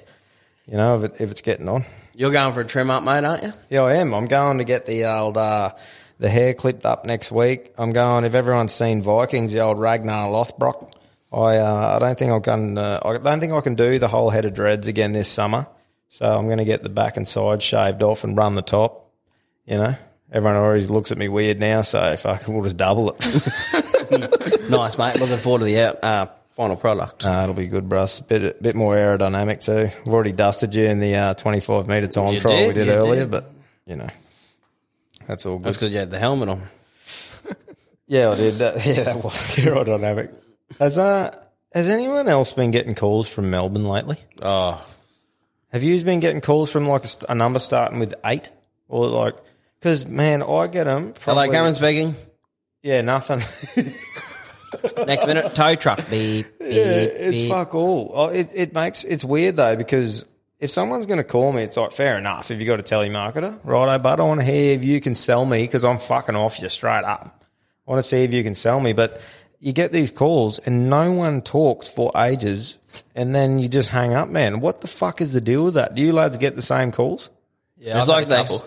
You 0.66 0.76
know, 0.76 0.96
if, 0.96 1.04
it, 1.04 1.20
if 1.20 1.30
it's 1.30 1.40
getting 1.40 1.68
on. 1.68 1.84
You're 2.14 2.32
going 2.32 2.52
for 2.54 2.62
a 2.62 2.64
trim 2.64 2.90
up, 2.90 3.02
mate, 3.02 3.24
aren't 3.24 3.42
you? 3.42 3.52
Yeah, 3.70 3.82
I 3.82 3.94
am. 3.94 4.14
I'm 4.14 4.26
going 4.26 4.58
to 4.58 4.64
get 4.64 4.86
the 4.86 5.04
old 5.04 5.36
uh, 5.36 5.74
the 6.18 6.28
hair 6.28 6.54
clipped 6.54 6.86
up 6.86 7.04
next 7.04 7.30
week. 7.30 7.74
I'm 7.78 7.90
going. 7.90 8.24
If 8.24 8.34
everyone's 8.34 8.72
seen 8.72 9.02
Vikings, 9.02 9.52
the 9.52 9.60
old 9.60 9.78
Ragnar 9.78 10.28
Lothbrok, 10.28 10.92
I 11.32 11.58
uh, 11.58 11.96
I 11.96 11.98
don't 11.98 12.18
think 12.18 12.32
I 12.32 12.40
can. 12.40 12.78
Uh, 12.78 13.00
I 13.04 13.18
don't 13.18 13.40
think 13.40 13.52
I 13.52 13.60
can 13.60 13.74
do 13.74 13.98
the 13.98 14.08
whole 14.08 14.30
head 14.30 14.44
of 14.44 14.54
dreads 14.54 14.88
again 14.88 15.12
this 15.12 15.28
summer. 15.28 15.66
So 16.08 16.24
I'm 16.24 16.46
going 16.46 16.58
to 16.58 16.64
get 16.64 16.82
the 16.82 16.88
back 16.88 17.16
and 17.16 17.28
side 17.28 17.62
shaved 17.62 18.02
off 18.02 18.24
and 18.24 18.36
run 18.36 18.54
the 18.54 18.62
top. 18.62 19.12
You 19.66 19.76
know, 19.76 19.94
everyone 20.32 20.56
always 20.56 20.90
looks 20.90 21.12
at 21.12 21.18
me 21.18 21.28
weird 21.28 21.58
now. 21.58 21.82
So 21.82 22.16
fuck, 22.16 22.46
we'll 22.48 22.62
just 22.62 22.76
double 22.76 23.14
it. 23.18 24.70
nice, 24.70 24.98
mate. 24.98 25.18
Looking 25.18 25.36
forward 25.38 25.60
to 25.60 25.64
the 25.64 25.80
out, 25.80 26.02
uh, 26.04 26.26
final 26.50 26.76
product. 26.76 27.24
Nah, 27.24 27.42
it'll 27.44 27.54
be 27.54 27.66
good, 27.68 27.88
Bruss. 27.88 28.20
Bit 28.26 28.62
bit 28.62 28.76
more 28.76 28.94
aerodynamic 28.96 29.64
too. 29.64 29.90
We've 30.04 30.14
already 30.14 30.32
dusted 30.32 30.74
you 30.74 30.86
in 30.86 31.00
the 31.00 31.14
uh, 31.14 31.34
25 31.34 31.86
metre 31.88 32.08
time 32.08 32.34
You 32.34 32.40
trial 32.40 32.56
did, 32.56 32.68
we 32.68 32.74
did 32.74 32.88
earlier, 32.88 33.22
did. 33.22 33.30
but 33.30 33.50
you 33.86 33.96
know, 33.96 34.08
that's 35.26 35.46
all 35.46 35.58
good. 35.58 35.64
That's 35.66 35.76
because 35.76 35.92
you 35.92 35.98
had 35.98 36.10
the 36.10 36.18
helmet 36.18 36.48
on. 36.48 36.62
Yeah, 38.08 38.30
I 38.30 38.36
did. 38.36 38.58
That, 38.58 38.86
yeah, 38.86 39.02
that 39.02 39.16
was 39.16 39.34
aerodynamic. 39.56 40.32
Has 40.78 40.96
uh, 40.96 41.36
has 41.74 41.88
anyone 41.88 42.28
else 42.28 42.52
been 42.52 42.70
getting 42.70 42.94
calls 42.94 43.28
from 43.28 43.50
Melbourne 43.50 43.88
lately? 43.88 44.16
Oh, 44.40 44.80
Have 45.72 45.82
you 45.82 46.00
been 46.04 46.20
getting 46.20 46.40
calls 46.40 46.70
from 46.70 46.86
like 46.86 47.04
a, 47.04 47.08
a 47.30 47.34
number 47.34 47.58
starting 47.58 47.98
with 47.98 48.14
eight 48.24 48.50
or 48.88 49.08
like? 49.08 49.34
Because 49.78 50.06
man, 50.06 50.42
I 50.42 50.66
get 50.68 50.84
them. 50.84 51.14
hello, 51.20 51.48
Cameron 51.50 51.74
speaking. 51.74 52.14
Yeah, 52.82 53.02
nothing. 53.02 53.40
Next 55.06 55.26
minute, 55.26 55.54
tow 55.54 55.74
truck. 55.74 55.98
Beep, 56.10 56.46
beep, 56.58 56.60
Yeah, 56.60 56.84
it's 56.84 57.42
beep. 57.42 57.50
fuck 57.50 57.74
all. 57.74 58.10
Oh, 58.14 58.26
it, 58.28 58.50
it 58.54 58.74
makes 58.74 59.04
it's 59.04 59.24
weird 59.24 59.56
though 59.56 59.76
because 59.76 60.24
if 60.58 60.70
someone's 60.70 61.06
going 61.06 61.18
to 61.18 61.24
call 61.24 61.52
me, 61.52 61.62
it's 61.62 61.76
like 61.76 61.92
fair 61.92 62.16
enough. 62.18 62.50
If 62.50 62.60
you 62.60 62.66
got 62.66 62.80
a 62.80 62.82
telemarketer, 62.82 63.58
righto, 63.64 63.92
oh, 63.94 63.98
but 63.98 64.20
I 64.20 64.22
want 64.24 64.40
to 64.40 64.44
hear 64.46 64.74
if 64.74 64.84
you 64.84 65.00
can 65.00 65.14
sell 65.14 65.44
me 65.44 65.62
because 65.62 65.84
I'm 65.84 65.98
fucking 65.98 66.36
off 66.36 66.60
you 66.60 66.68
straight 66.68 67.04
up. 67.04 67.44
I 67.86 67.90
want 67.90 68.02
to 68.02 68.08
see 68.08 68.22
if 68.24 68.32
you 68.32 68.42
can 68.42 68.54
sell 68.54 68.80
me, 68.80 68.92
but 68.92 69.20
you 69.60 69.72
get 69.72 69.92
these 69.92 70.10
calls 70.10 70.58
and 70.58 70.90
no 70.90 71.12
one 71.12 71.40
talks 71.42 71.88
for 71.88 72.10
ages, 72.16 72.78
and 73.14 73.34
then 73.34 73.58
you 73.58 73.68
just 73.68 73.88
hang 73.90 74.14
up, 74.14 74.28
man. 74.28 74.60
What 74.60 74.80
the 74.80 74.88
fuck 74.88 75.20
is 75.20 75.32
the 75.32 75.40
deal 75.40 75.64
with 75.64 75.74
that? 75.74 75.94
Do 75.94 76.02
you 76.02 76.12
lads 76.12 76.36
get 76.36 76.54
the 76.56 76.62
same 76.62 76.90
calls? 76.92 77.30
Yeah, 77.78 77.98
It's 77.98 78.08
I've 78.08 78.28
like 78.28 78.48
had 78.48 78.60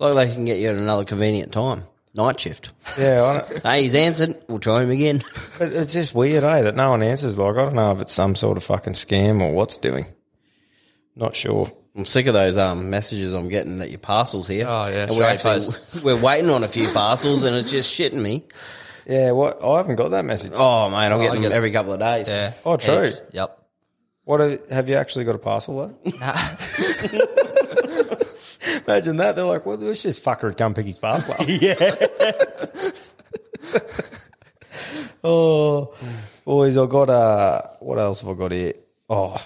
a 0.00 0.04
they, 0.04 0.08
it's 0.08 0.16
like 0.16 0.28
they 0.28 0.34
can 0.34 0.44
get 0.44 0.58
you 0.58 0.68
at 0.68 0.76
another 0.76 1.04
convenient 1.04 1.52
time. 1.52 1.84
Night 2.12 2.40
shift. 2.40 2.72
Yeah, 2.98 3.22
I 3.22 3.48
don't, 3.52 3.62
Hey, 3.62 3.82
he's 3.82 3.94
answered. 3.94 4.36
We'll 4.48 4.58
try 4.58 4.82
him 4.82 4.90
again. 4.90 5.22
but 5.58 5.72
it's 5.72 5.92
just 5.92 6.14
weird, 6.14 6.42
eh? 6.42 6.62
That 6.62 6.74
no 6.74 6.90
one 6.90 7.02
answers. 7.02 7.38
Like 7.38 7.56
I 7.56 7.64
don't 7.64 7.74
know 7.74 7.92
if 7.92 8.00
it's 8.00 8.12
some 8.12 8.34
sort 8.34 8.56
of 8.56 8.64
fucking 8.64 8.94
scam 8.94 9.40
or 9.40 9.52
what's 9.52 9.76
doing. 9.76 10.06
Not 11.14 11.36
sure. 11.36 11.70
I'm 11.96 12.04
sick 12.04 12.26
of 12.26 12.34
those 12.34 12.56
um, 12.56 12.88
messages 12.90 13.34
I'm 13.34 13.48
getting 13.48 13.78
that 13.78 13.90
your 13.90 13.98
parcels 13.98 14.46
here. 14.48 14.66
Oh, 14.68 14.86
yeah, 14.86 15.02
and 15.02 15.10
we're 15.10 15.38
straight 15.38 15.56
actually 15.56 15.76
we're 16.02 16.20
waiting 16.20 16.50
on 16.50 16.62
a 16.64 16.68
few 16.68 16.88
parcels, 16.88 17.44
and 17.44 17.56
it's 17.56 17.70
just 17.70 17.92
shitting 17.96 18.14
me. 18.20 18.44
Yeah, 19.06 19.32
what? 19.32 19.62
I 19.62 19.76
haven't 19.78 19.96
got 19.96 20.12
that 20.12 20.24
message. 20.24 20.52
Oh 20.54 20.88
man, 20.88 21.12
I'm 21.12 21.20
I 21.20 21.24
getting 21.24 21.42
them 21.42 21.50
get 21.50 21.52
it. 21.52 21.56
every 21.56 21.72
couple 21.72 21.92
of 21.92 21.98
days. 22.00 22.28
Yeah. 22.28 22.52
Oh, 22.64 22.76
true. 22.76 23.04
Heaps. 23.06 23.22
Yep. 23.32 23.56
What 24.24 24.40
are, 24.40 24.58
have 24.70 24.88
you 24.88 24.94
actually 24.96 25.24
got 25.24 25.34
a 25.34 25.38
parcel 25.38 25.78
though? 25.78 27.56
Imagine 28.86 29.16
that. 29.16 29.36
They're 29.36 29.44
like, 29.44 29.66
well, 29.66 29.76
let's 29.76 30.02
just 30.02 30.24
fucker 30.24 30.48
had 30.48 30.58
come 30.58 30.74
pick 30.74 30.86
his 30.86 30.98
parcel 30.98 31.34
yeah. 31.46 31.94
oh, 35.24 35.94
boys, 36.44 36.76
I've 36.76 36.88
got 36.88 37.08
uh 37.08 37.62
What 37.80 37.98
else 37.98 38.20
have 38.20 38.30
I 38.30 38.34
got 38.34 38.52
here? 38.52 38.74
Oh, 39.08 39.36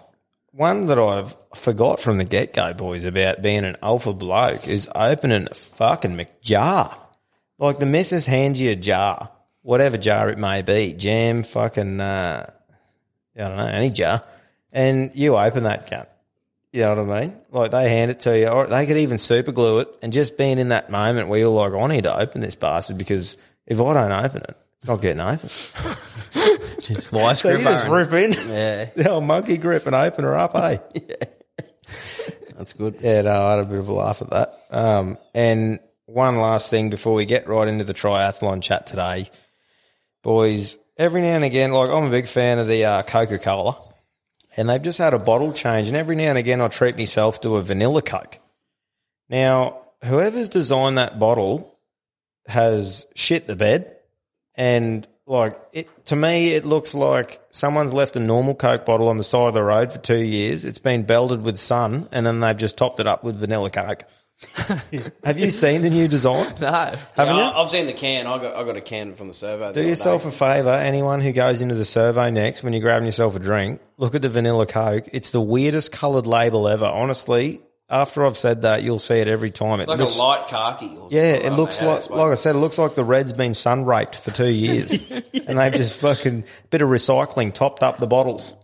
one 0.52 0.86
that 0.86 0.98
I've 0.98 1.34
forgot 1.54 2.00
from 2.00 2.18
the 2.18 2.24
get 2.24 2.52
go, 2.52 2.72
boys, 2.74 3.04
about 3.04 3.42
being 3.42 3.64
an 3.64 3.76
alpha 3.82 4.12
bloke 4.12 4.68
is 4.68 4.88
opening 4.94 5.48
a 5.50 5.54
fucking 5.54 6.16
McJar. 6.16 6.94
Like 7.58 7.78
the 7.78 7.86
missus 7.86 8.26
hands 8.26 8.60
you 8.60 8.70
a 8.70 8.76
jar, 8.76 9.30
whatever 9.62 9.96
jar 9.96 10.28
it 10.28 10.38
may 10.38 10.62
be, 10.62 10.92
jam, 10.92 11.42
fucking, 11.42 12.00
uh, 12.00 12.50
I 13.36 13.40
don't 13.40 13.56
know, 13.56 13.66
any 13.66 13.90
jar, 13.90 14.22
and 14.72 15.10
you 15.14 15.36
open 15.36 15.64
that 15.64 15.88
cunt. 15.88 16.06
You 16.74 16.80
know 16.80 17.04
what 17.04 17.16
I 17.16 17.20
mean? 17.20 17.36
Like 17.52 17.70
they 17.70 17.88
hand 17.88 18.10
it 18.10 18.18
to 18.20 18.36
you, 18.36 18.48
or 18.48 18.66
they 18.66 18.84
could 18.84 18.96
even 18.96 19.16
super 19.16 19.52
glue 19.52 19.78
it, 19.78 19.96
and 20.02 20.12
just 20.12 20.36
being 20.36 20.58
in 20.58 20.70
that 20.70 20.90
moment 20.90 21.28
where 21.28 21.38
you're 21.38 21.48
like, 21.48 21.72
I 21.72 21.86
need 21.86 22.02
to 22.02 22.18
open 22.18 22.40
this 22.40 22.56
bastard 22.56 22.98
because 22.98 23.36
if 23.64 23.80
I 23.80 23.94
don't 23.94 24.10
open 24.10 24.42
it, 24.42 24.56
it's 24.78 24.88
not 24.88 25.00
getting 25.00 25.20
open. 25.20 25.38
Just 26.80 27.08
vice 27.10 27.40
So 27.42 27.50
you 27.50 27.62
just 27.62 27.88
rip 27.88 28.12
in 28.12 28.32
Yeah, 28.50 28.86
the 28.96 29.08
old 29.08 29.24
monkey 29.24 29.56
grip 29.56 29.86
and 29.86 29.94
open 29.94 30.24
her 30.24 30.36
up, 30.36 30.54
eh? 30.56 30.78
that's 32.58 32.72
good. 32.72 32.96
Yeah, 33.00 33.22
no, 33.22 33.30
I 33.30 33.50
had 33.52 33.60
a 33.60 33.68
bit 33.68 33.78
of 33.78 33.88
a 33.88 33.92
laugh 33.92 34.20
at 34.20 34.30
that. 34.30 34.58
Um, 34.70 35.16
and 35.32 35.78
one 36.06 36.38
last 36.38 36.70
thing 36.70 36.90
before 36.90 37.14
we 37.14 37.24
get 37.24 37.48
right 37.48 37.68
into 37.68 37.84
the 37.84 37.94
triathlon 37.94 38.60
chat 38.62 38.88
today, 38.88 39.30
boys. 40.22 40.76
Every 40.98 41.22
now 41.22 41.36
and 41.36 41.44
again, 41.44 41.70
like 41.70 41.88
I'm 41.88 42.04
a 42.04 42.10
big 42.10 42.26
fan 42.26 42.58
of 42.58 42.66
the 42.66 42.84
uh, 42.84 43.02
Coca 43.02 43.38
Cola, 43.38 43.76
and 44.56 44.68
they've 44.68 44.82
just 44.82 44.98
had 44.98 45.14
a 45.14 45.18
bottle 45.18 45.52
change. 45.52 45.88
And 45.88 45.96
every 45.96 46.16
now 46.16 46.30
and 46.30 46.38
again, 46.38 46.60
I 46.60 46.68
treat 46.68 46.96
myself 46.96 47.40
to 47.42 47.56
a 47.56 47.62
vanilla 47.62 48.02
Coke. 48.02 48.38
Now, 49.28 49.78
whoever's 50.04 50.48
designed 50.48 50.98
that 50.98 51.18
bottle 51.18 51.78
has 52.46 53.06
shit 53.14 53.46
the 53.46 53.56
bed, 53.56 53.96
and 54.54 55.06
like 55.26 55.58
it 55.72 56.06
to 56.06 56.16
me, 56.16 56.52
it 56.52 56.64
looks 56.64 56.94
like 56.94 57.40
someone's 57.50 57.92
left 57.92 58.16
a 58.16 58.20
normal 58.20 58.54
Coke 58.54 58.84
bottle 58.84 59.08
on 59.08 59.16
the 59.16 59.24
side 59.24 59.48
of 59.48 59.54
the 59.54 59.62
road 59.62 59.90
for 59.90 59.98
two 59.98 60.22
years. 60.22 60.64
It's 60.64 60.78
been 60.78 61.04
belted 61.04 61.42
with 61.42 61.58
sun, 61.58 62.08
and 62.12 62.26
then 62.26 62.40
they've 62.40 62.56
just 62.56 62.76
topped 62.76 63.00
it 63.00 63.06
up 63.06 63.24
with 63.24 63.40
vanilla 63.40 63.70
Coke. 63.70 64.04
Have 65.24 65.38
you 65.38 65.50
seen 65.50 65.82
the 65.82 65.90
new 65.90 66.08
design? 66.08 66.52
No. 66.60 66.68
Haven't 66.70 67.36
Yeah, 67.36 67.50
you? 67.50 67.56
I've 67.56 67.70
seen 67.70 67.86
the 67.86 67.92
can. 67.92 68.26
I 68.26 68.38
got 68.38 68.54
I 68.56 68.64
got 68.64 68.76
a 68.76 68.80
can 68.80 69.14
from 69.14 69.28
the 69.28 69.34
servo. 69.34 69.72
Do 69.72 69.82
yourself 69.82 70.26
a 70.26 70.30
favour, 70.30 70.70
anyone 70.72 71.20
who 71.20 71.32
goes 71.32 71.62
into 71.62 71.74
the 71.76 71.84
servo 71.84 72.30
next 72.30 72.62
when 72.62 72.72
you're 72.72 72.82
grabbing 72.82 73.06
yourself 73.06 73.36
a 73.36 73.38
drink, 73.38 73.80
look 73.96 74.14
at 74.14 74.22
the 74.22 74.28
vanilla 74.28 74.66
Coke. 74.66 75.08
It's 75.12 75.30
the 75.30 75.40
weirdest 75.40 75.92
coloured 75.92 76.26
label 76.26 76.66
ever. 76.68 76.84
Honestly, 76.86 77.62
after 77.88 78.26
I've 78.26 78.36
said 78.36 78.62
that, 78.62 78.82
you'll 78.82 78.98
see 78.98 79.16
it 79.16 79.28
every 79.28 79.50
time. 79.50 79.80
It 79.80 79.88
like 79.88 79.98
looks, 80.00 80.16
a 80.16 80.22
light 80.22 80.48
khaki. 80.48 80.96
Or, 80.96 81.08
yeah, 81.10 81.22
it 81.34 81.42
don't 81.44 81.56
looks 81.56 81.80
know 81.80 81.94
like, 81.94 82.10
like 82.10 82.32
I 82.32 82.34
said, 82.34 82.56
it 82.56 82.58
looks 82.58 82.76
like 82.76 82.96
the 82.96 83.04
red's 83.04 83.32
been 83.32 83.54
sun 83.54 83.84
raped 83.84 84.16
for 84.16 84.30
two 84.32 84.50
years, 84.50 85.10
and 85.46 85.58
they've 85.58 85.72
just 85.72 86.00
fucking 86.00 86.44
bit 86.70 86.82
of 86.82 86.88
recycling 86.88 87.54
topped 87.54 87.82
up 87.82 87.98
the 87.98 88.06
bottles. 88.08 88.56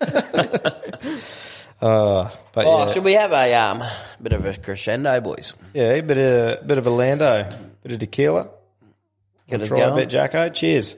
uh, 1.80 2.30
but 2.52 2.66
Oh, 2.66 2.86
yeah, 2.86 2.92
should 2.92 3.04
we 3.04 3.12
have 3.14 3.32
a 3.32 3.54
um 3.54 3.82
bit 4.22 4.32
of 4.32 4.44
a 4.44 4.56
crescendo, 4.56 5.20
boys? 5.20 5.54
yeah, 5.74 5.92
a 5.92 6.02
bit 6.02 6.18
of 6.18 6.66
bit 6.66 6.78
of 6.78 6.86
a 6.86 6.90
Lando, 6.90 7.48
bit 7.82 7.92
of 7.92 7.98
tequila. 7.98 8.50
Get 9.48 9.62
us 9.62 9.68
Try 9.68 9.78
a 9.80 9.86
going. 9.88 9.96
bit, 10.02 10.10
Jacko. 10.10 10.48
Cheers. 10.50 10.96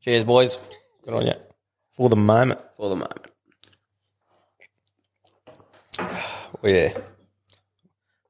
Cheers, 0.00 0.24
boys, 0.24 0.58
Good 1.04 1.14
on 1.14 1.26
you. 1.26 1.34
For 1.92 2.08
the 2.08 2.16
moment. 2.16 2.58
for 2.76 2.88
the 2.88 2.96
moment. 2.96 3.26
Oh, 6.62 6.68
yeah. 6.68 6.92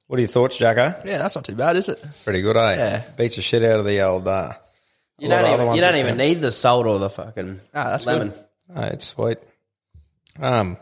What 0.07 0.19
are 0.19 0.23
your 0.23 0.29
thoughts, 0.29 0.57
Jacko? 0.57 0.95
Yeah, 1.05 1.19
that's 1.19 1.35
not 1.35 1.45
too 1.45 1.55
bad, 1.57 1.77
is 1.77 1.89
it? 1.89 2.01
Pretty 2.25 2.43
good, 2.43 2.57
eh? 2.57 2.77
Yeah. 2.77 3.03
Beats 3.17 3.37
the 3.37 3.43
shit 3.43 3.63
out 3.65 3.81
of 3.81 3.85
the 3.85 4.03
old. 4.03 4.29
Uh, 4.29 4.53
You 5.19 5.29
don't 5.29 5.53
even 5.53 5.75
you 5.75 5.81
don't 5.81 5.97
even 5.97 6.17
need 6.17 6.35
the 6.41 6.53
salt 6.53 6.87
or 6.87 6.99
the 7.01 7.11
fucking 7.11 7.61
Ah, 7.75 7.91
that's 7.91 8.07
lemon. 8.07 8.29
good. 8.29 8.39
oh, 8.77 8.83
it's 8.83 9.07
sweet. 9.07 9.39
Um, 10.39 10.77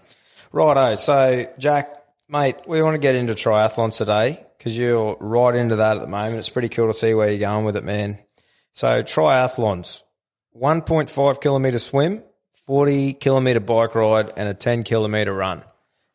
righto. 0.53 0.97
So, 0.97 1.47
Jack, 1.59 1.95
mate, 2.29 2.57
we 2.67 2.83
want 2.83 2.95
to 2.95 2.99
get 2.99 3.15
into 3.15 3.35
triathlons 3.35 3.97
today 3.97 4.45
because 4.57 4.77
you're 4.77 5.17
right 5.21 5.55
into 5.55 5.77
that 5.77 5.97
at 5.97 6.01
the 6.01 6.09
moment. 6.09 6.39
It's 6.39 6.49
pretty 6.49 6.69
cool 6.69 6.89
to 6.89 6.95
see 6.95 7.15
where 7.15 7.31
you're 7.31 7.41
going 7.41 7.65
with 7.65 7.77
it, 7.77 7.85
man. 7.85 8.19
So, 8.73 9.03
triathlons: 9.03 10.03
1.5 10.57 11.41
kilometer 11.41 11.79
swim, 11.79 12.23
40 12.67 13.15
kilometer 13.15 13.61
bike 13.61 13.95
ride, 13.95 14.33
and 14.37 14.49
a 14.49 14.55
10 14.55 14.85
kilometer 14.85 15.33
run. 15.33 15.63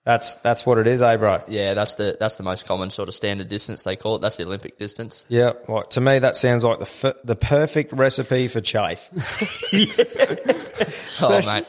That's 0.06 0.36
that's 0.36 0.66
what 0.66 0.80
it 0.80 0.88
is, 0.88 1.02
eh, 1.02 1.16
bro? 1.16 1.42
Yeah, 1.48 1.76
that's 1.76 1.96
the 1.96 2.18
that's 2.20 2.36
the 2.36 2.44
most 2.44 2.68
common 2.68 2.90
sort 2.90 3.08
of 3.08 3.16
standard 3.16 3.48
distance 3.48 3.84
they 3.84 3.96
call 3.96 4.18
it. 4.18 4.22
That's 4.22 4.36
the 4.36 4.46
Olympic 4.46 4.78
distance. 4.78 5.24
Yeah, 5.30 5.54
well, 5.66 5.84
to 5.84 6.02
me 6.02 6.20
that 6.20 6.36
sounds 6.36 6.66
like 6.66 6.80
the 6.80 7.08
f- 7.08 7.16
the 7.24 7.38
perfect 7.38 7.94
recipe 7.94 8.50
for 8.50 8.60
chafe. 8.60 9.10
Oh 11.22 11.42
mate. 11.46 11.66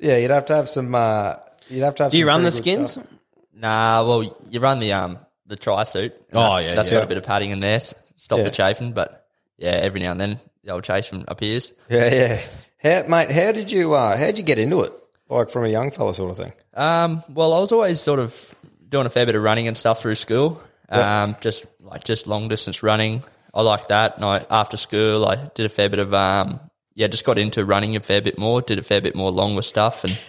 yeah, 0.00 0.16
you'd 0.18 0.30
have 0.30 0.46
to 0.46 0.56
have 0.56 0.68
some. 0.68 0.94
Uh, 0.94 1.36
you'd 1.68 1.82
have 1.84 1.94
to 1.96 2.02
have. 2.04 2.12
Do 2.12 2.18
you 2.18 2.26
run 2.26 2.42
the 2.42 2.52
skins? 2.52 2.92
stuff. 2.92 3.06
Nah, 3.54 4.04
well, 4.06 4.36
you 4.50 4.60
run 4.60 4.80
the 4.80 4.92
um 4.92 5.18
the 5.46 5.56
tri 5.56 5.84
suit. 5.84 6.14
Oh, 6.32 6.56
that's, 6.56 6.64
yeah, 6.64 6.74
that's 6.74 6.90
yeah. 6.90 6.96
got 6.98 7.04
a 7.04 7.08
bit 7.08 7.16
of 7.18 7.24
padding 7.24 7.50
in 7.50 7.60
there, 7.60 7.76
s- 7.76 7.94
stop 8.16 8.38
Yeah. 8.38 8.44
the 8.44 8.50
chafing. 8.50 8.92
But 8.92 9.26
yeah, 9.58 9.70
every 9.70 10.00
now 10.00 10.12
and 10.12 10.20
then 10.20 10.38
the 10.64 10.72
old 10.72 10.84
chafing 10.84 11.24
appears. 11.28 11.72
Yeah, 11.88 12.12
yeah. 12.14 12.40
How, 12.82 13.06
mate, 13.08 13.30
how 13.30 13.52
did 13.52 13.70
you? 13.70 13.94
Uh, 13.94 14.16
how 14.16 14.26
did 14.26 14.38
you 14.38 14.44
get 14.44 14.58
into 14.58 14.82
it? 14.82 14.92
Like 15.28 15.50
from 15.50 15.64
a 15.64 15.68
young 15.68 15.90
fella, 15.90 16.12
sort 16.12 16.30
of 16.30 16.36
thing. 16.36 16.52
Um, 16.74 17.22
well, 17.30 17.52
I 17.54 17.58
was 17.60 17.72
always 17.72 18.00
sort 18.00 18.18
of 18.20 18.54
doing 18.88 19.06
a 19.06 19.10
fair 19.10 19.24
bit 19.26 19.34
of 19.34 19.42
running 19.42 19.68
and 19.68 19.76
stuff 19.76 20.00
through 20.02 20.16
school. 20.16 20.60
Yeah. 20.90 21.22
Um, 21.22 21.36
just 21.40 21.64
like 21.80 22.04
just 22.04 22.26
long 22.26 22.48
distance 22.48 22.82
running. 22.82 23.22
I 23.54 23.62
like 23.62 23.88
that. 23.88 24.16
And 24.16 24.24
I, 24.24 24.44
after 24.50 24.76
school, 24.76 25.26
I 25.26 25.36
did 25.54 25.64
a 25.66 25.68
fair 25.68 25.88
bit 25.88 26.00
of 26.00 26.12
um, 26.12 26.60
yeah, 26.94 27.06
just 27.06 27.24
got 27.24 27.38
into 27.38 27.64
running 27.64 27.96
a 27.96 28.00
fair 28.00 28.20
bit 28.20 28.38
more. 28.38 28.60
Did 28.62 28.78
a 28.78 28.82
fair 28.82 29.00
bit 29.00 29.14
more 29.14 29.30
longer 29.30 29.62
stuff 29.62 30.04
and 30.04 30.20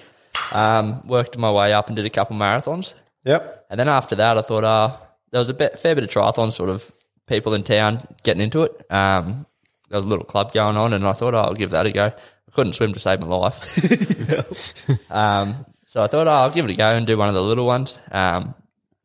um, 0.51 1.05
worked 1.07 1.37
my 1.37 1.51
way 1.51 1.73
up 1.73 1.87
and 1.87 1.95
did 1.95 2.05
a 2.05 2.09
couple 2.09 2.35
marathons. 2.35 2.93
Yep. 3.25 3.67
And 3.69 3.79
then 3.79 3.89
after 3.89 4.15
that, 4.15 4.37
I 4.37 4.41
thought, 4.41 4.63
uh, 4.63 4.95
there 5.31 5.39
was 5.39 5.49
a 5.49 5.53
bit, 5.53 5.79
fair 5.79 5.95
bit 5.95 6.03
of 6.03 6.09
triathlon 6.09 6.51
sort 6.51 6.69
of 6.69 6.89
people 7.27 7.53
in 7.53 7.63
town 7.63 8.05
getting 8.23 8.43
into 8.43 8.63
it. 8.63 8.91
Um, 8.91 9.45
there 9.89 9.97
was 9.97 10.05
a 10.05 10.07
little 10.07 10.25
club 10.25 10.53
going 10.53 10.77
on, 10.77 10.93
and 10.93 11.05
I 11.05 11.13
thought, 11.13 11.33
oh, 11.33 11.41
I'll 11.41 11.53
give 11.53 11.71
that 11.71 11.85
a 11.85 11.91
go. 11.91 12.05
I 12.05 12.51
couldn't 12.51 12.73
swim 12.73 12.93
to 12.93 12.99
save 12.99 13.19
my 13.19 13.27
life. 13.27 15.11
um, 15.11 15.65
so 15.85 16.03
I 16.03 16.07
thought, 16.07 16.27
oh, 16.27 16.31
I'll 16.31 16.51
give 16.51 16.65
it 16.65 16.71
a 16.71 16.75
go 16.75 16.95
and 16.95 17.05
do 17.05 17.17
one 17.17 17.29
of 17.29 17.35
the 17.35 17.41
little 17.41 17.65
ones 17.65 17.97
um, 18.11 18.55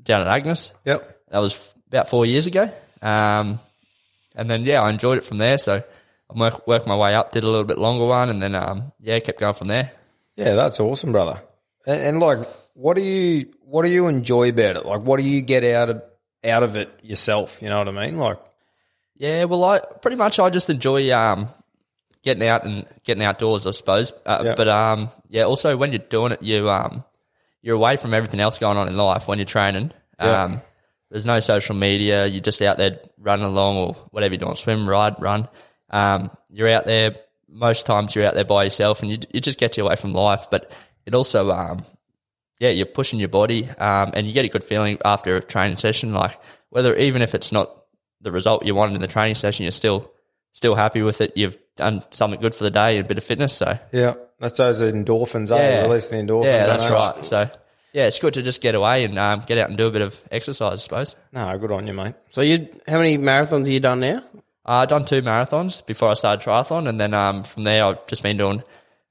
down 0.03 0.23
at 0.23 0.27
Agnes. 0.27 0.73
Yep. 0.85 1.21
That 1.31 1.39
was 1.39 1.75
about 1.89 2.09
four 2.09 2.27
years 2.27 2.47
ago. 2.47 2.71
Um, 3.03 3.59
and 4.35 4.51
then, 4.51 4.65
yeah, 4.65 4.83
I 4.83 4.91
enjoyed 4.91 5.19
it 5.19 5.25
from 5.25 5.39
there. 5.39 5.59
So 5.59 5.83
I 6.31 6.39
work, 6.39 6.67
worked 6.67 6.87
my 6.87 6.97
way 6.97 7.15
up, 7.15 7.33
did 7.33 7.45
a 7.45 7.47
little 7.47 7.65
bit 7.65 7.79
longer 7.79 8.05
one, 8.05 8.31
and 8.31 8.43
then 8.43 8.55
um, 8.55 8.93
yeah, 9.01 9.19
kept 9.21 9.41
going 9.41 9.55
from 9.55 9.69
there. 9.69 9.93
Yeah, 10.39 10.55
that's 10.55 10.79
awesome, 10.79 11.11
brother. 11.11 11.43
And, 11.85 12.01
and 12.01 12.21
like, 12.21 12.39
what 12.75 12.97
do 12.97 13.03
you 13.03 13.53
what 13.61 13.85
do 13.85 13.91
you 13.91 14.07
enjoy 14.07 14.51
about 14.51 14.77
it? 14.77 14.87
Like, 14.87 15.01
what 15.03 15.19
do 15.19 15.25
you 15.25 15.43
get 15.43 15.65
out 15.65 15.91
of 15.91 16.03
out 16.45 16.63
of 16.63 16.77
it 16.77 17.01
yourself? 17.03 17.61
You 17.61 17.69
know 17.69 17.79
what 17.79 17.89
I 17.89 18.07
mean? 18.07 18.17
Like, 18.19 18.39
Yeah, 19.17 19.45
well, 19.45 19.65
I 19.65 19.81
pretty 20.01 20.17
much 20.17 20.39
I 20.39 20.49
just 20.49 20.71
enjoy 20.71 21.13
um, 21.13 21.49
getting 22.23 22.47
out 22.47 22.65
and 22.65 22.87
getting 23.03 23.25
outdoors, 23.25 23.67
I 23.67 23.73
suppose. 23.73 24.13
Uh, 24.25 24.43
Yeah. 24.45 24.55
But 24.55 24.69
um, 24.69 25.09
yeah, 25.29 25.43
also 25.43 25.77
when 25.77 25.91
you're 25.91 25.99
doing 25.99 26.31
it, 26.31 26.41
you 26.41 26.71
um, 26.71 27.03
you're 27.61 27.75
away 27.75 27.97
from 27.97 28.15
everything 28.15 28.39
else 28.39 28.59
going 28.61 28.79
on 28.79 28.87
in 28.87 28.97
life 28.97 29.27
when 29.27 29.39
you're 29.39 29.45
training. 29.45 29.91
Yeah. 30.21 30.45
Um, 30.45 30.63
there's 31.11 31.27
no 31.27 31.41
social 31.41 31.75
media. 31.75 32.27
You're 32.27 32.43
just 32.43 32.63
out 32.63 32.77
there 32.79 33.01
running 33.19 33.47
along 33.47 33.77
or 33.77 33.95
whatever 34.13 34.35
you're 34.35 34.41
doing, 34.41 34.55
swim, 34.55 34.89
ride, 34.89 35.21
run. 35.21 35.49
Um, 35.91 36.31
you're 36.49 36.69
out 36.69 36.85
there. 36.87 37.17
Most 37.49 37.87
times 37.87 38.15
you're 38.15 38.25
out 38.25 38.35
there 38.35 38.45
by 38.45 38.65
yourself, 38.65 39.03
and 39.03 39.11
you 39.11 39.19
it 39.31 39.41
just 39.41 39.59
gets 39.59 39.77
you 39.77 39.87
away 39.87 39.97
from 39.97 40.13
life. 40.13 40.47
But 40.51 40.71
it 41.07 41.15
also 41.15 41.51
um, 41.51 41.83
yeah, 42.61 42.71
you're 42.71 42.87
pushing 42.87 43.19
your 43.19 43.29
body, 43.29 43.69
um, 43.79 44.13
and 44.15 44.27
you 44.27 44.33
get 44.33 44.45
a 44.45 44.49
good 44.49 44.65
feeling 44.65 44.99
after 45.05 45.37
a 45.37 45.43
training 45.43 45.79
session. 45.79 46.13
Like 46.13 46.39
whether 46.71 46.95
even 46.97 47.23
if 47.23 47.35
it's 47.35 47.53
not 47.53 47.71
the 48.21 48.33
result 48.33 48.67
you 48.67 48.75
wanted 48.75 48.97
in 48.97 49.01
the 49.01 49.07
training 49.09 49.37
session, 49.37 49.65
you're 49.65 49.73
still 49.73 50.11
still 50.53 50.75
happy 50.75 51.03
with 51.03 51.21
it. 51.21 51.33
You've 51.37 51.59
done 51.77 52.05
something 52.11 52.41
good 52.41 52.55
for 52.55 52.65
the 52.65 52.71
day, 52.71 52.97
and 52.97 53.07
a 53.07 53.09
bit 53.09 53.19
of 53.19 53.25
fitness. 53.25 53.55
So 53.55 53.79
yeah, 53.93 54.15
that's 54.39 54.59
those 54.59 54.83
endorphins. 54.83 55.51
Yeah, 55.51 55.57
yeah, 55.57 55.83
release 55.83 56.09
the 56.09 56.17
endorphins. 56.17 56.45
Yeah, 56.45 56.67
that's 56.67 56.91
right. 56.91 57.25
So 57.25 57.49
yeah, 57.93 58.07
it's 58.07 58.19
good 58.19 58.35
to 58.35 58.43
just 58.43 58.61
get 58.61 58.75
away 58.75 59.05
and 59.05 59.19
um, 59.19 59.43
get 59.47 59.59
out 59.59 59.69
and 59.69 59.79
do 59.79 59.87
a 59.87 59.91
bit 59.91 60.03
of 60.03 60.21
exercise. 60.31 60.73
I 60.73 60.77
suppose. 60.77 61.17
No, 61.33 61.57
good 61.59 61.73
on 61.73 61.87
you, 61.87 61.95
mate. 61.95 62.15
So 62.33 62.41
you, 62.43 62.69
how 62.87 62.99
many 62.99 63.19
marathons 63.19 63.61
have 63.61 63.69
you 63.69 63.81
done 63.81 64.01
now? 64.01 64.23
Uh, 64.69 64.83
I've 64.83 64.89
done 64.89 65.07
two 65.07 65.23
marathons 65.23 65.85
before 65.87 66.11
I 66.11 66.15
started 66.15 66.45
triathlon, 66.45 66.91
and 66.91 67.01
then 67.01 67.15
um, 67.15 67.43
from 67.43 67.65
there 67.65 67.87
I've 67.87 68.07
just 68.07 68.23
been 68.23 68.37
doing 68.37 68.63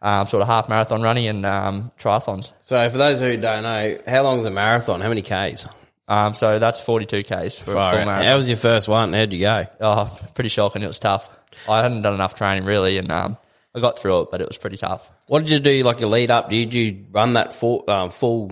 um, 0.04 0.28
sort 0.28 0.44
of 0.44 0.48
half 0.48 0.70
marathon 0.70 1.02
running 1.02 1.26
and 1.26 1.44
um, 1.48 1.92
triathlons. 2.00 2.52
So 2.62 2.88
for 2.92 3.00
those 3.00 3.20
who 3.20 3.38
don't 3.38 3.64
know, 3.64 3.98
how 4.08 4.22
long 4.22 4.40
is 4.40 4.46
a 4.46 4.52
marathon? 4.52 5.02
How 5.02 5.10
many 5.10 5.24
k's? 5.24 5.68
Um, 6.08 6.36
so 6.36 6.60
that's 6.60 6.80
42 6.80 7.24
k's 7.24 7.58
for 7.58 7.72
a 7.72 7.74
full 7.74 7.74
marathon. 7.74 8.24
How 8.24 8.36
was 8.36 8.48
your 8.48 8.56
first 8.56 8.88
one? 8.88 9.14
How'd 9.14 9.34
you 9.34 9.40
go? 9.40 9.66
Oh, 9.82 10.20
pretty 10.36 10.50
shocking. 10.50 10.84
It 10.84 10.88
was 10.88 11.00
tough. 11.00 11.28
I 11.68 11.82
hadn't 11.82 12.04
done 12.04 12.14
enough 12.14 12.36
training 12.36 12.66
really, 12.66 13.00
and 13.00 13.12
um, 13.12 13.36
I 13.74 13.80
got 13.80 13.98
through 13.98 14.22
it, 14.22 14.28
but 14.30 14.42
it 14.42 14.48
was 14.48 14.60
pretty 14.60 14.78
tough. 14.78 15.10
What 15.26 15.40
did 15.40 15.50
you 15.50 15.60
do? 15.60 15.82
Like 15.82 16.00
your 16.00 16.10
lead 16.10 16.30
up? 16.30 16.52
Did 16.52 16.72
you 16.76 17.06
run 17.12 17.34
that 17.34 17.52
full 17.52 17.84
um, 17.88 18.12
full 18.12 18.52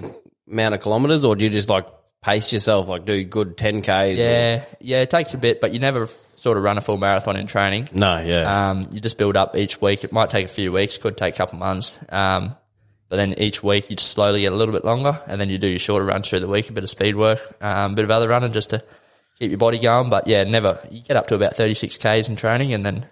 amount 0.51 0.73
of 0.73 0.81
kilometers, 0.81 1.23
or 1.23 1.35
do 1.35 1.45
you 1.45 1.51
just 1.51 1.69
like 1.69 1.85
pace 2.23 2.51
yourself, 2.51 2.87
like 2.87 3.05
do 3.05 3.23
good 3.23 3.57
ten 3.57 3.83
k's? 3.83 4.17
Yeah, 4.17 4.65
yeah, 4.81 5.01
it 5.01 5.11
takes 5.11 5.35
a 5.35 5.37
bit, 5.37 5.61
but 5.61 5.71
you 5.71 5.79
never 5.79 6.09
sort 6.45 6.58
of 6.58 6.63
run 6.63 6.77
a 6.77 6.81
full 6.81 6.97
marathon 6.97 7.36
in 7.36 7.47
training. 7.47 7.89
No, 7.91 8.13
yeah. 8.21 8.69
Um, 8.69 8.77
you 8.93 8.99
just 9.01 9.17
build 9.17 9.36
up 9.36 9.55
each 9.55 9.81
week. 9.81 10.03
It 10.03 10.12
might 10.13 10.29
take 10.29 10.45
a 10.45 10.53
few 10.60 10.71
weeks, 10.71 10.97
could 10.97 11.17
take 11.17 11.34
a 11.34 11.38
couple 11.38 11.58
months. 11.58 11.97
Um, 12.10 12.55
but 13.10 13.17
then 13.17 13.34
each 13.38 13.62
week 13.63 13.89
you 13.89 13.95
just 13.95 14.12
slowly 14.12 14.41
get 14.41 14.53
a 14.53 14.55
little 14.55 14.73
bit 14.73 14.86
longer, 14.86 15.19
and 15.27 15.39
then 15.41 15.49
you 15.49 15.58
do 15.58 15.67
your 15.67 15.79
shorter 15.88 16.05
runs 16.05 16.29
through 16.29 16.41
the 16.41 16.47
week, 16.47 16.69
a 16.69 16.73
bit 16.73 16.84
of 16.84 16.89
speed 16.89 17.15
work, 17.15 17.39
um, 17.62 17.93
a 17.93 17.95
bit 17.95 18.05
of 18.05 18.12
other 18.12 18.27
running 18.29 18.51
just 18.53 18.69
to 18.71 18.84
keep 19.39 19.49
your 19.51 19.58
body 19.58 19.79
going. 19.79 20.10
But 20.10 20.27
yeah, 20.27 20.43
never 20.43 20.79
you 20.91 21.01
get 21.01 21.17
up 21.17 21.27
to 21.27 21.36
about 21.36 21.55
thirty 21.58 21.73
six 21.73 21.97
k's 21.97 22.29
in 22.29 22.36
training, 22.36 22.73
and 22.73 22.86
then 22.86 23.05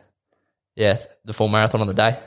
yeah, 0.76 0.98
the 1.26 1.34
full 1.34 1.48
marathon 1.50 1.82
on 1.82 1.88
the 1.88 1.94
day. 2.06 2.18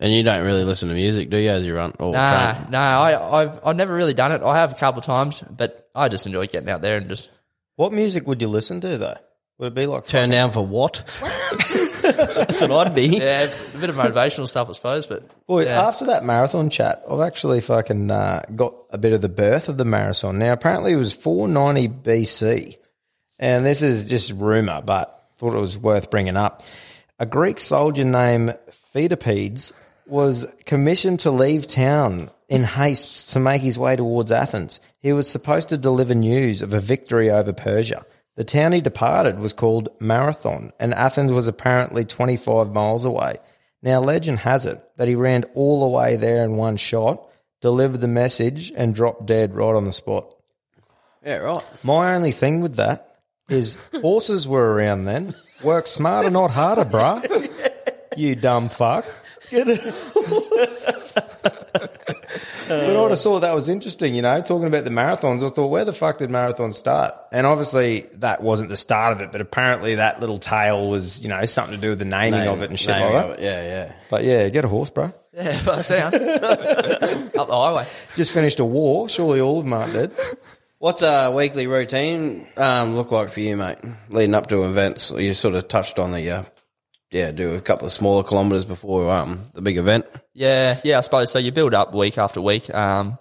and 0.00 0.12
you 0.12 0.22
don't 0.22 0.44
really 0.44 0.64
listen 0.64 0.88
to 0.88 0.94
music, 0.94 1.28
do 1.30 1.36
you, 1.36 1.50
as 1.50 1.64
you 1.66 1.74
run? 1.74 1.92
Or 1.98 2.12
Nah, 2.12 2.54
train? 2.54 2.70
nah, 2.70 3.00
I, 3.02 3.42
I've 3.42 3.60
I've 3.64 3.76
never 3.76 3.94
really 3.94 4.14
done 4.14 4.32
it. 4.32 4.42
I 4.42 4.56
have 4.56 4.72
a 4.72 4.76
couple 4.76 5.00
of 5.00 5.04
times, 5.06 5.42
but 5.50 5.88
I 5.94 6.08
just 6.08 6.26
enjoy 6.26 6.46
getting 6.46 6.70
out 6.70 6.80
there 6.80 6.96
and 6.96 7.08
just 7.08 7.28
What 7.76 7.92
music 7.92 8.26
would 8.26 8.40
you 8.40 8.48
listen 8.48 8.80
to 8.80 8.96
though? 8.98 9.16
Would 9.60 9.66
it 9.66 9.74
be 9.74 9.84
like 9.84 10.06
Turn 10.06 10.30
down 10.30 10.52
for 10.52 10.66
what? 10.66 11.04
That's 11.20 12.62
what 12.62 12.70
I'd 12.70 12.94
be. 12.94 13.18
yeah, 13.18 13.42
a 13.42 13.78
bit 13.78 13.90
of 13.90 13.96
motivational 13.96 14.48
stuff, 14.48 14.70
I 14.70 14.72
suppose. 14.72 15.06
But 15.06 15.46
Boy, 15.46 15.66
yeah. 15.66 15.86
after 15.86 16.06
that 16.06 16.24
marathon 16.24 16.70
chat, 16.70 17.02
I've 17.08 17.20
actually 17.20 17.60
fucking 17.60 18.10
uh, 18.10 18.42
got 18.56 18.74
a 18.88 18.96
bit 18.96 19.12
of 19.12 19.20
the 19.20 19.28
birth 19.28 19.68
of 19.68 19.76
the 19.76 19.84
marathon. 19.84 20.38
Now, 20.38 20.54
apparently, 20.54 20.94
it 20.94 20.96
was 20.96 21.12
490 21.12 21.88
BC, 21.88 22.78
and 23.38 23.66
this 23.66 23.82
is 23.82 24.06
just 24.06 24.32
rumor, 24.32 24.80
but 24.82 25.28
thought 25.36 25.52
it 25.52 25.60
was 25.60 25.76
worth 25.76 26.10
bringing 26.10 26.38
up. 26.38 26.62
A 27.18 27.26
Greek 27.26 27.58
soldier 27.58 28.04
named 28.04 28.56
Pheidippides 28.94 29.74
was 30.06 30.46
commissioned 30.64 31.20
to 31.20 31.30
leave 31.30 31.66
town 31.66 32.30
in 32.48 32.64
haste 32.64 33.34
to 33.34 33.40
make 33.40 33.60
his 33.60 33.78
way 33.78 33.94
towards 33.94 34.32
Athens. 34.32 34.80
He 35.00 35.12
was 35.12 35.28
supposed 35.28 35.68
to 35.68 35.76
deliver 35.76 36.14
news 36.14 36.62
of 36.62 36.72
a 36.72 36.80
victory 36.80 37.30
over 37.30 37.52
Persia. 37.52 38.06
The 38.40 38.44
town 38.44 38.72
he 38.72 38.80
departed 38.80 39.38
was 39.38 39.52
called 39.52 39.90
Marathon, 40.00 40.72
and 40.80 40.94
Athens 40.94 41.30
was 41.30 41.46
apparently 41.46 42.06
25 42.06 42.72
miles 42.72 43.04
away. 43.04 43.36
Now, 43.82 44.00
legend 44.00 44.38
has 44.38 44.64
it 44.64 44.82
that 44.96 45.08
he 45.08 45.14
ran 45.14 45.44
all 45.54 45.80
the 45.80 45.88
way 45.88 46.16
there 46.16 46.42
in 46.42 46.56
one 46.56 46.78
shot, 46.78 47.28
delivered 47.60 48.00
the 48.00 48.08
message, 48.08 48.72
and 48.74 48.94
dropped 48.94 49.26
dead 49.26 49.54
right 49.54 49.74
on 49.74 49.84
the 49.84 49.92
spot. 49.92 50.34
Yeah, 51.22 51.36
right. 51.36 51.62
My 51.84 52.14
only 52.14 52.32
thing 52.32 52.62
with 52.62 52.76
that 52.76 53.18
is 53.50 53.76
horses 54.00 54.48
were 54.48 54.72
around 54.72 55.04
then. 55.04 55.34
Work 55.62 55.86
smarter, 55.86 56.30
not 56.30 56.50
harder, 56.50 56.86
bruh. 56.86 57.20
You 58.16 58.36
dumb 58.36 58.70
fuck. 58.70 59.04
but 62.68 63.12
I 63.12 63.14
thought 63.14 63.40
that 63.40 63.54
was 63.54 63.68
interesting, 63.68 64.14
you 64.14 64.22
know, 64.22 64.40
talking 64.40 64.66
about 64.66 64.84
the 64.84 64.90
marathons. 64.90 65.44
I 65.44 65.48
thought, 65.48 65.68
where 65.68 65.84
the 65.84 65.92
fuck 65.92 66.18
did 66.18 66.30
marathons 66.30 66.74
start? 66.74 67.14
And 67.32 67.46
obviously, 67.46 68.06
that 68.14 68.42
wasn't 68.42 68.68
the 68.68 68.76
start 68.76 69.12
of 69.12 69.22
it, 69.22 69.32
but 69.32 69.40
apparently, 69.40 69.96
that 69.96 70.20
little 70.20 70.38
tale 70.38 70.88
was, 70.88 71.22
you 71.22 71.28
know, 71.28 71.44
something 71.46 71.74
to 71.74 71.80
do 71.80 71.90
with 71.90 71.98
the 71.98 72.04
naming 72.04 72.46
of 72.48 72.62
it 72.62 72.70
and 72.70 72.78
shit 72.78 72.88
Naming 72.96 73.14
like 73.14 73.24
of 73.24 73.30
that. 73.30 73.38
it, 73.40 73.44
Yeah, 73.44 73.62
yeah. 73.62 73.92
But 74.10 74.24
yeah, 74.24 74.48
get 74.48 74.64
a 74.64 74.68
horse, 74.68 74.90
bro. 74.90 75.12
yeah, 75.32 75.62
by 75.64 75.76
the 75.76 75.82
sound 75.82 76.14
up 76.14 77.46
the 77.48 77.56
highway. 77.56 77.86
Just 78.16 78.32
finished 78.32 78.60
a 78.60 78.64
war. 78.64 79.08
Surely 79.08 79.40
all 79.40 79.58
of 79.58 79.64
them 79.64 79.72
aren't 79.72 79.92
dead. 79.92 80.12
What's 80.78 81.02
a 81.02 81.30
weekly 81.30 81.66
routine 81.66 82.46
um, 82.56 82.94
look 82.96 83.10
like 83.12 83.28
for 83.28 83.40
you, 83.40 83.56
mate? 83.56 83.78
Leading 84.08 84.34
up 84.34 84.46
to 84.48 84.64
events, 84.64 85.10
you 85.10 85.34
sort 85.34 85.54
of 85.54 85.68
touched 85.68 85.98
on 85.98 86.12
the 86.12 86.30
uh, 86.30 86.42
yeah, 87.10 87.32
do 87.32 87.54
a 87.54 87.60
couple 87.60 87.86
of 87.86 87.92
smaller 87.92 88.22
kilometres 88.24 88.64
before 88.64 89.10
um, 89.10 89.40
the 89.52 89.60
big 89.60 89.76
event. 89.78 90.06
Yeah, 90.32 90.78
yeah, 90.84 90.98
I 90.98 91.00
suppose 91.00 91.32
so. 91.32 91.38
You 91.38 91.52
build 91.52 91.74
up 91.74 91.92
week 91.92 92.18
after 92.18 92.40
week, 92.40 92.72
um, 92.72 93.18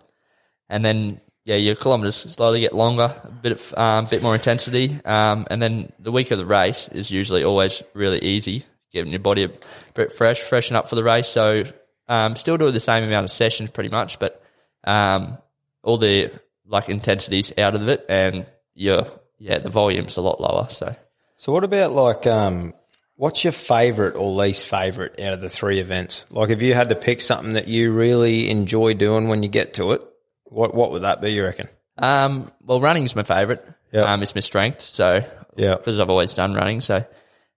and 0.70 0.86
then 0.86 1.20
yeah, 1.46 1.56
your 1.56 1.76
kilometres 1.76 2.16
slowly 2.16 2.62
get 2.62 2.74
longer, 2.74 3.14
a 3.24 3.32
bit 3.32 3.54
of 3.54 3.74
um, 3.76 4.06
bit 4.06 4.22
more 4.22 4.36
intensity, 4.36 5.00
um, 5.06 5.48
and 5.50 5.62
then 5.62 5.92
the 6.00 6.12
week 6.12 6.32
of 6.32 6.38
the 6.38 6.46
race 6.46 6.88
is 6.90 7.10
usually 7.10 7.44
always 7.44 7.82
really 7.94 8.20
easy, 8.20 8.64
getting 8.92 9.12
your 9.12 9.20
body 9.20 9.44
a 9.44 9.52
bit 9.96 10.14
fresh, 10.14 10.40
freshen 10.40 10.76
up 10.76 10.88
for 10.88 10.96
the 10.96 11.04
race. 11.04 11.28
So 11.28 11.64
um, 12.08 12.36
still 12.36 12.58
do 12.58 12.70
the 12.70 12.80
same 12.80 13.04
amount 13.04 13.24
of 13.24 13.32
sessions 13.32 13.72
pretty 13.72 13.90
much, 13.90 14.20
but 14.20 14.44
um, 14.84 15.38
all 15.82 15.98
the 15.98 16.32
like 16.68 16.90
intensities 16.90 17.52
out 17.58 17.74
of 17.74 17.88
it, 17.88 18.06
and 18.08 18.46
your 18.76 19.08
yeah, 19.40 19.58
the 19.58 19.70
volume's 19.70 20.18
a 20.18 20.22
lot 20.22 20.40
lower. 20.40 20.68
So 20.70 20.96
So 21.38 21.54
what 21.54 21.64
about 21.64 21.94
like 21.94 22.28
um 22.28 22.74
what's 23.20 23.44
your 23.44 23.52
favourite 23.52 24.16
or 24.16 24.32
least 24.32 24.66
favourite 24.70 25.20
out 25.20 25.34
of 25.34 25.42
the 25.42 25.50
three 25.50 25.80
events? 25.82 26.26
Like 26.32 26.50
if 26.50 26.62
you 26.62 26.74
had 26.74 26.88
to 26.90 26.96
pick 26.96 27.20
something 27.20 27.54
that 27.54 27.68
you 27.68 27.92
really 27.92 28.50
enjoy 28.50 28.94
doing 28.94 29.28
when 29.28 29.44
you 29.44 29.50
get 29.50 29.74
to 29.74 29.92
it, 29.92 30.02
what 30.46 30.74
what 30.74 30.92
would 30.92 31.02
that 31.04 31.20
be, 31.20 31.34
you 31.34 31.44
reckon? 31.44 31.68
Um, 31.98 32.50
well, 32.66 32.80
running's 32.80 33.16
my 33.18 33.24
favourite. 33.24 33.60
Yeah. 33.92 34.04
Um, 34.14 34.24
it's 34.24 34.34
my 34.36 34.42
strength. 34.42 34.80
So 34.82 35.22
Yeah. 35.58 35.76
because 35.76 36.00
I've 36.00 36.10
always 36.10 36.34
done 36.34 36.54
running. 36.54 36.80
So 36.80 37.06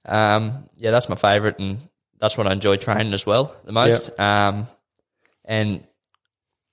um, 0.05 0.65
yeah, 0.77 0.91
that's 0.91 1.09
my 1.09 1.15
favourite, 1.15 1.61
and 1.61 1.79
that's 2.19 2.37
what 2.37 2.49
I 2.49 2.53
enjoy 2.53 2.77
training 2.77 3.15
as 3.15 3.25
well 3.25 3.55
the 3.65 3.71
most. 3.73 4.19
Um, 4.19 4.67
and 5.45 5.87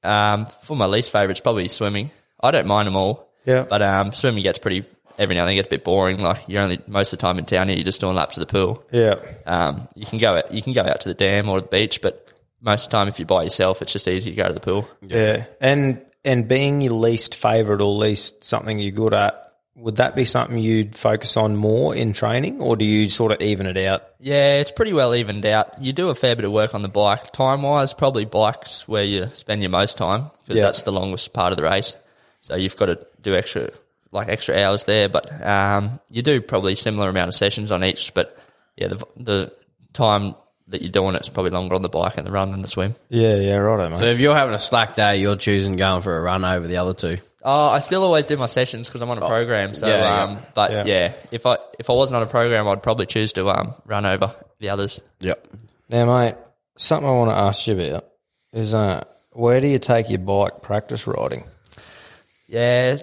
um, 0.03 0.47
for 0.47 0.75
my 0.75 0.87
least 0.87 1.11
favourite, 1.11 1.31
it's 1.31 1.41
probably 1.41 1.67
swimming. 1.67 2.09
I 2.41 2.49
don't 2.49 2.65
mind 2.67 2.87
them 2.87 2.95
all. 2.95 3.29
Yeah. 3.45 3.65
But 3.69 3.83
um, 3.83 4.13
swimming 4.13 4.41
gets 4.43 4.57
pretty 4.59 4.83
every 5.19 5.35
now 5.35 5.41
and 5.41 5.49
then 5.49 5.55
gets 5.55 5.67
a 5.67 5.69
bit 5.69 5.83
boring. 5.83 6.19
Like 6.19 6.47
you're 6.47 6.63
only 6.63 6.79
most 6.87 7.13
of 7.13 7.19
the 7.19 7.21
time 7.21 7.37
in 7.37 7.45
town 7.45 7.67
here, 7.67 7.77
you're 7.77 7.83
just 7.85 8.01
doing 8.01 8.15
laps 8.15 8.37
of 8.37 8.41
the 8.47 8.51
pool. 8.51 8.83
Yeah. 8.91 9.15
Um, 9.45 9.87
you 9.95 10.05
can 10.07 10.17
go 10.17 10.37
out, 10.37 10.51
you 10.51 10.61
can 10.63 10.73
go 10.73 10.81
out 10.83 11.01
to 11.01 11.09
the 11.09 11.13
dam 11.13 11.47
or 11.49 11.61
the 11.61 11.67
beach, 11.67 12.01
but 12.01 12.31
most 12.61 12.85
of 12.85 12.91
the 12.91 12.97
time, 12.97 13.07
if 13.07 13.19
you're 13.19 13.25
by 13.25 13.43
yourself, 13.43 13.81
it's 13.81 13.93
just 13.93 14.07
easy 14.07 14.31
to 14.31 14.35
go 14.35 14.47
to 14.47 14.53
the 14.53 14.59
pool. 14.59 14.87
Yeah. 15.01 15.45
And 15.61 16.01
and 16.25 16.47
being 16.47 16.81
your 16.81 16.93
least 16.93 17.35
favourite 17.35 17.81
or 17.81 17.93
least 17.95 18.43
something 18.43 18.79
you're 18.79 18.91
good 18.91 19.13
at, 19.13 19.45
would 19.75 19.95
that 19.97 20.13
be 20.13 20.25
something 20.25 20.57
you'd 20.57 20.93
focus 20.97 21.37
on 21.37 21.55
more 21.55 21.95
in 21.95 22.11
training 22.11 22.59
or 22.59 22.75
do 22.75 22.83
you 22.83 23.07
sort 23.07 23.31
of 23.31 23.41
even 23.41 23.65
it 23.65 23.77
out? 23.77 24.03
Yeah, 24.19 24.55
it's 24.59 24.73
pretty 24.73 24.91
well 24.91 25.15
evened 25.15 25.45
out. 25.45 25.81
You 25.81 25.93
do 25.93 26.09
a 26.09 26.15
fair 26.15 26.35
bit 26.35 26.43
of 26.43 26.51
work 26.51 26.75
on 26.75 26.81
the 26.81 26.89
bike. 26.89 27.31
Time 27.31 27.61
wise, 27.61 27.93
probably 27.93 28.25
bikes 28.25 28.85
where 28.89 29.05
you 29.05 29.27
spend 29.35 29.61
your 29.61 29.69
most 29.69 29.97
time 29.97 30.25
because 30.41 30.57
Yeah. 30.57 30.63
that's 30.63 30.81
the 30.81 30.91
longest 30.91 31.31
part 31.33 31.53
of 31.53 31.57
the 31.57 31.63
race. 31.63 31.95
So 32.41 32.57
you've 32.57 32.75
got 32.75 32.87
to 32.87 32.99
do 33.21 33.35
extra, 33.35 33.69
like 34.11 34.27
extra 34.29 34.57
hours 34.57 34.83
there. 34.85 35.09
But 35.09 35.45
um, 35.45 35.99
you 36.09 36.21
do 36.21 36.41
probably 36.41 36.75
similar 36.75 37.09
amount 37.09 37.29
of 37.29 37.35
sessions 37.35 37.71
on 37.71 37.83
each. 37.83 38.13
But 38.13 38.37
yeah, 38.77 38.87
the 38.87 39.05
the 39.17 39.53
time 39.93 40.35
that 40.67 40.81
you're 40.81 40.91
doing 40.91 41.15
it's 41.15 41.29
probably 41.29 41.51
longer 41.51 41.73
on 41.75 41.81
the 41.81 41.89
bike 41.89 42.17
and 42.17 42.27
the 42.27 42.31
run 42.31 42.51
than 42.51 42.61
the 42.61 42.67
swim. 42.67 42.95
Yeah, 43.09 43.35
yeah, 43.35 43.55
right, 43.55 43.89
mate. 43.89 43.97
So 43.99 44.05
if 44.05 44.19
you're 44.19 44.35
having 44.35 44.53
a 44.53 44.59
slack 44.59 44.95
day, 44.95 45.17
you're 45.17 45.35
choosing 45.35 45.75
going 45.75 46.01
for 46.03 46.15
a 46.15 46.21
run 46.21 46.45
over 46.45 46.67
the 46.67 46.77
other 46.77 46.93
two. 46.93 47.17
Oh, 47.41 47.69
I 47.69 47.79
still 47.79 48.03
always 48.03 48.25
do 48.25 48.35
my 48.37 48.47
sessions 48.47 48.89
because 48.89 49.01
I'm 49.01 49.09
on 49.09 49.17
a 49.17 49.27
program. 49.27 49.73
So, 49.73 49.87
yeah, 49.87 50.01
yeah. 50.01 50.23
um, 50.23 50.37
but 50.53 50.71
Yeah. 50.71 50.83
yeah. 50.85 51.13
if 51.31 51.45
I 51.45 51.57
if 51.79 51.89
I 51.89 51.93
wasn't 51.93 52.17
on 52.17 52.23
a 52.23 52.29
program, 52.29 52.67
I'd 52.67 52.83
probably 52.83 53.05
choose 53.05 53.33
to 53.33 53.49
um 53.49 53.73
run 53.85 54.05
over 54.05 54.35
the 54.59 54.69
others. 54.69 54.99
Yep. 55.21 55.47
Now, 55.87 56.05
mate, 56.05 56.35
something 56.77 57.07
I 57.09 57.13
want 57.13 57.31
to 57.31 57.35
ask 57.37 57.65
you 57.65 57.79
about 57.79 58.05
is 58.53 58.73
uh, 58.73 59.05
where 59.31 59.61
do 59.61 59.67
you 59.67 59.79
take 59.79 60.09
your 60.09 60.19
bike 60.19 60.61
practice 60.61 61.07
riding? 61.07 61.45
Yeah, 62.47 62.97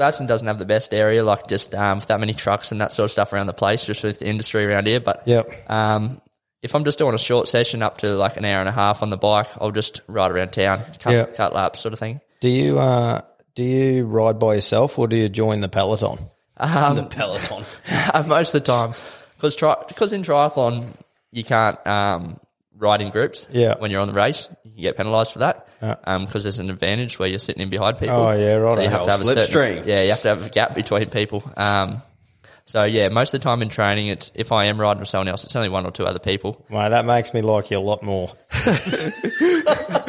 Gladstone 0.00 0.26
doesn't 0.26 0.46
have 0.48 0.58
the 0.58 0.64
best 0.64 0.94
area, 0.94 1.22
like 1.22 1.46
just 1.46 1.74
um, 1.74 1.98
with 1.98 2.08
that 2.08 2.18
many 2.20 2.32
trucks 2.32 2.72
and 2.72 2.80
that 2.80 2.90
sort 2.90 3.04
of 3.04 3.10
stuff 3.10 3.34
around 3.34 3.48
the 3.48 3.52
place, 3.52 3.84
just 3.84 4.02
with 4.02 4.18
the 4.20 4.26
industry 4.26 4.64
around 4.64 4.86
here. 4.86 4.98
But 4.98 5.24
Yep. 5.26 5.68
um, 5.70 6.22
if 6.62 6.74
I'm 6.74 6.84
just 6.84 6.96
doing 6.98 7.14
a 7.14 7.18
short 7.18 7.48
session 7.48 7.82
up 7.82 7.98
to 7.98 8.16
like 8.16 8.38
an 8.38 8.46
hour 8.46 8.60
and 8.60 8.68
a 8.68 8.72
half 8.72 9.02
on 9.02 9.10
the 9.10 9.18
bike, 9.18 9.48
I'll 9.60 9.72
just 9.72 10.00
ride 10.08 10.30
around 10.30 10.54
town, 10.54 10.80
cut, 11.00 11.12
Yeah. 11.12 11.24
cut 11.26 11.52
laps, 11.54 11.80
sort 11.80 11.92
of 11.92 11.98
thing. 11.98 12.22
Do 12.40 12.48
you 12.48 12.78
uh, 12.78 13.20
do 13.54 13.62
you 13.62 14.06
ride 14.06 14.38
by 14.38 14.54
yourself 14.54 14.98
or 14.98 15.06
do 15.06 15.16
you 15.16 15.28
join 15.28 15.60
the 15.60 15.68
peloton? 15.68 16.16
the 16.58 17.06
peloton. 17.10 17.62
Most 18.26 18.54
of 18.54 18.64
the 18.64 18.72
time, 18.72 18.94
because 19.36 19.54
tri- 19.54 19.84
because 19.86 20.14
in 20.14 20.22
triathlon 20.22 20.94
you 21.30 21.44
can't 21.44 21.78
um, 21.86 22.40
ride 22.80 23.00
in 23.00 23.10
groups. 23.10 23.46
Yeah. 23.50 23.76
when 23.78 23.90
you're 23.92 24.00
on 24.00 24.08
the 24.08 24.14
race, 24.14 24.48
you 24.64 24.82
get 24.82 24.96
penalised 24.96 25.32
for 25.32 25.38
that. 25.40 25.68
Because 25.80 26.42
there's 26.42 26.58
an 26.58 26.70
advantage 26.70 27.18
where 27.18 27.28
you're 27.28 27.38
sitting 27.38 27.62
in 27.62 27.70
behind 27.70 27.98
people. 27.98 28.16
Oh, 28.16 28.32
yeah, 28.32 28.54
right. 28.56 28.72
So 28.74 28.80
you 28.80 28.88
have 28.88 29.04
to 29.04 29.10
have 29.10 29.20
a 29.20 29.24
certain, 29.24 29.44
Slipstream. 29.44 29.86
Yeah, 29.86 30.02
you 30.02 30.10
have 30.10 30.22
to 30.22 30.28
have 30.28 30.44
a 30.46 30.48
gap 30.48 30.74
between 30.74 31.08
people. 31.10 31.42
Um, 31.56 32.02
so 32.66 32.84
yeah, 32.84 33.08
most 33.08 33.34
of 33.34 33.40
the 33.40 33.44
time 33.44 33.62
in 33.62 33.68
training, 33.68 34.08
it's 34.08 34.30
if 34.34 34.52
I 34.52 34.66
am 34.66 34.80
riding 34.80 35.00
with 35.00 35.08
someone 35.08 35.28
else, 35.28 35.44
it's 35.44 35.56
only 35.56 35.68
one 35.68 35.86
or 35.86 35.90
two 35.90 36.04
other 36.06 36.18
people. 36.20 36.64
Mate, 36.70 36.90
that 36.90 37.04
makes 37.04 37.34
me 37.34 37.42
like 37.42 37.70
you 37.70 37.78
a 37.78 37.80
lot 37.80 38.02
more. 38.02 38.32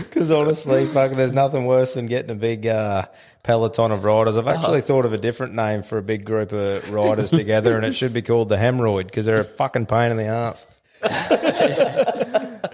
Because 0.00 0.30
honestly, 0.30 0.86
fuck, 0.86 1.12
there's 1.12 1.32
nothing 1.32 1.66
worse 1.66 1.94
than 1.94 2.06
getting 2.06 2.30
a 2.30 2.34
big 2.34 2.66
uh, 2.66 3.06
peloton 3.42 3.92
of 3.92 4.04
riders. 4.04 4.36
I've 4.36 4.48
actually 4.48 4.80
thought 4.82 5.04
of 5.04 5.12
a 5.12 5.18
different 5.18 5.54
name 5.54 5.82
for 5.82 5.98
a 5.98 6.02
big 6.02 6.24
group 6.24 6.52
of 6.52 6.90
riders 6.90 7.30
together, 7.30 7.76
and 7.76 7.84
it 7.84 7.94
should 7.94 8.12
be 8.12 8.22
called 8.22 8.48
the 8.48 8.56
hemorrhoid 8.56 9.06
because 9.06 9.26
they're 9.26 9.38
a 9.38 9.44
fucking 9.44 9.86
pain 9.86 10.10
in 10.10 10.16
the 10.16 10.24
ass. 10.26 10.66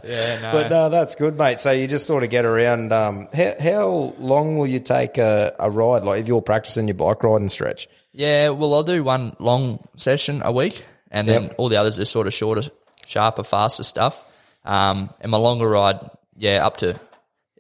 Yeah, 0.03 0.39
no. 0.41 0.53
But 0.53 0.69
no, 0.71 0.89
that's 0.89 1.15
good, 1.15 1.37
mate. 1.39 1.59
So 1.59 1.71
you 1.71 1.87
just 1.87 2.07
sort 2.07 2.25
of 2.25 2.31
get 2.31 2.45
around. 2.45 2.93
Um, 2.93 3.29
how, 3.33 3.55
how 3.61 3.87
long 4.19 4.57
will 4.57 4.67
you 4.67 4.81
take 4.81 5.19
a, 5.19 5.55
a 5.59 5.71
ride? 5.71 6.03
Like 6.03 6.23
if 6.23 6.29
you're 6.29 6.43
practicing 6.43 6.89
your 6.89 6.95
bike 6.95 7.23
riding 7.23 7.49
stretch? 7.49 7.89
Yeah, 8.13 8.49
well, 8.51 8.75
I'll 8.75 8.83
do 8.83 9.05
one 9.05 9.37
long 9.39 9.87
session 9.97 10.43
a 10.45 10.51
week, 10.53 10.83
and 11.11 11.29
then 11.29 11.43
Yep. 11.45 11.55
all 11.59 11.69
the 11.69 11.77
others 11.77 12.01
are 12.01 12.05
sort 12.07 12.27
of 12.27 12.35
shorter, 12.35 12.63
sharper, 13.07 13.45
faster 13.45 13.85
stuff. 13.85 14.21
Um, 14.65 15.11
and 15.21 15.31
my 15.31 15.39
longer 15.39 15.69
ride, 15.69 16.01
yeah, 16.37 16.67
up 16.67 16.79
to. 16.79 16.99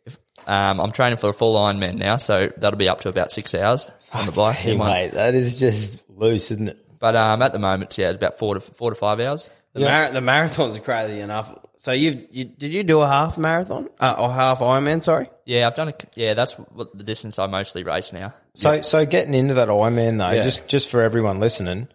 If, 0.04 0.18
um, 0.46 0.80
I'm 0.80 0.92
training 0.92 1.18
for 1.18 1.28
a 1.30 1.34
full 1.34 1.54
Ironman 1.56 1.96
now, 1.98 2.16
so 2.16 2.48
that'll 2.56 2.78
be 2.78 2.88
up 2.88 3.02
to 3.02 3.08
about 3.08 3.30
six 3.32 3.54
hours 3.54 3.88
on 4.12 4.26
the 4.26 4.32
bike. 4.32 4.56
Hey, 4.56 4.76
mate, 4.76 5.12
that 5.12 5.34
is 5.34 5.58
just 5.58 5.98
loose, 6.08 6.50
isn't 6.50 6.70
it? 6.70 6.98
But 6.98 7.16
um, 7.16 7.42
at 7.42 7.52
the 7.52 7.58
moment, 7.58 7.96
yeah, 7.96 8.08
it's 8.10 8.16
about 8.16 8.38
four 8.38 8.54
to 8.54 8.60
four 8.60 8.90
to 8.90 8.96
five 8.96 9.20
hours. 9.20 9.48
The, 9.72 9.80
mar- 9.80 10.10
the 10.12 10.20
marathons 10.20 10.76
are 10.76 10.80
crazy 10.80 11.20
enough. 11.20 11.52
So 11.76 11.92
you've 11.92 12.26
you, 12.30 12.44
did 12.44 12.72
you 12.72 12.82
do 12.82 13.00
a 13.00 13.06
half 13.06 13.38
marathon 13.38 13.88
uh, 14.00 14.16
or 14.18 14.30
half 14.32 14.58
Ironman? 14.58 15.02
Sorry. 15.02 15.28
Yeah, 15.46 15.66
I've 15.66 15.74
done 15.74 15.88
a. 15.88 15.94
Yeah, 16.14 16.34
that's 16.34 16.54
what 16.54 16.96
the 16.96 17.04
distance 17.04 17.38
I 17.38 17.46
mostly 17.46 17.84
race 17.84 18.12
now. 18.12 18.34
So, 18.54 18.82
so 18.82 19.06
getting 19.06 19.32
into 19.34 19.54
that 19.54 19.68
Ironman 19.68 20.18
though, 20.18 20.30
Yeah. 20.30 20.42
just 20.42 20.68
just 20.68 20.90
for 20.90 21.00
everyone 21.00 21.40
listening, 21.40 21.88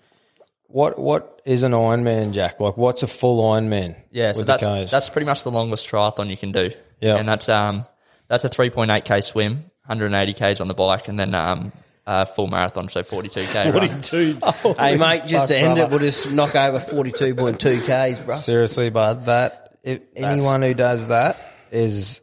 what 0.67 0.97
what 0.97 1.41
is 1.45 1.63
an 1.63 1.73
Ironman, 1.73 2.33
Jack? 2.33 2.59
Like, 2.59 2.77
what's 2.77 3.03
a 3.03 3.07
full 3.07 3.43
Ironman? 3.43 3.95
Yeah, 4.09 4.31
so 4.31 4.43
that's 4.43 4.91
that's 4.91 5.09
pretty 5.09 5.25
much 5.25 5.43
the 5.43 5.51
longest 5.51 5.87
triathlon 5.89 6.29
you 6.29 6.37
can 6.37 6.51
do. 6.51 6.71
Yeah. 7.01 7.17
and 7.17 7.27
that's 7.29 7.49
um 7.49 7.85
that's 8.27 8.43
a 8.45 8.49
three 8.49 8.69
point 8.71 8.89
eight 8.89 9.05
k 9.05 9.21
swim, 9.21 9.57
180 9.85 10.33
k's 10.33 10.61
on 10.61 10.67
the 10.67 10.73
bike, 10.73 11.07
and 11.09 11.19
then 11.19 11.35
um 11.35 11.71
a 12.07 12.25
full 12.25 12.47
marathon, 12.47 12.87
so 12.89 13.03
42 13.03 13.43
k. 13.45 13.71
run. 13.71 13.87
hey 14.77 14.97
mate, 14.97 15.23
just 15.25 15.47
to 15.49 15.57
end 15.57 15.75
brother. 15.75 15.81
it, 15.81 15.89
we'll 15.89 15.99
just 15.99 16.31
knock 16.31 16.55
over 16.55 16.79
forty 16.79 17.11
two 17.11 17.33
point 17.35 17.59
two 17.59 17.81
k's, 17.81 18.19
bro. 18.19 18.35
seriously, 18.35 18.89
bud. 18.89 19.25
That 19.25 19.77
if 19.83 20.01
anyone 20.15 20.61
who 20.61 20.73
does 20.73 21.07
that 21.09 21.37
is 21.71 22.21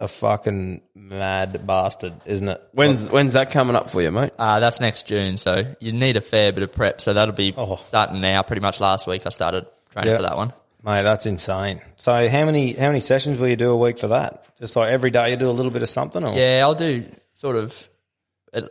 a 0.00 0.08
fucking 0.08 0.82
mad 0.94 1.66
bastard, 1.66 2.14
isn't 2.26 2.48
it? 2.48 2.62
When's 2.72 3.10
when's 3.10 3.32
that 3.34 3.50
coming 3.50 3.76
up 3.76 3.90
for 3.90 4.02
you, 4.02 4.10
mate? 4.10 4.32
Uh, 4.38 4.60
that's 4.60 4.80
next 4.80 5.06
June, 5.06 5.36
so 5.36 5.64
you 5.80 5.92
need 5.92 6.16
a 6.16 6.20
fair 6.20 6.52
bit 6.52 6.62
of 6.62 6.72
prep. 6.72 7.00
So 7.00 7.12
that'll 7.12 7.34
be 7.34 7.54
Oh. 7.56 7.76
starting 7.84 8.20
now. 8.20 8.42
Pretty 8.42 8.60
much 8.62 8.80
last 8.80 9.06
week 9.06 9.26
I 9.26 9.30
started 9.30 9.66
training 9.92 10.10
Yeah. 10.12 10.16
for 10.18 10.22
that 10.24 10.36
one. 10.36 10.52
Mate, 10.84 11.02
that's 11.02 11.24
insane. 11.24 11.80
So, 11.96 12.28
how 12.28 12.44
many 12.44 12.72
how 12.74 12.88
many 12.88 13.00
sessions 13.00 13.38
will 13.40 13.48
you 13.48 13.56
do 13.56 13.70
a 13.70 13.76
week 13.76 13.98
for 13.98 14.08
that? 14.08 14.44
Just 14.58 14.76
like 14.76 14.90
every 14.90 15.10
day, 15.10 15.30
you 15.30 15.36
do 15.36 15.48
a 15.48 15.52
little 15.52 15.70
bit 15.72 15.82
of 15.82 15.88
something, 15.88 16.22
or 16.22 16.34
Yeah, 16.34 16.60
I'll 16.62 16.74
do 16.74 17.04
sort 17.36 17.56
of 17.56 17.88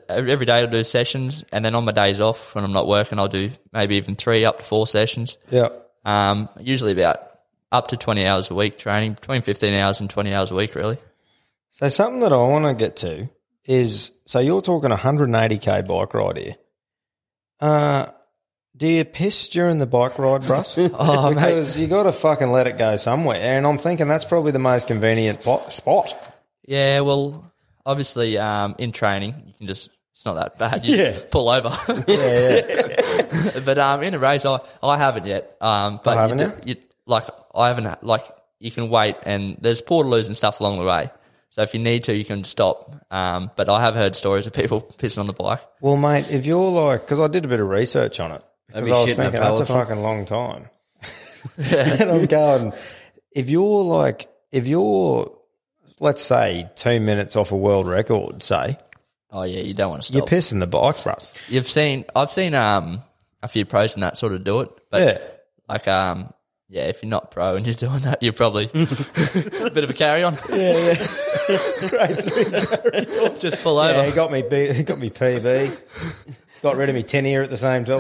every 0.10 0.46
day. 0.46 0.60
I'll 0.62 0.68
do 0.68 0.84
sessions, 0.84 1.44
and 1.52 1.64
then 1.64 1.76
on 1.76 1.86
my 1.86 1.92
days 1.92 2.20
off 2.22 2.56
when 2.56 2.64
I'm 2.64 2.74
not 2.74 2.88
working, 2.88 3.20
I'll 3.20 3.28
do 3.28 3.50
maybe 3.72 3.96
even 3.96 4.16
three 4.16 4.46
up 4.46 4.60
to 4.60 4.66
four 4.66 4.88
sessions. 4.88 5.38
yeah. 5.50 5.70
Um, 6.06 6.50
usually 6.60 6.92
about 6.92 7.20
up 7.72 7.88
to 7.88 7.98
20 7.98 8.26
hours 8.26 8.52
a 8.52 8.56
week 8.56 8.78
training, 8.78 9.14
between 9.14 9.42
15 9.42 9.74
hours 9.74 10.02
and 10.02 10.10
20 10.10 10.34
hours 10.34 10.52
a 10.52 10.56
week, 10.56 10.76
really. 10.76 10.98
So 11.72 11.88
something 11.90 12.20
that 12.20 12.34
I 12.34 12.36
want 12.38 12.66
to 12.66 12.74
get 12.74 12.98
to 12.98 13.30
is 13.66 14.12
so 14.26 14.40
you're 14.40 14.62
talking 14.62 14.90
180k 14.92 15.88
bike 15.88 16.14
ride 16.14 16.38
here. 16.38 16.56
Uh, 17.60 18.08
do 18.76 18.88
you 18.88 19.06
piss 19.06 19.48
during 19.48 19.78
the 19.78 19.86
bike 19.86 20.20
ride, 20.20 20.42
Bruss? 20.42 20.78
Oh, 20.94 21.30
mate. 21.32 21.36
because 21.36 21.78
you 21.78 21.88
got 21.88 22.04
to 22.04 22.12
fucking 22.12 22.52
let 22.52 22.68
it 22.68 22.78
go 22.78 22.98
somewhere. 22.98 23.40
And 23.40 23.66
I'm 23.66 23.78
thinking 23.78 24.08
that's 24.08 24.26
probably 24.26 24.52
the 24.52 24.60
most 24.60 24.88
convenient 24.88 25.42
spot. 25.44 26.34
Yeah, 26.68 27.00
well, 27.02 27.53
obviously, 27.86 28.38
um, 28.38 28.76
in 28.80 28.92
training, 28.92 29.34
you 29.46 29.54
can 29.54 29.68
just, 29.68 29.90
it's 30.14 30.26
not 30.26 30.36
that 30.36 30.58
bad. 30.58 30.86
You 30.86 30.96
Yeah. 30.96 31.20
pull 31.32 31.50
over. 31.50 31.70
Yeah, 32.08 32.62
yeah. 32.68 33.60
but 33.66 33.78
um, 33.80 34.04
in 34.04 34.14
a 34.14 34.20
race, 34.20 34.46
I, 34.46 34.60
I 34.82 34.98
haven't 34.98 35.26
yet. 35.26 35.56
Um, 35.62 36.00
but 36.04 36.18
Oh, 36.18 36.22
haven't 36.22 36.40
you, 36.40 36.48
do, 36.48 36.70
you 36.70 36.76
like, 37.06 37.24
I 37.56 37.68
haven't, 37.70 38.04
like, 38.04 38.24
you 38.60 38.72
can 38.72 38.90
wait 38.90 39.16
and 39.24 39.58
there's 39.60 39.82
portaloos 39.82 40.28
and 40.28 40.36
stuff 40.38 40.60
along 40.60 40.78
the 40.80 40.86
way. 40.86 41.10
So 41.50 41.62
if 41.62 41.74
you 41.74 41.80
need 41.80 42.06
to, 42.06 42.16
you 42.16 42.26
can 42.26 42.44
stop. 42.46 42.92
Um, 43.12 43.52
but 43.56 43.70
I 43.70 43.82
have 43.82 43.94
heard 43.94 44.16
stories 44.16 44.48
of 44.48 44.54
people 44.54 44.82
pissing 44.82 45.20
on 45.20 45.28
the 45.28 45.34
bike. 45.34 45.60
Well, 45.82 45.98
mate, 45.98 46.28
if 46.30 46.46
you're 46.46 46.70
like, 46.70 47.02
because 47.02 47.20
I 47.20 47.28
did 47.28 47.46
a 47.46 47.48
bit 47.48 47.60
of 47.60 47.68
research 47.68 48.20
on 48.20 48.32
it, 48.32 48.44
because 48.68 48.88
I 48.88 48.92
was 48.92 49.06
shit 49.10 49.20
in 49.20 49.26
a 49.26 49.32
thinking 49.32 49.42
that's 49.42 49.60
a 49.60 49.66
fucking 49.66 50.02
long 50.02 50.26
time. 50.26 50.70
and 51.58 52.10
I'm 52.10 52.26
going, 52.26 52.74
if 53.34 53.50
you're 53.50 53.84
like, 53.84 54.30
if 54.52 54.66
you're, 54.66 55.38
let's 56.00 56.24
say, 56.24 56.70
two 56.76 57.00
minutes 57.00 57.36
off 57.36 57.52
a 57.52 57.58
world 57.58 57.88
record, 57.88 58.44
say, 58.44 58.78
Oh 59.32 59.44
yeah, 59.44 59.62
you 59.62 59.74
don't 59.74 59.90
want 59.90 60.04
to 60.04 60.08
stop. 60.08 60.16
you're 60.16 60.40
pissing 60.40 60.60
the 60.60 60.68
bike, 60.68 60.96
Bruss. 60.98 61.34
You've 61.50 61.68
seen, 61.68 62.06
I've 62.16 62.30
seen 62.30 62.54
um, 62.54 63.00
a 63.42 63.48
few 63.48 63.66
pros 63.66 63.96
and 63.96 64.04
that 64.04 64.16
sort 64.18 64.34
of 64.34 64.44
do 64.44 64.62
it. 64.62 64.70
But 64.92 65.02
Yeah. 65.02 65.18
like, 65.68 65.88
um, 65.88 66.32
yeah, 66.70 66.84
if 66.84 67.02
you're 67.02 67.10
not 67.10 67.32
pro 67.32 67.56
and 67.56 67.66
you're 67.66 67.74
doing 67.76 68.00
that, 68.02 68.22
you're 68.22 68.32
probably 68.34 68.66
a 68.74 69.70
bit 69.72 69.84
of 69.84 69.90
a 69.90 69.94
carry 69.94 70.24
on. 70.24 70.38
Yeah, 70.50 70.78
yeah. 70.78 71.58
Great. 71.90 73.40
Just 73.40 73.62
pull 73.64 73.78
over. 73.80 73.94
Yeah, 74.00 74.06
he 74.06 74.12
got 74.12 74.32
me. 74.32 74.44
B, 74.44 74.72
he 74.72 74.84
got 74.84 74.98
me 75.00 75.10
PB. 75.10 75.82
Got 76.62 76.78
rid 76.78 76.88
of 76.90 76.96
me 76.96 77.04
ten 77.04 77.26
here 77.26 77.42
at 77.42 77.50
the 77.50 77.58
same 77.58 77.84
time. 77.86 78.00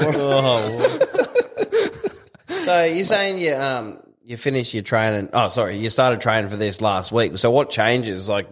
So 2.63 2.83
you're 2.85 3.03
saying 3.03 3.39
you 3.39 3.53
um 3.55 3.99
you 4.23 4.37
finished 4.37 4.73
your 4.73 4.83
training? 4.83 5.29
Oh, 5.33 5.49
sorry, 5.49 5.77
you 5.77 5.89
started 5.89 6.21
training 6.21 6.49
for 6.49 6.55
this 6.55 6.81
last 6.81 7.11
week. 7.11 7.37
So 7.37 7.51
what 7.51 7.69
changes? 7.69 8.29
Like, 8.29 8.47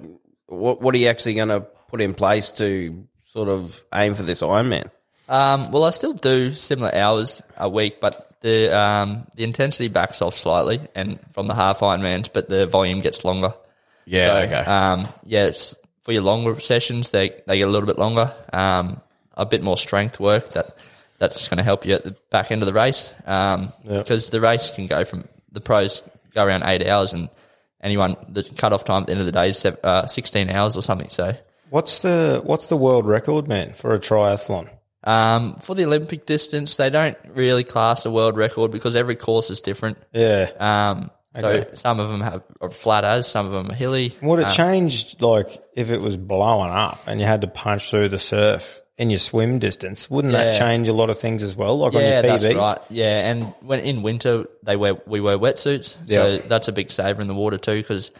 what 0.47 0.81
what 0.81 0.93
are 0.93 0.97
you 0.97 1.07
actually 1.07 1.35
going 1.35 1.49
to 1.49 1.61
put 1.61 2.01
in 2.01 2.13
place 2.13 2.51
to 2.51 3.07
sort 3.25 3.49
of 3.49 3.81
aim 3.93 4.15
for 4.15 4.23
this 4.23 4.41
Ironman? 4.41 4.89
Um, 5.29 5.71
well, 5.71 5.85
I 5.85 5.91
still 5.91 6.13
do 6.13 6.51
similar 6.51 6.93
hours 6.93 7.41
a 7.57 7.69
week, 7.69 8.01
but 8.01 8.35
the 8.41 8.77
um, 8.77 9.27
the 9.35 9.43
intensity 9.43 9.87
backs 9.87 10.21
off 10.21 10.37
slightly, 10.37 10.81
and 10.93 11.19
from 11.31 11.47
the 11.47 11.55
half 11.55 11.79
Ironmans, 11.79 12.29
but 12.31 12.49
the 12.49 12.67
volume 12.67 12.99
gets 12.99 13.23
longer. 13.23 13.53
Yeah, 14.05 14.27
So, 14.27 14.35
okay. 14.37 14.69
Um, 14.69 15.07
yeah, 15.23 15.45
it's 15.45 15.75
for 16.01 16.11
your 16.11 16.23
longer 16.23 16.59
sessions, 16.59 17.11
they 17.11 17.29
they 17.47 17.59
get 17.59 17.67
a 17.67 17.71
little 17.71 17.87
bit 17.87 17.97
longer. 17.97 18.35
Um, 18.51 19.01
a 19.35 19.45
bit 19.45 19.63
more 19.63 19.77
strength 19.77 20.19
work 20.19 20.49
that 20.49 20.75
that's 21.17 21.47
going 21.47 21.57
to 21.57 21.63
help 21.63 21.85
you 21.85 21.93
at 21.93 22.03
the 22.03 22.15
back 22.29 22.51
end 22.51 22.61
of 22.61 22.65
the 22.65 22.73
race. 22.73 23.13
Um, 23.25 23.71
because 23.87 24.29
the 24.29 24.41
race 24.41 24.75
can 24.75 24.87
go 24.87 25.05
from 25.05 25.23
the 25.51 25.61
pros 25.61 26.03
go 26.33 26.45
around 26.45 26.63
eight 26.63 26.85
hours, 26.87 27.13
and 27.13 27.29
anyone 27.81 28.15
the 28.29 28.43
cut 28.43 28.73
off 28.73 28.83
time 28.83 29.01
at 29.03 29.07
the 29.07 29.11
end 29.13 29.19
of 29.21 29.25
the 29.25 29.31
day 29.31 29.49
is 29.49 29.57
sev- 29.59 29.79
uh, 29.83 30.05
sixteen 30.07 30.49
hours 30.49 30.75
or 30.77 30.81
something. 30.81 31.09
So. 31.09 31.33
What's 31.69 31.99
the 32.01 32.41
What's 32.43 32.67
the 32.67 32.75
world 32.75 33.05
record, 33.05 33.47
man, 33.47 33.73
for 33.73 33.93
a 33.93 33.99
triathlon? 33.99 34.67
Um, 35.05 35.55
for 35.55 35.73
the 35.73 35.85
Olympic 35.85 36.25
distance, 36.25 36.75
they 36.75 36.89
don't 36.89 37.17
really 37.29 37.63
class 37.63 38.05
a 38.05 38.11
world 38.11 38.35
record 38.37 38.71
because 38.71 38.95
every 38.95 39.15
course 39.15 39.49
is 39.49 39.61
different. 39.61 39.97
Yeah. 40.13 40.51
Um, 40.59 41.11
Okay. 41.33 41.63
so 41.69 41.75
some 41.75 42.01
of 42.01 42.09
them 42.09 42.19
have 42.19 42.43
are 42.59 42.69
flat 42.69 43.05
as, 43.05 43.25
some 43.25 43.45
of 43.45 43.53
them 43.53 43.71
are 43.71 43.73
hilly. 43.73 44.11
Would 44.21 44.39
it 44.39 44.47
Um, 44.47 44.51
change 44.51 45.21
like 45.21 45.63
if 45.73 45.89
it 45.89 46.01
was 46.01 46.17
blowing 46.17 46.69
up 46.71 46.99
and 47.07 47.21
you 47.21 47.25
had 47.25 47.39
to 47.39 47.47
punch 47.47 47.89
through 47.89 48.09
the 48.09 48.19
surf 48.19 48.81
in 49.01 49.09
your 49.09 49.19
swim 49.19 49.57
distance? 49.59 50.09
Wouldn't 50.09 50.33
that 50.33 50.53
Yeah. 50.53 50.59
change 50.59 50.87
a 50.87 50.93
lot 50.93 51.09
of 51.09 51.19
things 51.19 51.41
as 51.43 51.55
well? 51.55 51.79
Like 51.79 51.95
on 51.95 52.01
your 52.01 52.21
PB. 52.21 52.21
that's 52.21 52.53
right. 52.55 52.77
Yeah, 52.89 53.29
and 53.31 53.53
when 53.61 53.79
in 53.79 54.03
winter 54.03 54.45
they 54.63 54.75
wear 54.75 54.95
we 55.07 55.19
wear 55.19 55.37
wetsuits, 55.37 55.95
so 56.07 56.27
Yeah. 56.27 56.41
that's 56.47 56.67
a 56.67 56.71
big 56.71 56.91
saver 56.91 57.21
in 57.21 57.27
the 57.27 57.33
water 57.33 57.57
too 57.57 57.77
because 57.77 58.11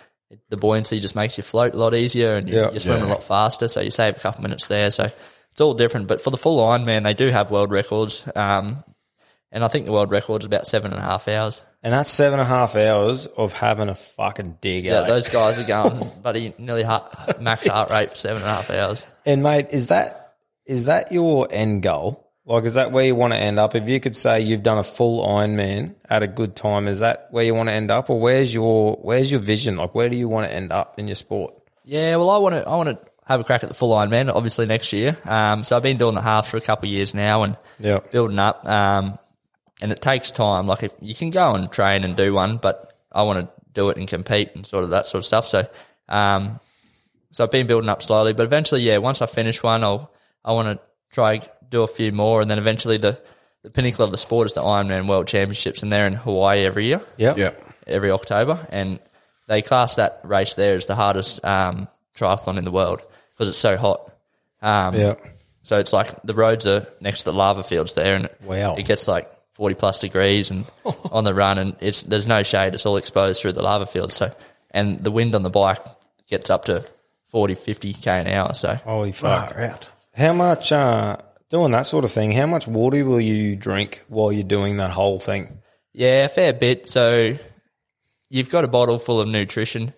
the 0.50 0.58
buoyancy 0.58 1.00
just 1.00 1.16
makes 1.16 1.38
you 1.38 1.44
float 1.44 1.74
a 1.74 1.78
lot 1.78 1.94
easier 1.94 2.36
and 2.36 2.48
you, 2.50 2.56
Yeah. 2.56 2.72
you're 2.72 2.80
swimming 2.80 3.04
a 3.04 3.08
lot 3.10 3.22
faster. 3.24 3.68
So 3.68 3.82
you 3.82 3.92
save 3.92 4.18
a 4.18 4.20
couple 4.20 4.42
minutes 4.42 4.68
there. 4.68 4.90
So 4.90 5.04
it's 5.52 5.62
all 5.62 5.74
different. 5.74 6.08
But 6.08 6.22
for 6.22 6.32
the 6.32 6.38
full 6.38 6.58
Ironman, 6.60 7.04
they 7.04 7.14
do 7.14 7.28
have 7.30 7.52
world 7.52 7.70
records. 7.72 8.24
Um, 8.36 8.84
and 9.52 9.64
I 9.66 9.68
think 9.68 9.86
the 9.86 9.92
world 9.92 10.10
record 10.10 10.42
is 10.42 10.46
about 10.46 10.66
seven 10.68 10.92
and 10.92 11.00
a 11.02 11.04
half 11.04 11.28
hours. 11.28 11.62
And 11.84 11.94
that's 11.94 12.10
seven 12.10 12.40
and 12.40 12.48
a 12.48 12.50
half 12.50 12.76
hours 12.78 13.28
of 13.28 13.52
having 13.54 13.90
a 13.90 13.96
fucking 13.96 14.58
dig. 14.62 14.86
Yeah, 14.86 15.02
those 15.02 15.28
guys 15.28 15.60
are 15.60 15.68
going, 15.90 16.10
buddy, 16.24 16.54
nearly 16.58 16.84
heart, 16.84 17.42
max 17.42 17.68
heart 17.68 17.90
rate 17.90 18.12
for 18.12 18.16
seven 18.16 18.38
and 18.42 18.46
a 18.50 18.54
half 18.54 18.70
hours. 18.70 19.06
And 19.26 19.44
mate, 19.44 19.68
is 19.72 19.88
that 19.88 20.21
is 20.72 20.86
that 20.86 21.12
your 21.12 21.48
end 21.52 21.84
goal? 21.84 22.28
Like, 22.46 22.64
is 22.64 22.74
that 22.74 22.92
where 22.92 23.06
you 23.06 23.14
want 23.16 23.34
to 23.34 23.40
end 23.40 23.60
up? 23.60 23.76
If 23.76 23.88
you 23.88 24.00
could 24.00 24.16
say 24.16 24.42
you've 24.42 24.64
done 24.64 24.78
a 24.80 24.84
full 24.84 25.26
Ironman 25.26 25.94
at 26.10 26.24
a 26.24 26.28
good 26.28 26.56
time, 26.56 26.88
is 26.88 27.00
that 27.00 27.28
where 27.32 27.44
you 27.44 27.54
want 27.54 27.70
to 27.70 27.74
end 27.74 27.92
up, 27.92 28.10
or 28.10 28.20
where's 28.20 28.54
your 28.54 28.96
where's 29.02 29.30
your 29.32 29.42
vision? 29.42 29.78
Like, 29.78 29.94
where 29.94 30.10
do 30.10 30.16
you 30.16 30.28
want 30.28 30.48
to 30.48 30.54
end 30.54 30.72
up 30.72 30.98
in 30.98 31.08
your 31.08 31.16
sport? 31.16 31.54
Yeah, 31.84 32.16
well, 32.16 32.30
I 32.30 32.38
want 32.38 32.56
to, 32.56 32.68
I 32.68 32.76
want 32.76 32.90
to 32.90 32.98
have 33.28 33.40
a 33.40 33.44
crack 33.44 33.64
at 33.64 33.70
the 33.70 33.76
full 33.76 33.92
Ironman, 33.96 34.34
obviously 34.34 34.66
next 34.66 34.92
year. 34.94 35.18
Um, 35.26 35.64
so 35.64 35.76
I've 35.76 35.84
been 35.84 35.98
doing 35.98 36.16
the 36.16 36.22
half 36.22 36.48
for 36.50 36.58
a 36.58 36.62
couple 36.62 36.88
of 36.88 36.94
years 36.94 37.14
now 37.14 37.44
and 37.44 37.58
Yeah. 37.80 38.00
building 38.12 38.40
up. 38.40 38.66
Um, 38.66 39.18
and 39.82 39.92
it 39.92 40.02
takes 40.02 40.32
time. 40.32 40.68
Like 40.68 40.84
if 40.84 40.92
you 41.00 41.14
can 41.16 41.30
go 41.32 41.54
and 41.54 41.72
train 41.72 42.04
and 42.04 42.16
do 42.16 42.34
one, 42.34 42.58
but 42.58 42.92
I 43.12 43.24
want 43.24 43.40
to 43.48 43.54
do 43.74 43.90
it 43.90 43.98
and 43.98 44.08
compete 44.08 44.50
and 44.56 44.66
sort 44.66 44.84
of 44.84 44.90
that 44.92 45.06
sort 45.08 45.20
of 45.20 45.26
stuff. 45.26 45.48
So, 45.48 45.68
um, 46.10 46.60
so 47.32 47.44
I've 47.44 47.52
been 47.52 47.68
building 47.68 47.90
up 47.90 48.02
slowly, 48.04 48.34
but 48.34 48.44
eventually, 48.44 48.82
yeah, 48.82 48.98
once 48.98 49.22
I 49.22 49.26
finish 49.28 49.62
one, 49.64 49.84
I'll, 49.84 50.12
I 50.44 50.54
want 50.54 50.78
to 50.78 50.84
try 51.12 51.42
do 51.70 51.84
a 51.84 51.88
few 51.88 52.12
more, 52.12 52.42
and 52.42 52.50
then 52.52 52.58
eventually 52.60 52.98
the, 52.98 53.20
the 53.64 53.70
pinnacle 53.70 54.04
of 54.04 54.12
the 54.12 54.18
sport 54.18 54.46
is 54.48 54.54
the 54.54 54.62
Ironman 54.62 55.08
World 55.08 55.28
Championships, 55.28 55.84
and 55.84 55.92
they're 55.92 56.08
in 56.08 56.14
Hawaii 56.14 56.66
every 56.66 56.86
year 56.86 57.02
Yeah, 57.18 57.36
Yeah. 57.38 57.52
every 57.88 58.12
October, 58.12 58.66
and 58.72 59.00
they 59.48 59.62
class 59.62 59.96
that 59.96 60.20
race 60.24 60.54
there 60.56 60.76
as 60.76 60.86
the 60.86 60.96
hardest 60.96 61.44
um, 61.46 61.88
triathlon 62.16 62.58
in 62.58 62.66
the 62.66 62.72
world 62.72 63.02
because 63.32 63.50
it's 63.50 63.58
so 63.58 63.78
hot. 63.78 64.12
Um, 64.62 64.96
yeah. 64.96 65.16
So 65.64 65.78
it's 65.80 65.94
like 65.94 66.22
the 66.24 66.34
roads 66.34 66.66
are 66.66 66.88
next 67.02 67.20
to 67.20 67.26
the 67.26 67.34
lava 67.34 67.64
fields 67.64 67.94
there, 67.94 68.16
and 68.16 68.26
it, 68.26 68.38
Wow. 68.44 68.76
it 68.76 68.86
gets 68.86 69.08
like 69.08 69.30
forty 69.54 69.76
plus 69.76 70.00
degrees 70.00 70.50
and 70.52 70.66
on 71.12 71.24
the 71.24 71.34
run, 71.34 71.58
and 71.58 71.76
it's 71.82 72.02
there's 72.04 72.28
no 72.28 72.44
shade; 72.44 72.74
it's 72.74 72.86
all 72.86 72.98
exposed 72.98 73.42
through 73.42 73.52
the 73.54 73.62
lava 73.64 73.86
fields. 73.86 74.16
So, 74.16 74.34
and 74.72 75.04
the 75.04 75.12
wind 75.12 75.36
on 75.36 75.44
the 75.44 75.50
bike 75.50 75.80
gets 76.28 76.50
up 76.50 76.66
to 76.66 76.86
40, 77.30 77.56
50 77.56 77.94
k 77.94 78.20
an 78.20 78.28
hour. 78.28 78.54
So 78.56 78.74
Holy 78.76 79.12
fuck! 79.12 79.56
out. 79.58 79.88
How 80.14 80.34
much 80.34 80.72
uh, 80.72 81.18
doing 81.50 81.72
that 81.72 81.86
sort 81.86 82.04
of 82.06 82.12
thing? 82.12 82.32
How 82.32 82.46
much 82.46 82.68
water 82.68 83.04
will 83.06 83.22
you 83.22 83.56
drink 83.56 84.04
while 84.08 84.32
you're 84.32 84.44
doing 84.44 84.78
that 84.78 84.92
whole 84.92 85.20
thing? 85.20 85.60
Yeah, 85.94 86.26
a 86.26 86.30
fair 86.30 86.54
bit. 86.54 86.90
So 86.90 87.36
you've 88.30 88.50
got 88.50 88.64
a 88.64 88.68
bottle 88.68 89.00
full 89.00 89.22
of 89.22 89.28
nutrition 89.28 89.94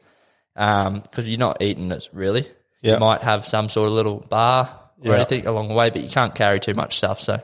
because 0.55 1.27
you're 1.27 1.39
not 1.39 1.61
eating 1.61 1.91
it 1.91 2.09
really. 2.13 2.45
Yeah. 2.81 2.93
You 2.95 2.99
might 2.99 3.21
have 3.21 3.45
some 3.45 3.69
sort 3.69 3.87
of 3.87 3.93
little 3.93 4.19
bar 4.29 4.69
or 4.99 5.07
Yeah. 5.11 5.15
anything 5.15 5.47
along 5.47 5.67
the 5.69 5.73
way, 5.73 5.89
but 5.89 6.01
you 6.01 6.09
can't 6.09 6.35
carry 6.35 6.59
too 6.59 6.73
much 6.73 6.97
stuff. 6.97 7.19
So 7.21 7.41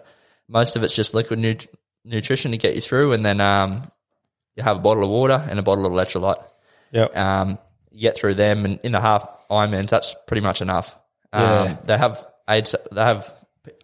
most 0.47 0.76
of 0.76 0.84
it's 0.84 0.95
just 0.95 1.13
liquid 1.13 1.39
nut- 1.39 1.67
nutrition 2.05 2.51
to 2.51 2.57
get 2.57 2.76
you 2.76 2.82
through, 2.82 3.13
and 3.13 3.26
then 3.26 3.39
um, 3.41 3.91
you 4.55 4.63
have 4.63 4.78
a 4.78 4.80
bottle 4.80 5.03
of 5.03 5.09
water 5.09 5.43
and 5.49 5.59
a 5.59 5.61
bottle 5.63 5.86
of 5.86 5.91
electrolyte. 5.91 6.43
Yep. 6.91 7.15
Um, 7.15 7.59
you 7.91 8.01
get 8.01 8.17
through 8.17 8.36
them, 8.36 8.65
and 8.65 8.80
in 8.84 8.91
the 8.91 9.01
half 9.01 9.28
Ironmans, 9.49 9.89
that's 9.89 10.15
pretty 10.28 10.41
much 10.41 10.61
enough. 10.61 10.97
Um, 11.32 11.43
Yeah. 11.43 11.78
They 11.86 11.97
have 11.97 12.26
aid. 12.50 12.68
They 12.91 13.02
have 13.02 13.32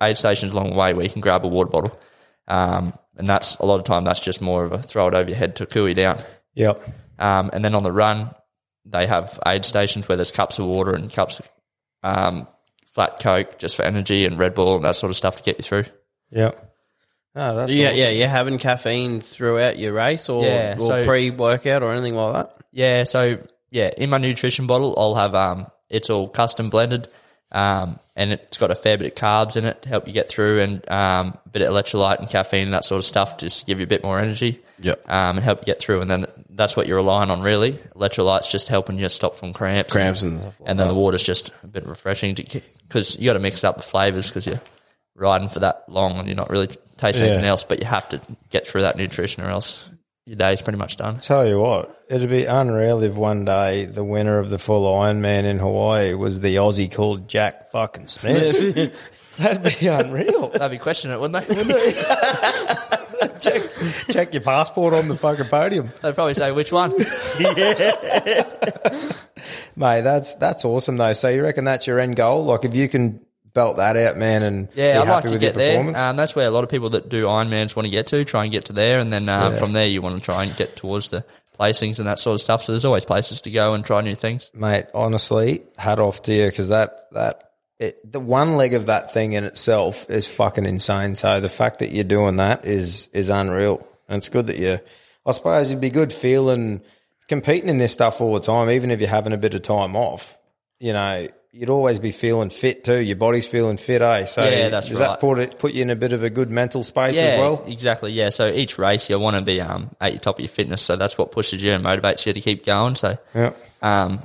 aid 0.01 0.17
stations 0.17 0.51
along 0.53 0.71
the 0.71 0.75
way 0.75 0.93
where 0.93 1.03
you 1.03 1.09
can 1.09 1.21
grab 1.21 1.45
a 1.45 1.47
water 1.47 1.69
bottle, 1.69 1.99
um, 2.47 2.93
and 3.17 3.27
that's 3.27 3.57
a 3.57 3.65
lot 3.65 3.79
of 3.79 3.85
time. 3.85 4.03
That's 4.03 4.19
just 4.19 4.41
more 4.41 4.63
of 4.65 4.71
a 4.71 4.77
throw 4.79 5.07
it 5.07 5.15
over 5.15 5.29
your 5.29 5.37
head 5.37 5.55
to 5.57 5.65
cool 5.65 5.87
you 5.87 5.95
down. 5.95 6.19
Yep. 6.55 6.81
Um, 7.19 7.49
and 7.53 7.63
then 7.63 7.75
on 7.75 7.83
the 7.83 7.91
run, 7.91 8.29
they 8.85 9.07
have 9.07 9.39
aid 9.45 9.65
stations 9.65 10.07
where 10.07 10.15
there's 10.15 10.31
cups 10.31 10.59
of 10.59 10.65
water 10.65 10.93
and 10.93 11.11
cups 11.11 11.39
of 11.39 11.49
um, 12.03 12.47
flat 12.93 13.19
Coke 13.19 13.57
just 13.57 13.75
for 13.75 13.83
energy 13.83 14.25
and 14.25 14.37
Red 14.37 14.53
Bull 14.53 14.75
and 14.75 14.85
that 14.85 14.95
sort 14.95 15.09
of 15.09 15.15
stuff 15.17 15.37
to 15.37 15.43
get 15.43 15.57
you 15.57 15.63
through. 15.63 15.85
Yep. 16.31 16.61
Oh, 17.37 17.55
that's 17.57 17.71
Yeah, 17.73 17.87
awesome. 17.87 17.97
yeah, 17.99 18.09
you're 18.09 18.27
having 18.29 18.57
caffeine 18.57 19.19
throughout 19.19 19.77
your 19.77 19.91
race 19.93 20.29
or, 20.29 20.45
Yeah, 20.45 20.75
or 20.79 20.87
so- 20.87 21.05
pre 21.05 21.31
workout 21.31 21.83
or 21.83 21.91
anything 21.91 22.15
like 22.15 22.33
that. 22.33 22.57
Yeah, 22.71 23.03
so 23.03 23.37
yeah, 23.71 23.89
in 23.97 24.09
my 24.09 24.17
nutrition 24.17 24.67
bottle, 24.67 24.93
I'll 24.97 25.15
have 25.15 25.35
um, 25.35 25.67
it's 25.89 26.09
all 26.09 26.27
custom 26.29 26.69
blended, 26.69 27.07
um, 27.55 27.99
and 28.15 28.31
it's 28.31 28.57
got 28.57 28.69
a 28.71 28.75
fair 28.75 28.97
bit 28.97 29.07
of 29.07 29.15
carbs 29.15 29.57
in 29.57 29.65
it 29.65 29.81
to 29.81 29.89
help 29.89 30.07
you 30.07 30.13
get 30.13 30.29
through, 30.29 30.59
and 30.61 30.89
um, 30.91 31.37
a 31.45 31.49
bit 31.49 31.61
of 31.61 31.73
electrolyte 31.73 32.19
and 32.19 32.29
caffeine 32.29 32.65
and 32.65 32.73
that 32.73 32.85
sort 32.85 32.99
of 32.99 33.05
stuff 33.05 33.37
just 33.37 33.61
to 33.61 33.65
give 33.65 33.79
you 33.79 33.83
a 33.85 33.87
bit 33.87 34.03
more 34.03 34.19
energy. 34.19 34.61
Yep. 34.79 35.09
Um, 35.09 35.37
and 35.37 35.39
help 35.39 35.59
you 35.61 35.65
get 35.65 35.79
through, 35.79 36.01
and 36.01 36.11
then 36.11 36.25
that's 36.49 36.75
what 36.75 36.85
you're 36.87 36.97
relying 36.97 37.31
on 37.31 37.41
really. 37.41 37.73
Electrolytes 37.95 38.49
just 38.49 38.67
helping 38.67 38.97
you 38.99 39.07
stop 39.09 39.35
from 39.37 39.53
cramps, 39.53 39.91
Cramps 39.91 40.21
and 40.23 40.43
like 40.43 40.53
and 40.65 40.77
then 40.79 40.87
the 40.87 40.93
water's 40.93 41.23
just 41.23 41.49
a 41.63 41.67
bit 41.67 41.85
refreshing 41.85 42.35
because 42.35 43.17
you 43.17 43.25
got 43.25 43.33
to 43.33 43.39
mix 43.39 43.63
up 43.63 43.77
the 43.77 43.83
flavors 43.83 44.27
because 44.27 44.45
you're 44.45 44.61
riding 45.15 45.47
for 45.47 45.59
that 45.59 45.83
long 45.87 46.17
and 46.17 46.27
you're 46.27 46.35
not 46.35 46.49
really 46.49 46.67
tasting 46.97 47.25
Yeah. 47.25 47.31
anything 47.33 47.49
else, 47.49 47.63
but 47.63 47.79
you 47.79 47.85
have 47.85 48.07
to 48.09 48.19
get 48.49 48.67
through 48.67 48.81
that 48.81 48.97
nutrition 48.97 49.43
or 49.43 49.47
else 49.49 49.89
your 50.25 50.37
day's 50.37 50.61
pretty 50.61 50.79
much 50.79 50.97
done. 50.97 51.19
Tell 51.19 51.47
you 51.47 51.59
what, 51.59 52.03
it'd 52.09 52.29
be 52.29 52.45
unreal 52.45 53.03
if 53.03 53.15
one 53.15 53.45
day 53.45 53.85
the 53.85 54.03
winner 54.03 54.39
of 54.39 54.49
the 54.49 54.57
full 54.57 54.91
Ironman 54.91 55.43
in 55.43 55.59
Hawaii 55.59 56.13
was 56.15 56.39
the 56.39 56.55
Aussie 56.55 56.91
called 56.91 57.27
Jack 57.27 57.71
fucking 57.71 58.07
Smith. 58.07 58.95
That'd 59.37 59.79
be 59.79 59.87
unreal. 59.87 60.47
They'd 60.47 60.71
be 60.71 60.77
questioning 60.77 61.17
it, 61.17 61.19
wouldn't 61.19 61.45
they? 61.47 61.55
Wouldn't 61.55 63.39
check, 63.41 63.61
check 64.09 64.33
your 64.33 64.41
passport 64.41 64.93
on 64.93 65.09
the 65.09 65.15
fucking 65.15 65.47
podium, 65.47 65.91
They'd 66.01 66.15
probably 66.15 66.35
say 66.35 66.51
which 66.53 66.71
one. 66.71 66.91
mate. 69.75 70.01
That's 70.01 70.35
that's 70.35 70.63
awesome 70.65 70.97
though. 70.97 71.13
So 71.13 71.27
you 71.29 71.43
reckon 71.43 71.65
that's 71.65 71.85
your 71.85 71.99
end 71.99 72.15
goal? 72.15 72.45
Like 72.45 72.63
if 72.65 72.73
you 72.75 72.87
can 72.87 73.19
belt 73.55 73.77
that 73.77 73.97
out, 73.97 74.17
man, 74.17 74.43
and 74.43 74.67
Yeah, 74.75 75.01
I'd 75.01 75.07
like 75.07 75.25
to 75.25 75.39
get 75.39 75.55
there. 75.55 75.95
Um, 75.97 76.15
that's 76.15 76.35
where 76.35 76.45
a 76.45 76.51
lot 76.51 76.63
of 76.63 76.69
people 76.69 76.91
that 76.91 77.09
do 77.09 77.25
Ironmans 77.25 77.75
want 77.75 77.87
to 77.87 77.89
get 77.91 78.05
to, 78.07 78.23
try 78.23 78.43
and 78.43 78.51
get 78.51 78.65
to 78.65 78.73
there, 78.73 78.99
and 78.99 79.11
then 79.11 79.27
um, 79.29 79.53
Yeah. 79.53 79.57
from 79.59 79.71
there 79.71 79.87
you 79.87 80.03
want 80.03 80.19
to 80.19 80.23
try 80.23 80.43
and 80.43 80.55
get 80.55 80.75
towards 80.75 81.09
the 81.09 81.25
placings 81.59 81.97
and 81.97 82.05
that 82.05 82.19
sort 82.19 82.35
of 82.35 82.41
stuff. 82.41 82.63
So 82.63 82.73
there's 82.73 82.85
always 82.85 83.05
places 83.05 83.41
to 83.41 83.49
go 83.51 83.73
and 83.73 83.83
try 83.83 84.01
new 84.01 84.13
things. 84.15 84.51
mate. 84.53 84.85
Honestly, 84.93 85.63
hat 85.77 85.99
off 85.99 86.21
to 86.23 86.33
you 86.33 86.45
because 86.47 86.69
that 86.69 87.07
that 87.13 87.49
it, 87.79 88.09
the 88.09 88.19
one 88.19 88.55
leg 88.57 88.73
of 88.73 88.85
that 88.85 89.11
thing 89.13 89.33
in 89.33 89.43
itself 89.45 90.09
is 90.09 90.27
fucking 90.27 90.65
insane. 90.65 91.15
So 91.15 91.39
the 91.39 91.49
fact 91.49 91.79
that 91.79 91.91
you're 91.91 92.03
doing 92.03 92.35
that 92.37 92.65
is 92.65 93.09
is 93.13 93.29
unreal, 93.29 93.85
and 94.07 94.17
it's 94.17 94.29
good 94.29 94.47
that 94.47 94.57
you. 94.57 94.79
I 95.25 95.31
suppose 95.31 95.71
it'd 95.71 95.81
be 95.81 95.89
good 95.89 96.13
feeling 96.13 96.81
competing 97.27 97.69
in 97.69 97.77
this 97.77 97.91
stuff 97.93 98.21
all 98.21 98.33
the 98.33 98.39
time, 98.39 98.69
even 98.69 98.91
if 98.91 98.99
you're 98.99 99.09
having 99.09 99.33
a 99.33 99.37
bit 99.37 99.55
of 99.55 99.61
time 99.63 99.95
off. 99.95 100.37
You 100.79 100.93
know, 100.93 101.27
you'd 101.55 101.69
always 101.69 101.99
be 101.99 102.11
feeling 102.11 102.49
fit 102.49 102.83
too. 102.83 102.99
Your 102.99 103.15
body's 103.15 103.47
feeling 103.47 103.77
fit, 103.77 104.01
eh? 104.01 104.25
So 104.25 104.43
Yeah, 104.43 104.67
that's 104.69 104.89
does 104.89 104.99
right. 104.99 105.07
that 105.07 105.19
put 105.21 105.39
it 105.39 105.57
put 105.57 105.73
you 105.73 105.83
in 105.83 105.89
a 105.89 105.95
bit 105.95 106.11
of 106.11 106.21
a 106.21 106.29
good 106.29 106.49
mental 106.51 106.83
space 106.83 107.15
yeah, 107.15 107.21
as 107.21 107.39
well? 107.39 107.63
exactly. 107.65 108.11
Yeah, 108.11 108.29
so 108.29 108.49
each 108.51 108.77
race 108.77 109.09
you 109.09 109.17
want 109.19 109.37
to 109.37 109.41
be 109.41 109.61
um, 109.61 109.89
at 110.01 110.11
your 110.11 110.19
top 110.19 110.35
of 110.35 110.41
your 110.41 110.49
fitness, 110.49 110.81
so 110.81 110.97
that's 110.97 111.17
what 111.17 111.31
pushes 111.31 111.63
you 111.63 111.71
and 111.71 111.83
motivates 111.83 112.25
you 112.25 112.33
to 112.33 112.41
keep 112.41 112.65
going. 112.65 112.95
So 112.95 113.17
Yeah. 113.33 113.53
um, 113.81 114.19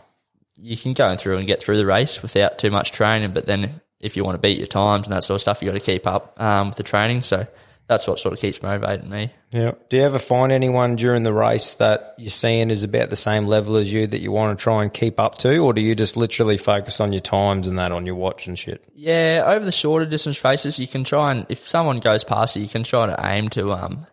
you 0.61 0.77
can 0.77 0.93
go 0.93 1.17
through 1.17 1.37
and 1.39 1.47
get 1.47 1.63
through 1.63 1.77
the 1.77 1.87
race 1.87 2.21
without 2.21 2.59
too 2.59 2.71
much 2.71 2.91
training, 2.91 3.31
but 3.31 3.47
then 3.47 3.71
if 4.01 4.17
you 4.17 4.25
want 4.25 4.35
to 4.35 4.41
beat 4.41 4.59
your 4.59 4.67
times 4.67 5.07
and 5.07 5.15
that 5.15 5.23
sort 5.23 5.37
of 5.37 5.43
stuff, 5.43 5.63
you 5.63 5.71
got 5.71 5.79
to 5.79 5.85
keep 5.85 6.07
up 6.07 6.35
um, 6.41 6.69
with 6.69 6.77
the 6.79 6.83
training. 6.83 7.23
So 7.23 7.47
that's 7.91 8.07
what 8.07 8.21
sort 8.21 8.33
of 8.33 8.39
keeps 8.39 8.63
motivating 8.63 9.11
me. 9.11 9.31
Yeah. 9.51 9.73
Do 9.89 9.97
you 9.97 10.05
ever 10.05 10.21
find 10.21 10.53
anyone 10.53 10.95
during 10.95 11.25
the 11.25 11.33
race 11.33 11.75
that 11.75 12.15
you're 12.19 12.31
seeing 12.31 12.71
is 12.71 12.85
about 12.85 13.11
the 13.11 13.17
same 13.17 13.49
level 13.49 13.75
as 13.77 13.93
you 13.93 14.07
that 14.07 14.23
you 14.23 14.31
want 14.31 14.57
to 14.57 14.63
try 14.63 14.85
and 14.85 14.95
keep 14.95 15.19
up 15.19 15.39
to, 15.39 15.59
or 15.59 15.73
do 15.73 15.81
you 15.81 15.97
just 15.97 16.17
literally 16.17 16.57
focus 16.57 17.01
on 17.01 17.13
your 17.13 17.21
times 17.21 17.67
and 17.67 17.81
that 17.81 17.91
on 17.91 18.07
your 18.07 18.15
watch 18.15 18.47
and 18.47 18.57
shit? 18.57 18.85
Yeah, 18.95 19.43
over 19.45 19.65
the 19.65 19.73
shorter 19.73 20.07
distance 20.07 20.43
races, 20.45 20.79
you 20.79 20.87
can 20.87 21.03
try 21.03 21.33
and 21.33 21.47
if 21.49 21.69
someone 21.69 21.99
goes 21.99 22.23
past 22.23 22.55
you, 22.55 22.63
you 22.63 22.69
can 22.69 22.85
try 22.85 23.07
to 23.07 23.17
aim 23.27 23.49
to 23.51 23.73
um 23.73 24.07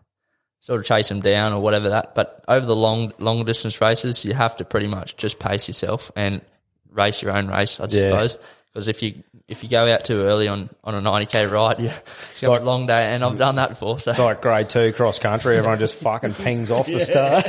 sort 0.59 0.79
of 0.79 0.85
chase 0.87 1.09
them 1.09 1.21
down 1.21 1.53
or 1.53 1.61
whatever 1.61 1.89
that. 1.89 2.15
But 2.15 2.43
over 2.47 2.65
the 2.65 2.75
long 2.75 3.13
long 3.19 3.45
distance 3.45 3.79
races, 3.79 4.25
you 4.25 4.33
have 4.33 4.55
to 4.57 4.65
pretty 4.65 4.87
much 4.87 5.17
just 5.17 5.37
pace 5.37 5.67
yourself 5.67 6.11
and 6.15 6.41
race 6.89 7.21
your 7.21 7.31
own 7.37 7.47
race, 7.47 7.79
I 7.79 7.83
Yeah. 7.83 8.09
suppose. 8.09 8.37
Because 8.73 8.87
if 8.87 9.01
you 9.01 9.15
if 9.47 9.63
you 9.63 9.69
go 9.69 9.91
out 9.91 10.05
too 10.05 10.21
early 10.21 10.47
on, 10.47 10.69
on 10.83 10.93
a 10.93 11.01
ninety 11.01 11.25
k 11.25 11.45
ride, 11.47 11.79
you, 11.79 11.89
it's 12.31 12.41
gonna 12.41 12.59
be 12.59 12.63
a 12.63 12.65
long 12.65 12.85
day, 12.85 13.13
and 13.15 13.23
I've 13.23 13.37
done 13.37 13.55
that 13.55 13.69
before. 13.69 13.99
So 13.99 14.11
It's 14.11 14.19
like 14.19 14.41
grade 14.41 14.69
two 14.69 14.93
cross 14.93 15.17
country. 15.19 15.57
Everyone 15.57 15.79
just 15.79 15.95
fucking 15.95 16.33
pings 16.35 16.69
off 16.69 16.85
the 16.85 16.99
start. 16.99 17.45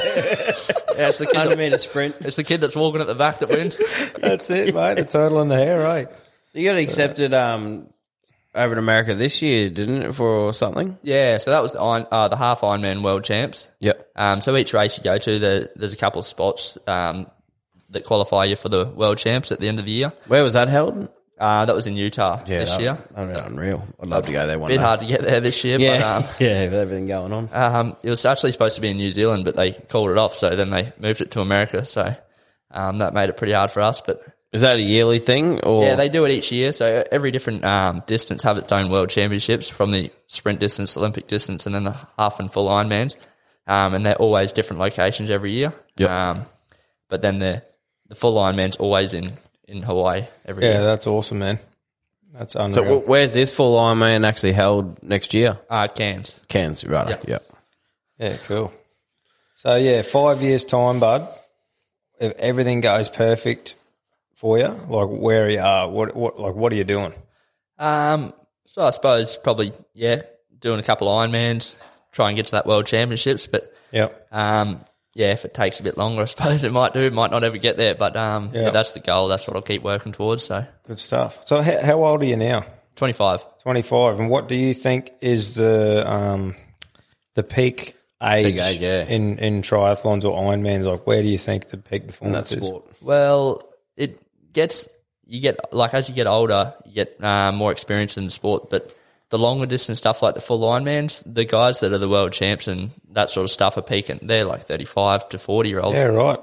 yeah, 0.96 1.08
it's 1.08 1.18
the 1.18 1.26
kid. 1.26 1.34
100 1.34 1.50
That, 1.50 1.58
meter 1.58 1.78
sprint. 1.78 2.16
it's 2.20 2.36
the 2.36 2.44
kid 2.44 2.60
that's 2.60 2.76
walking 2.76 3.00
at 3.00 3.06
the 3.06 3.14
back 3.14 3.40
that 3.40 3.48
wins. 3.50 3.76
That's 4.16 4.48
it, 4.50 4.74
mate. 4.74 4.94
The 4.94 5.04
turtle 5.04 5.40
and 5.40 5.50
the 5.50 5.56
hare, 5.56 5.80
right? 5.80 6.08
You 6.54 6.64
got 6.64 6.78
accepted 6.78 7.34
um, 7.34 7.88
over 8.54 8.72
in 8.72 8.78
America 8.78 9.14
this 9.14 9.42
year, 9.42 9.68
didn't 9.68 10.02
it, 10.02 10.12
for 10.14 10.52
something? 10.54 10.96
Yeah, 11.02 11.36
so 11.38 11.50
that 11.50 11.60
was 11.62 11.72
the 11.72 11.80
Iron, 11.80 12.06
uh, 12.10 12.28
the 12.28 12.36
half 12.36 12.62
Ironman 12.62 13.02
World 13.02 13.22
Champs. 13.24 13.66
Yep. 13.80 14.10
Um, 14.16 14.40
so 14.40 14.56
each 14.56 14.72
race 14.72 14.96
you 14.96 15.04
go 15.04 15.18
to, 15.18 15.38
there, 15.38 15.68
there's 15.76 15.92
a 15.92 15.96
couple 15.98 16.20
of 16.20 16.24
spots 16.24 16.78
um, 16.86 17.26
that 17.90 18.04
qualify 18.04 18.44
you 18.44 18.56
for 18.56 18.68
the 18.68 18.86
World 18.86 19.18
Champs 19.18 19.50
at 19.52 19.60
the 19.60 19.68
end 19.68 19.78
of 19.78 19.84
the 19.84 19.90
year. 19.92 20.12
Where 20.26 20.42
was 20.42 20.52
that 20.54 20.68
held? 20.68 21.08
Uh, 21.38 21.64
that 21.64 21.74
was 21.74 21.86
in 21.86 21.96
Utah 21.96 22.36
this 22.44 22.72
that- 22.72 22.80
year. 22.80 22.98
I 23.16 23.24
mean, 23.24 23.36
unreal. 23.36 23.86
I'd 24.02 24.08
love 24.08 24.26
to 24.26 24.32
go 24.32 24.46
there 24.46 24.58
one 24.58 24.70
Bit 24.70 24.78
day. 24.78 24.82
hard 24.82 25.00
to 25.00 25.06
get 25.06 25.20
there 25.22 25.38
this 25.40 25.62
year, 25.62 25.78
Yeah, 25.78 26.20
but 26.22 26.40
yeah, 26.40 26.64
with 26.64 26.74
everything 26.74 27.06
going 27.06 27.32
on. 27.32 27.48
um, 27.52 27.74
um, 27.90 27.96
it 28.02 28.10
was 28.10 28.24
actually 28.24 28.50
supposed 28.52 28.74
to 28.74 28.80
be 28.80 28.88
in 28.88 28.96
New 28.96 29.10
Zealand, 29.10 29.44
but 29.44 29.54
they 29.54 29.70
called 29.72 30.10
it 30.10 30.18
off. 30.18 30.34
So 30.34 30.56
then 30.56 30.70
they 30.70 30.92
moved 30.98 31.20
it 31.20 31.30
to 31.32 31.40
America. 31.40 31.84
So 31.84 32.12
Um, 32.72 32.98
that 32.98 33.14
made 33.14 33.30
it 33.30 33.36
pretty 33.36 33.52
hard 33.52 33.70
for 33.70 33.80
us, 33.82 34.00
but 34.02 34.20
Is 34.52 34.62
that 34.62 34.76
a 34.76 34.80
yearly 34.82 35.18
thing 35.20 35.60
or 35.60 35.84
yeah, 35.84 35.94
they 35.94 36.08
do 36.08 36.24
it 36.24 36.32
each 36.32 36.50
year. 36.50 36.72
So 36.72 37.04
every 37.12 37.30
different 37.30 37.64
um, 37.64 38.02
distance 38.06 38.42
have 38.42 38.58
its 38.58 38.72
own 38.72 38.90
world 38.90 39.08
championships 39.10 39.70
from 39.70 39.92
the 39.92 40.10
sprint 40.26 40.58
distance, 40.58 40.96
Olympic 40.96 41.28
distance, 41.28 41.66
and 41.66 41.74
then 41.74 41.84
the 41.84 41.96
half 42.18 42.40
and 42.40 42.52
full 42.52 42.66
Ironmans. 42.68 43.14
Um, 43.68 43.94
and 43.94 44.04
they're 44.04 44.16
always 44.16 44.52
different 44.52 44.80
locations 44.80 45.30
every 45.30 45.52
year. 45.52 45.72
Yep. 45.98 46.10
Um, 46.10 46.42
but 47.08 47.22
then 47.22 47.38
the 47.38 47.62
the 48.08 48.14
full 48.14 48.34
Ironman's 48.36 48.76
always 48.76 49.14
in 49.14 49.32
in 49.66 49.82
Hawaii 49.82 50.24
every 50.46 50.64
Yeah, 50.64 50.72
year. 50.74 50.82
that's 50.82 51.06
awesome, 51.06 51.38
man. 51.40 51.58
That's 52.32 52.52
So 52.54 52.60
unreal. 52.60 53.00
wh- 53.00 53.08
where's 53.08 53.34
this 53.34 53.54
full 53.54 53.76
Ironman 53.78 54.26
actually 54.26 54.52
held 54.52 55.02
next 55.02 55.34
year? 55.34 55.58
Uh, 55.68 55.88
Cairns. 55.88 56.38
Cairns, 56.48 56.84
right? 56.84 57.08
Yeah. 57.08 57.16
Yeah. 57.26 57.38
yeah, 58.30 58.36
cool. 58.46 58.72
So 59.56 59.76
yeah, 59.76 60.02
five 60.02 60.40
years 60.42 60.64
time, 60.64 61.00
bud. 61.00 61.26
If 62.20 62.32
everything 62.38 62.80
goes 62.80 63.08
perfect 63.08 63.74
for 64.34 64.58
you, 64.58 64.68
like 64.88 65.08
where 65.08 65.48
you 65.50 65.60
are, 65.60 65.88
what 65.88 66.14
what 66.16 66.38
like 66.38 66.54
what 66.54 66.72
are 66.72 66.76
you 66.76 66.84
doing? 66.84 67.12
Um, 67.78 68.32
so 68.66 68.86
I 68.86 68.90
suppose 68.90 69.38
probably 69.38 69.72
yeah, 69.94 70.22
doing 70.58 70.80
a 70.80 70.82
couple 70.82 71.08
of 71.08 71.28
Ironmans, 71.30 71.74
try 72.12 72.28
and 72.28 72.36
get 72.36 72.46
to 72.46 72.52
that 72.52 72.66
World 72.66 72.86
Championships. 72.86 73.46
But 73.46 73.72
Yep. 73.92 74.28
um, 74.32 74.80
yeah, 75.14 75.32
if 75.32 75.44
it 75.44 75.54
takes 75.54 75.80
a 75.80 75.82
bit 75.82 75.96
longer, 75.96 76.22
I 76.22 76.26
suppose 76.26 76.64
it 76.64 76.72
might 76.72 76.92
do. 76.92 77.00
It 77.00 77.12
might 77.12 77.30
not 77.30 77.44
ever 77.44 77.58
get 77.58 77.76
there, 77.76 77.94
but 77.94 78.16
um, 78.16 78.50
yeah. 78.52 78.62
Yeah. 78.62 78.70
that's 78.70 78.92
the 78.92 79.00
goal. 79.00 79.28
That's 79.28 79.46
what 79.46 79.56
I'll 79.56 79.62
keep 79.62 79.82
working 79.82 80.12
towards. 80.12 80.44
So 80.44 80.64
Good 80.86 80.98
stuff. 80.98 81.46
So 81.46 81.62
how, 81.62 81.82
how 81.82 82.04
old 82.04 82.22
are 82.22 82.26
you 82.26 82.36
now? 82.36 82.64
twenty 82.96 83.12
five. 83.12 83.46
25. 83.68 84.18
And 84.18 84.30
what 84.30 84.48
do 84.48 84.54
you 84.54 84.72
think 84.72 85.12
is 85.20 85.52
the 85.52 86.10
um, 86.10 86.56
the 87.34 87.42
peak 87.42 87.96
age, 88.22 88.58
age, 88.58 88.80
yeah. 88.80 89.04
in, 89.04 89.38
in 89.38 89.60
triathlons 89.60 90.24
or 90.24 90.40
Ironmans? 90.40 90.84
Like, 90.84 91.06
where 91.06 91.20
do 91.20 91.28
you 91.28 91.36
think 91.36 91.68
the 91.68 91.76
peak 91.76 92.06
performance 92.06 92.48
that 92.48 92.62
is? 92.62 92.66
sport. 92.66 92.84
Well, 93.02 93.62
it 93.94 94.22
gets 94.54 94.88
you 95.26 95.42
get 95.42 95.72
like 95.72 95.92
as 95.92 96.08
you 96.08 96.14
get 96.14 96.26
older, 96.26 96.74
you 96.86 96.94
get 96.94 97.22
um, 97.22 97.56
more 97.56 97.70
experience 97.70 98.16
in 98.16 98.24
the 98.24 98.30
sport. 98.30 98.70
But 98.70 98.94
the 99.30 99.38
longer 99.38 99.66
distance 99.66 99.98
stuff, 99.98 100.22
like 100.22 100.34
the 100.34 100.40
full 100.40 100.60
Ironmans, 100.60 101.22
the 101.26 101.44
guys 101.44 101.80
that 101.80 101.92
are 101.92 101.98
the 101.98 102.08
world 102.08 102.32
champs 102.32 102.66
and 102.68 102.90
that 103.10 103.30
sort 103.30 103.44
of 103.44 103.50
stuff 103.50 103.76
are 103.76 103.82
peaking. 103.82 104.20
They're 104.22 104.44
like 104.44 104.62
thirty 104.62 104.84
five 104.84 105.28
to 105.30 105.38
forty 105.38 105.68
year 105.68 105.80
olds. 105.80 105.98
Yeah, 105.98 106.06
right. 106.06 106.38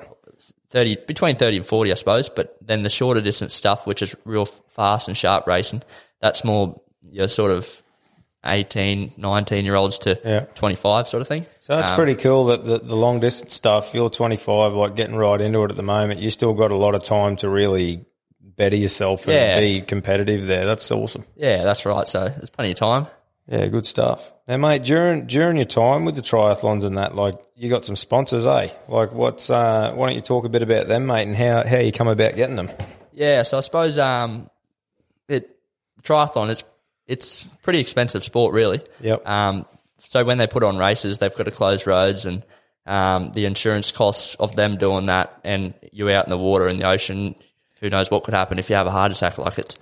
30 0.72 0.98
between 1.08 1.36
30 1.38 1.58
and 1.58 1.66
40 1.66 1.92
I 1.92 1.96
suppose 1.96 2.28
but 2.28 2.54
then 2.60 2.84
the 2.84 2.90
shorter 2.90 3.22
distance 3.22 3.54
stuff 3.54 3.88
which 3.88 4.02
is 4.02 4.14
real 4.26 4.46
fast 4.46 5.08
and 5.08 5.16
sharp 5.16 5.48
racing 5.48 5.84
that's 6.20 6.44
more 6.44 6.76
your 7.04 7.30
sort 7.30 7.52
of 7.52 7.82
18 8.44 9.14
19 9.16 9.64
year 9.64 9.76
olds 9.76 9.98
to 10.00 10.20
Yeah. 10.26 10.42
25 10.56 11.08
sort 11.08 11.22
of 11.22 11.28
thing 11.28 11.46
So 11.62 11.76
that's 11.78 11.92
Um, 11.92 11.96
pretty 11.96 12.16
cool 12.16 12.46
that 12.48 12.66
the, 12.66 12.80
the 12.80 12.96
long 12.96 13.20
distance 13.22 13.54
stuff, 13.54 13.94
you're 13.94 14.10
25, 14.10 14.74
like 14.74 14.96
getting 14.96 15.16
right 15.16 15.40
into 15.40 15.64
it 15.64 15.72
at 15.72 15.78
the 15.78 15.84
moment. 15.84 16.20
You 16.20 16.30
still 16.30 16.54
got 16.54 16.72
a 16.72 16.76
lot 16.76 16.94
of 16.94 17.04
time 17.04 17.38
to 17.38 17.48
really 17.50 18.06
better 18.58 18.76
yourself 18.76 19.26
and 19.28 19.34
Yeah. 19.36 19.60
be 19.60 19.82
competitive 19.82 20.47
there. 20.47 20.66
That's 20.66 20.89
awesome. 20.91 21.26
yeah 21.36 21.64
that's 21.64 21.86
right 21.86 22.08
so 22.08 22.30
there's 22.30 22.49
plenty 22.49 22.72
of 22.72 22.78
time 22.78 23.08
Yeah, 23.47 23.68
good 23.68 23.86
stuff. 23.86 24.32
Now, 24.47 24.58
mate, 24.58 24.82
during 24.84 25.28
during 25.28 25.58
your 25.58 25.66
time 25.66 26.03
with 26.06 26.16
the 26.16 26.22
triathlons 26.24 26.84
and 26.84 26.97
that, 26.97 27.16
like, 27.16 27.38
you 27.56 27.70
got 27.70 27.86
some 27.86 27.95
sponsors, 27.95 28.45
eh? 28.47 28.70
Like, 28.88 29.12
what's 29.12 29.49
uh, 29.51 29.91
why 29.93 30.08
don't 30.08 30.16
you 30.16 30.22
talk 30.22 30.45
a 30.45 30.49
bit 30.49 30.64
about 30.64 30.88
them, 30.88 31.06
mate, 31.06 31.28
and 31.28 31.36
how 31.36 31.64
how 31.64 31.78
you 31.78 31.91
come 31.91 32.08
about 32.08 32.36
getting 32.36 32.56
them? 32.56 32.70
Yeah, 33.12 33.43
so 33.43 33.60
I 33.60 33.62
suppose 33.62 33.97
um, 33.99 34.49
it 35.30 35.47
triathlon 36.01 36.49
it's 36.49 36.64
it's 37.08 37.43
pretty 37.62 37.80
expensive 37.80 38.24
sport, 38.24 38.53
really. 38.53 38.82
Yep. 39.01 39.28
Um, 39.28 39.66
so 39.99 40.24
when 40.24 40.39
they 40.39 40.47
put 40.47 40.64
on 40.64 40.78
races, 40.78 41.20
they've 41.20 41.36
got 41.36 41.43
to 41.45 41.51
close 41.51 41.86
roads, 41.86 42.26
and 42.26 42.43
um, 42.88 43.32
the 43.34 43.45
insurance 43.45 43.91
costs 43.91 44.34
of 44.36 44.56
them 44.56 44.78
doing 44.78 45.06
that, 45.08 45.39
and 45.43 45.74
you 45.91 46.10
out 46.10 46.26
in 46.26 46.32
the 46.32 46.38
water 46.38 46.68
in 46.68 46.78
the 46.80 46.88
ocean, 46.88 47.36
who 47.86 47.90
knows 47.92 48.10
what 48.10 48.24
could 48.24 48.34
happen 48.34 48.58
if 48.58 48.70
you 48.70 48.76
have 48.76 48.88
a 48.88 48.92
heart 48.92 49.12
attack? 49.12 49.38
Like 49.38 49.58
it's 49.60 49.78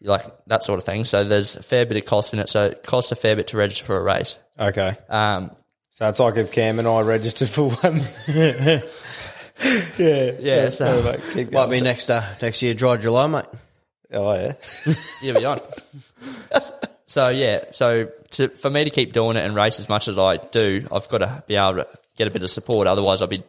like 0.00 0.22
that 0.46 0.62
sort 0.62 0.78
of 0.78 0.86
thing. 0.86 1.04
So 1.04 1.24
there's 1.24 1.56
a 1.56 1.62
fair 1.62 1.84
bit 1.84 1.96
of 1.96 2.04
cost 2.06 2.32
in 2.32 2.38
it. 2.38 2.48
So 2.48 2.66
it 2.66 2.84
costs 2.84 3.10
a 3.10 3.16
fair 3.16 3.34
bit 3.34 3.48
to 3.48 3.56
register 3.56 3.84
for 3.84 3.96
a 3.98 4.02
race. 4.02 4.38
Okay, 4.58 4.96
Um, 5.08 5.50
so 5.90 6.08
it's 6.08 6.20
like 6.20 6.36
if 6.36 6.52
Cam 6.52 6.78
and 6.78 6.86
I 6.86 7.00
registered 7.00 7.48
for 7.48 7.70
one. 7.70 8.00
yeah, 9.98 10.30
Yeah, 10.38 10.68
so 10.68 11.02
Mate, 11.02 11.20
keep 11.32 11.52
Might 11.52 11.66
going. 11.68 11.70
be 11.70 11.80
next 11.80 12.08
uh, 12.10 12.22
next 12.40 12.62
year, 12.62 12.74
dry 12.74 12.96
July, 12.96 13.26
mate. 13.26 13.44
Oh 14.12 14.32
yeah, 14.34 14.52
Yeah, 15.22 15.32
be 15.38 15.44
on. 15.44 15.58
so 17.06 17.28
yeah, 17.28 17.64
so 17.72 18.10
to, 18.32 18.48
for 18.48 18.70
me 18.70 18.84
to 18.84 18.90
keep 18.90 19.12
doing 19.12 19.36
it 19.36 19.44
and 19.44 19.54
race 19.54 19.78
as 19.80 19.88
much 19.88 20.08
as 20.08 20.16
I 20.18 20.36
do, 20.36 20.86
I've 20.92 21.08
got 21.08 21.18
to 21.18 21.42
be 21.46 21.56
able 21.56 21.78
to 21.78 21.86
get 22.16 22.28
a 22.28 22.30
bit 22.30 22.42
of 22.42 22.50
support. 22.50 22.86
Otherwise, 22.86 23.20
I'll 23.20 23.28
be 23.28 23.42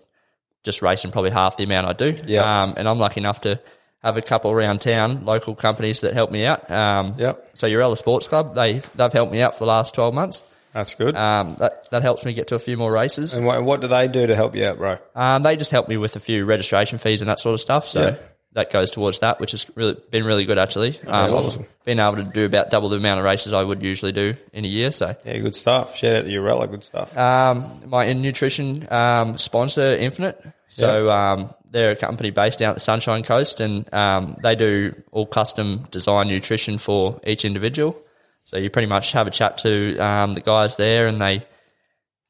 just 0.63 0.81
racing 0.81 1.11
probably 1.11 1.31
half 1.31 1.57
the 1.57 1.63
amount 1.63 1.87
I 1.87 1.93
do. 1.93 2.15
Yeah. 2.25 2.63
Um, 2.63 2.73
and 2.77 2.87
I'm 2.89 2.99
lucky 2.99 3.21
enough 3.21 3.41
to 3.41 3.59
have 4.03 4.15
a 4.17 4.21
couple 4.21 4.51
around 4.51 4.79
town, 4.81 5.25
local 5.25 5.55
companies 5.55 6.01
that 6.01 6.13
help 6.13 6.31
me 6.31 6.45
out. 6.45 6.69
Um, 6.71 7.15
Yep. 7.17 7.49
So 7.53 7.67
Yaralla 7.67 7.97
Sports 7.97 8.27
Club, 8.27 8.55
they 8.55 8.81
they've 8.95 9.11
helped 9.13 9.31
me 9.31 9.41
out 9.41 9.53
for 9.53 9.59
the 9.59 9.67
last 9.67 9.93
twelve 9.95 10.13
months. 10.13 10.41
that's 10.73 10.93
good. 10.95 11.15
Um, 11.15 11.55
that 11.59 11.89
that 11.91 12.01
helps 12.03 12.23
me 12.25 12.33
get 12.33 12.47
to 12.49 12.55
a 12.55 12.59
few 12.59 12.77
more 12.77 12.91
races. 12.91 13.35
and 13.35 13.45
what, 13.45 13.63
what 13.63 13.81
do 13.81 13.87
they 13.87 14.07
do 14.07 14.25
to 14.27 14.35
help 14.35 14.55
you 14.55 14.65
out, 14.65 14.77
bro? 14.77 14.97
Um, 15.15 15.43
they 15.43 15.55
just 15.57 15.71
help 15.71 15.87
me 15.89 15.97
with 15.97 16.15
a 16.15 16.19
few 16.19 16.45
registration 16.45 16.97
fees 16.99 17.21
and 17.21 17.29
that 17.29 17.39
sort 17.39 17.53
of 17.55 17.59
stuff. 17.61 17.87
So 17.87 18.01
Yeah. 18.09 18.15
That 18.53 18.71
goes 18.71 18.89
towards 18.89 19.19
that, 19.19 19.39
which 19.39 19.51
has 19.51 19.69
really 19.75 19.95
been 20.09 20.25
really 20.25 20.43
good 20.43 20.57
actually. 20.57 20.99
Um, 21.05 21.33
awesome. 21.33 21.61
I've 21.63 21.85
been 21.85 21.99
able 21.99 22.15
to 22.15 22.23
do 22.23 22.45
about 22.45 22.71
double 22.71 22.89
the 22.89 22.97
amount 22.97 23.19
of 23.19 23.25
races 23.25 23.53
I 23.53 23.63
would 23.63 23.83
usually 23.83 24.11
do 24.11 24.33
in 24.53 24.65
a 24.65 24.67
year. 24.67 24.91
So 24.91 25.15
Yeah, 25.23 25.37
good 25.37 25.55
stuff. 25.55 25.95
Shout 25.95 26.15
out 26.15 26.25
to 26.25 26.31
Yaralla, 26.31 26.69
good 26.69 26.83
stuff. 26.83 27.15
um, 27.15 27.63
my 27.85 28.11
nutrition 28.13 28.91
um, 28.91 29.37
sponsor 29.37 29.81
Infinite. 29.81 30.41
So 30.71 31.09
um, 31.09 31.49
they're 31.71 31.91
a 31.91 31.95
company 31.95 32.29
based 32.29 32.61
at 32.61 32.73
the 32.75 32.79
Sunshine 32.79 33.23
Coast, 33.23 33.59
and 33.59 33.91
um, 33.93 34.35
they 34.43 34.55
do 34.55 34.93
all 35.11 35.25
custom 35.25 35.87
design 35.89 36.27
nutrition 36.27 36.77
for 36.77 37.19
each 37.25 37.43
individual. 37.43 37.99
So 38.45 38.57
you 38.57 38.69
pretty 38.69 38.87
much 38.87 39.11
have 39.13 39.25
a 39.27 39.31
chat 39.31 39.57
to 39.59 39.97
um, 39.97 40.33
the 40.33 40.41
guys 40.41 40.75
there, 40.75 41.07
and 41.07 41.19
they 41.21 41.43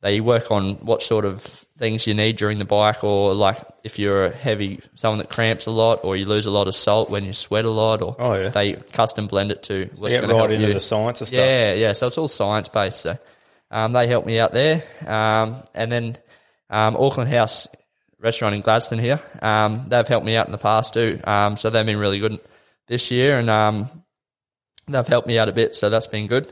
they 0.02 0.22
work 0.22 0.50
on 0.52 0.76
what 0.76 1.02
sort 1.02 1.26
of 1.26 1.42
things 1.42 2.08
you 2.08 2.14
need 2.14 2.36
during 2.38 2.58
the 2.60 2.66
bike, 2.66 3.04
or 3.04 3.34
like 3.34 3.58
if 3.84 4.00
you're 4.00 4.26
a 4.26 4.30
heavy 4.30 4.80
someone 4.96 5.18
that 5.20 5.30
cramps 5.30 5.66
a 5.66 5.72
lot, 5.72 6.00
or 6.04 6.16
you 6.16 6.26
lose 6.26 6.46
a 6.46 6.52
lot 6.52 6.68
of 6.68 6.76
salt 6.76 7.10
when 7.10 7.26
you 7.26 7.34
sweat 7.34 7.66
a 7.66 7.70
lot, 7.70 8.02
or 8.02 8.16
Oh, 8.20 8.34
yeah. 8.36 8.50
they 8.50 8.74
custom 8.74 9.28
blend 9.28 9.52
it 9.52 9.64
to 9.64 9.90
what's 9.98 10.14
Get 10.14 10.22
going 10.22 10.30
to 10.30 10.36
right 10.36 10.40
help 10.40 10.52
into 10.52 10.68
you. 10.68 10.74
the 10.74 10.80
science 10.80 11.22
of 11.22 11.28
stuff. 11.28 11.38
Yeah, 11.40 11.74
yeah. 11.74 11.94
So 11.94 12.08
it's 12.08 12.18
all 12.18 12.28
science 12.28 12.70
based. 12.70 13.02
So 13.02 13.18
um, 13.72 13.92
they 13.94 14.08
helped 14.08 14.28
me 14.28 14.40
out 14.40 14.52
there, 14.54 14.84
um, 15.08 15.56
and 15.74 15.92
then 15.92 16.18
um, 16.70 16.96
Auckland 16.98 17.30
House 17.30 17.68
Restaurant 18.22 18.54
in 18.56 18.62
Gladstone 18.62 19.00
here. 19.00 19.20
Um, 19.42 19.86
they've 19.88 20.08
helped 20.08 20.26
me 20.26 20.36
out 20.36 20.46
in 20.46 20.52
the 20.52 20.58
past 20.58 20.94
too. 20.94 21.20
Um, 21.24 21.56
so 21.58 21.70
they've 21.70 21.86
been 21.86 22.00
really 22.00 22.20
good 22.20 22.40
this 22.88 23.12
year, 23.12 23.40
and 23.40 23.50
um, 23.50 23.88
they've 24.88 25.08
helped 25.08 25.28
me 25.28 25.38
out 25.38 25.48
a 25.50 25.54
bit. 25.54 25.76
So 25.76 25.90
that's 25.90 26.08
been 26.08 26.28
good. 26.28 26.52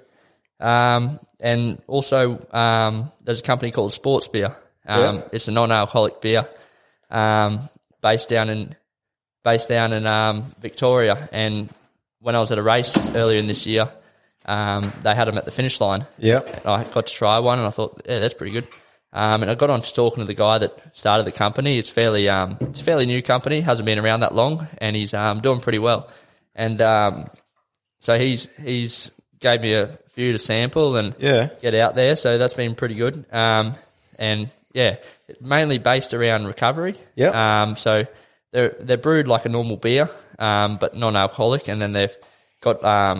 Um, 0.59 1.19
and 1.39 1.81
also, 1.87 2.39
um, 2.51 3.11
there's 3.23 3.39
a 3.39 3.43
company 3.43 3.71
called 3.71 3.93
Sports 3.93 4.27
Beer. 4.27 4.55
Um, 4.87 5.17
Yeah. 5.17 5.21
It's 5.33 5.47
a 5.47 5.51
non-alcoholic 5.51 6.21
beer 6.21 6.47
um, 7.09 7.59
based 8.01 8.29
down 8.29 8.49
in 8.49 8.75
based 9.43 9.69
down 9.69 9.93
in 9.93 10.05
um, 10.05 10.53
Victoria. 10.59 11.29
And 11.31 11.69
when 12.19 12.35
I 12.35 12.39
was 12.39 12.51
at 12.51 12.57
a 12.57 12.63
race 12.63 12.95
earlier 13.15 13.39
in 13.39 13.47
this 13.47 13.65
year, 13.65 13.89
um, 14.45 14.91
they 15.03 15.13
had 15.15 15.27
them 15.27 15.37
at 15.37 15.45
the 15.45 15.51
finish 15.51 15.79
line. 15.79 16.05
Yep. 16.17 16.65
I 16.65 16.83
got 16.85 17.07
to 17.07 17.13
try 17.13 17.39
one, 17.39 17.59
and 17.59 17.67
I 17.67 17.71
thought, 17.71 18.01
yeah, 18.05 18.19
that's 18.19 18.33
pretty 18.33 18.53
good. 18.53 18.67
Um, 19.13 19.41
and 19.41 19.49
I 19.51 19.55
got 19.55 19.69
on 19.69 19.81
to 19.81 19.93
talking 19.93 20.21
to 20.21 20.25
the 20.25 20.33
guy 20.33 20.57
that 20.57 20.97
started 20.97 21.23
the 21.25 21.31
company. 21.31 21.77
It's 21.77 21.89
fairly, 21.89 22.27
um, 22.29 22.57
it's 22.61 22.81
a 22.81 22.83
fairly 22.83 23.05
new 23.05 23.21
company, 23.21 23.61
hasn't 23.61 23.85
been 23.85 23.99
around 23.99 24.19
that 24.21 24.35
long, 24.35 24.67
and 24.79 24.95
he's 24.95 25.13
um, 25.13 25.39
doing 25.39 25.61
pretty 25.61 25.79
well. 25.79 26.09
And 26.55 26.81
um, 26.81 27.29
so 27.99 28.17
he's 28.17 28.47
he's 28.57 29.11
gave 29.39 29.61
me 29.61 29.73
a 29.73 29.87
few 30.17 30.31
to 30.33 30.39
sample 30.39 30.95
and 30.95 31.13
Yeah. 31.19 31.49
get 31.61 31.75
out 31.75 31.93
there. 31.93 32.15
So 32.15 32.39
that's 32.39 32.55
been 32.55 32.73
pretty 32.73 32.95
good. 32.95 33.23
Um, 33.31 33.73
and 34.17 34.49
yeah, 34.73 34.95
mainly 35.39 35.77
based 35.77 36.11
around 36.13 36.47
recovery. 36.47 36.95
Yep. 37.15 37.35
Um, 37.35 37.75
so 37.75 38.05
they're 38.51 38.75
they're 38.79 38.97
brewed 38.97 39.27
like 39.27 39.45
a 39.45 39.49
normal 39.49 39.77
beer, 39.77 40.09
um, 40.39 40.77
but 40.77 40.95
non-alcoholic, 40.95 41.67
and 41.67 41.79
then 41.81 41.93
they've 41.93 42.15
got 42.61 42.83
um, 42.83 43.19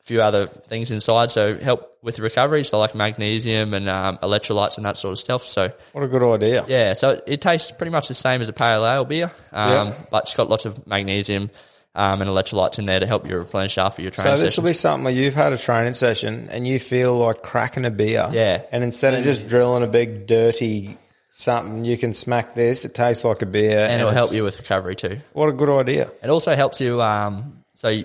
a 0.00 0.04
few 0.04 0.22
other 0.22 0.46
things 0.46 0.90
inside, 0.92 1.30
so 1.32 1.58
help 1.58 1.98
with 2.02 2.18
recovery, 2.20 2.62
so 2.64 2.78
like 2.78 2.94
magnesium 2.94 3.74
and 3.74 3.88
um, 3.88 4.18
electrolytes 4.18 4.76
and 4.76 4.86
that 4.86 4.96
sort 4.98 5.12
of 5.12 5.18
stuff. 5.18 5.42
So 5.46 5.72
What 5.92 6.04
a 6.04 6.08
good 6.08 6.22
idea. 6.22 6.64
yeah, 6.68 6.92
so 6.94 7.10
it, 7.10 7.24
it 7.26 7.40
tastes 7.40 7.72
pretty 7.72 7.90
much 7.90 8.06
the 8.08 8.14
same 8.14 8.40
as 8.40 8.48
a 8.48 8.52
pale 8.52 8.86
ale 8.86 9.04
beer, 9.04 9.32
um, 9.52 9.88
Yeah. 9.88 9.94
but 10.10 10.22
it's 10.24 10.34
got 10.34 10.48
lots 10.48 10.64
of 10.64 10.86
magnesium 10.86 11.50
um, 11.94 12.22
and 12.22 12.30
electrolytes 12.30 12.78
in 12.78 12.86
there 12.86 13.00
to 13.00 13.06
help 13.06 13.28
you 13.28 13.36
replenish 13.36 13.78
after 13.78 14.02
your 14.02 14.10
training. 14.10 14.36
So 14.36 14.42
this 14.42 14.56
will 14.56 14.64
be 14.64 14.72
something 14.72 15.04
where 15.04 15.12
you've 15.12 15.34
had 15.34 15.52
a 15.52 15.58
training 15.58 15.94
session 15.94 16.48
and 16.50 16.66
you 16.66 16.78
feel 16.78 17.16
like 17.16 17.42
cracking 17.42 17.84
a 17.84 17.90
beer. 17.90 18.28
Yeah. 18.32 18.62
And 18.72 18.84
instead 18.84 19.14
of 19.14 19.24
just 19.24 19.48
drilling 19.48 19.82
a 19.82 19.88
big 19.88 20.26
dirty 20.26 20.96
something, 21.30 21.84
you 21.84 21.98
can 21.98 22.14
smack 22.14 22.54
this. 22.54 22.84
It 22.84 22.94
tastes 22.94 23.24
like 23.24 23.42
a 23.42 23.46
beer. 23.46 23.80
and 23.80 24.00
it'll 24.00 24.12
help 24.12 24.32
you 24.32 24.44
with 24.44 24.58
recovery 24.58 24.94
too. 24.94 25.18
What 25.32 25.48
a 25.48 25.52
good 25.52 25.68
idea. 25.68 26.10
It 26.22 26.30
also 26.30 26.54
helps 26.54 26.80
you, 26.80 27.02
um, 27.02 27.64
so 27.74 28.02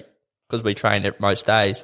because 0.47 0.63
we 0.63 0.73
train 0.73 1.05
it 1.05 1.19
most 1.19 1.45
days, 1.45 1.83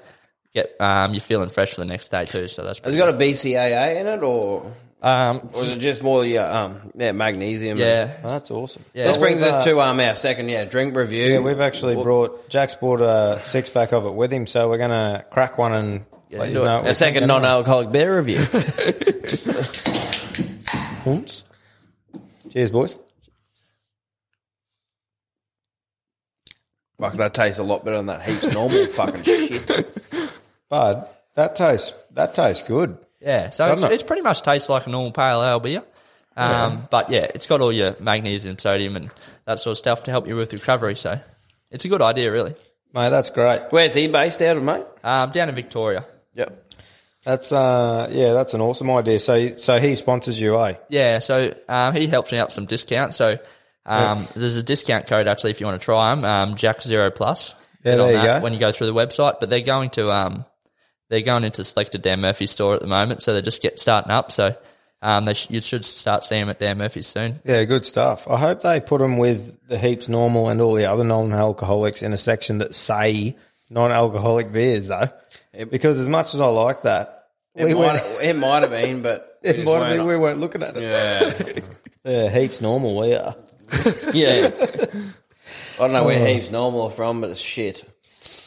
get 0.53 0.75
um, 0.79 1.13
you're 1.13 1.21
feeling 1.21 1.49
fresh 1.49 1.73
for 1.73 1.81
the 1.81 1.85
next 1.85 2.09
day 2.09 2.25
too. 2.25 2.47
So 2.47 2.63
that's 2.63 2.79
Has 2.79 2.95
it 2.95 2.97
got 2.97 3.09
a 3.09 3.17
BCAA 3.17 3.99
in 3.99 4.07
it, 4.07 4.23
or 4.23 4.71
Um, 5.03 5.49
Or 5.55 5.61
is 5.61 5.75
it 5.75 5.79
just 5.79 6.03
more 6.03 6.23
your 6.23 6.45
um, 6.45 6.91
yeah, 6.95 7.11
magnesium? 7.11 7.77
yeah, 7.79 8.17
Oh, 8.23 8.29
that's 8.29 8.51
awesome. 8.51 8.83
Yeah. 8.93 9.07
This 9.07 9.17
brings 9.17 9.39
We've, 9.41 9.47
us 9.47 9.65
uh, 9.65 9.69
to 9.71 9.81
um, 9.81 9.99
our 9.99 10.13
second 10.13 10.47
yeah 10.49 10.65
drink 10.65 10.95
review. 10.95 11.25
Yeah, 11.33 11.39
we've 11.39 11.59
actually 11.59 11.95
brought 11.95 12.49
Jack's 12.49 12.75
brought 12.75 13.01
a 13.01 13.39
six 13.43 13.69
pack 13.71 13.93
of 13.93 14.05
it 14.05 14.13
with 14.13 14.31
him, 14.31 14.45
so 14.45 14.69
we're 14.69 14.77
gonna 14.77 15.25
crack 15.31 15.57
one 15.57 15.73
and 15.73 16.05
let 16.29 16.49
you 16.49 16.55
know. 16.55 16.81
a 16.85 16.93
second 16.93 17.25
non-alcoholic 17.27 17.91
beer 17.91 18.15
review. 18.17 18.39
Oops. 21.07 21.45
Cheers, 22.51 22.69
boys. 22.71 22.95
Fuck, 26.99 27.13
that 27.15 27.33
tastes 27.33 27.57
a 27.57 27.63
lot 27.63 27.83
better 27.83 27.97
than 27.97 28.05
that 28.05 28.21
heaps 28.21 28.53
normal 28.53 28.85
fucking 28.87 29.23
shit. 29.23 29.97
But 30.69 31.25
that 31.35 31.55
tastes 31.57 31.93
that 32.11 32.33
tastes 32.33 32.63
good. 32.65 32.97
Yeah. 33.21 33.49
So 33.49 33.71
it's, 33.71 33.81
it? 33.81 33.91
it's 33.91 34.03
pretty 34.03 34.21
much 34.21 34.41
tastes 34.41 34.69
like 34.69 34.87
a 34.87 34.89
normal 34.89 35.11
pale 35.11 35.43
ale 35.43 35.59
beer. 35.59 35.83
Um, 36.35 36.87
But 36.89 37.09
yeah, 37.09 37.27
it's 37.33 37.45
got 37.45 37.61
all 37.61 37.71
your 37.71 37.95
magnesium, 37.99 38.57
sodium, 38.57 38.95
and 38.95 39.11
that 39.45 39.59
sort 39.59 39.73
of 39.73 39.77
stuff 39.77 40.03
to 40.05 40.11
help 40.11 40.27
you 40.27 40.35
with 40.35 40.53
recovery. 40.53 40.95
So 40.95 41.19
it's 41.69 41.85
a 41.85 41.89
good 41.89 42.01
idea, 42.01 42.31
really. 42.31 42.55
Mate, 42.93 43.09
that's 43.09 43.29
great. 43.29 43.61
Where's 43.69 43.93
he 43.93 44.07
based 44.07 44.41
out 44.41 44.57
of, 44.57 44.63
mate? 44.63 44.85
Um, 45.03 45.31
down 45.31 45.49
in 45.49 45.55
Victoria. 45.55 46.05
Yep. 46.33 46.73
That's 47.23 47.51
uh 47.51 48.09
yeah, 48.11 48.33
that's 48.33 48.55
an 48.55 48.61
awesome 48.61 48.89
idea. 48.89 49.19
So 49.19 49.55
so 49.55 49.79
he 49.79 49.93
sponsors 49.93 50.41
you, 50.41 50.59
eh? 50.59 50.75
Yeah, 50.89 51.19
so 51.19 51.53
um, 51.69 51.93
he 51.93 52.07
helps 52.07 52.31
me 52.31 52.39
out 52.39 52.51
some 52.51 52.65
discount. 52.65 53.13
So 53.13 53.37
um, 53.85 54.27
there's 54.35 54.55
a 54.55 54.63
discount 54.63 55.07
code 55.07 55.27
actually 55.27 55.51
if 55.51 55.59
you 55.59 55.67
want 55.67 55.79
to 55.79 55.85
try 55.85 56.15
them. 56.15 56.25
Um, 56.25 56.55
Jack 56.55 56.81
Zero 56.81 57.11
Plus. 57.11 57.53
Yeah, 57.83 57.95
there 57.95 58.07
you 58.07 58.13
that 58.13 58.39
go. 58.39 58.43
When 58.43 58.53
you 58.53 58.59
go 58.59 58.71
through 58.71 58.87
the 58.87 58.93
website, 58.93 59.39
but 59.39 59.49
they're 59.51 59.61
going 59.61 59.91
to 59.91 60.11
um, 60.11 60.45
they're 61.11 61.21
going 61.21 61.43
into 61.43 61.63
selected 61.63 62.01
Dan 62.01 62.21
Murphy 62.21 62.47
store 62.47 62.73
at 62.73 62.81
the 62.81 62.87
moment, 62.87 63.21
so 63.21 63.33
they're 63.33 63.41
just 63.43 63.61
get 63.61 63.79
starting 63.79 64.09
up. 64.11 64.31
So 64.31 64.55
um, 65.03 65.25
they 65.25 65.33
sh- 65.35 65.49
you 65.51 65.61
should 65.61 65.85
start 65.85 66.23
seeing 66.23 66.41
them 66.41 66.49
at 66.49 66.59
Dan 66.59 66.77
Murphy's 66.79 67.05
soon. 67.07 67.35
Yeah, 67.45 67.63
good 67.65 67.85
stuff. 67.85 68.27
I 68.29 68.37
hope 68.37 68.61
they 68.61 68.79
put 68.79 68.99
them 68.99 69.17
with 69.17 69.67
the 69.67 69.77
heaps 69.77 70.07
normal 70.09 70.49
and 70.49 70.59
all 70.61 70.73
the 70.73 70.85
other 70.85 71.03
non-alcoholics 71.03 72.01
in 72.01 72.13
a 72.13 72.17
section 72.17 72.57
that 72.59 72.73
say 72.73 73.35
non-alcoholic 73.69 74.51
beers, 74.51 74.87
though. 74.87 75.09
Because 75.69 75.97
as 75.99 76.07
much 76.09 76.33
as 76.33 76.39
I 76.41 76.47
like 76.47 76.83
that, 76.83 77.27
It, 77.55 77.65
we 77.65 77.73
might, 77.73 77.93
went, 78.01 78.23
it 78.23 78.35
might 78.37 78.61
have 78.61 78.71
been, 78.71 79.01
but 79.01 79.39
we 79.43 79.49
it 79.49 79.65
might 79.65 79.73
have 79.79 79.89
been 79.89 80.05
weren't- 80.05 80.07
we 80.07 80.15
weren't 80.17 80.39
looking 80.39 80.63
at 80.63 80.77
it. 80.77 80.81
yeah, 80.83 81.59
Yeah, 82.03 82.29
heaps 82.29 82.61
normal. 82.61 82.97
We 82.97 83.13
are. 83.15 83.35
yeah. 84.13 84.49
I 85.77 85.77
don't 85.77 85.93
know 85.93 86.03
where 86.03 86.25
heaps 86.27 86.49
normal 86.51 86.83
are 86.83 86.89
from, 86.89 87.21
but 87.21 87.29
it's 87.31 87.39
shit. 87.39 87.83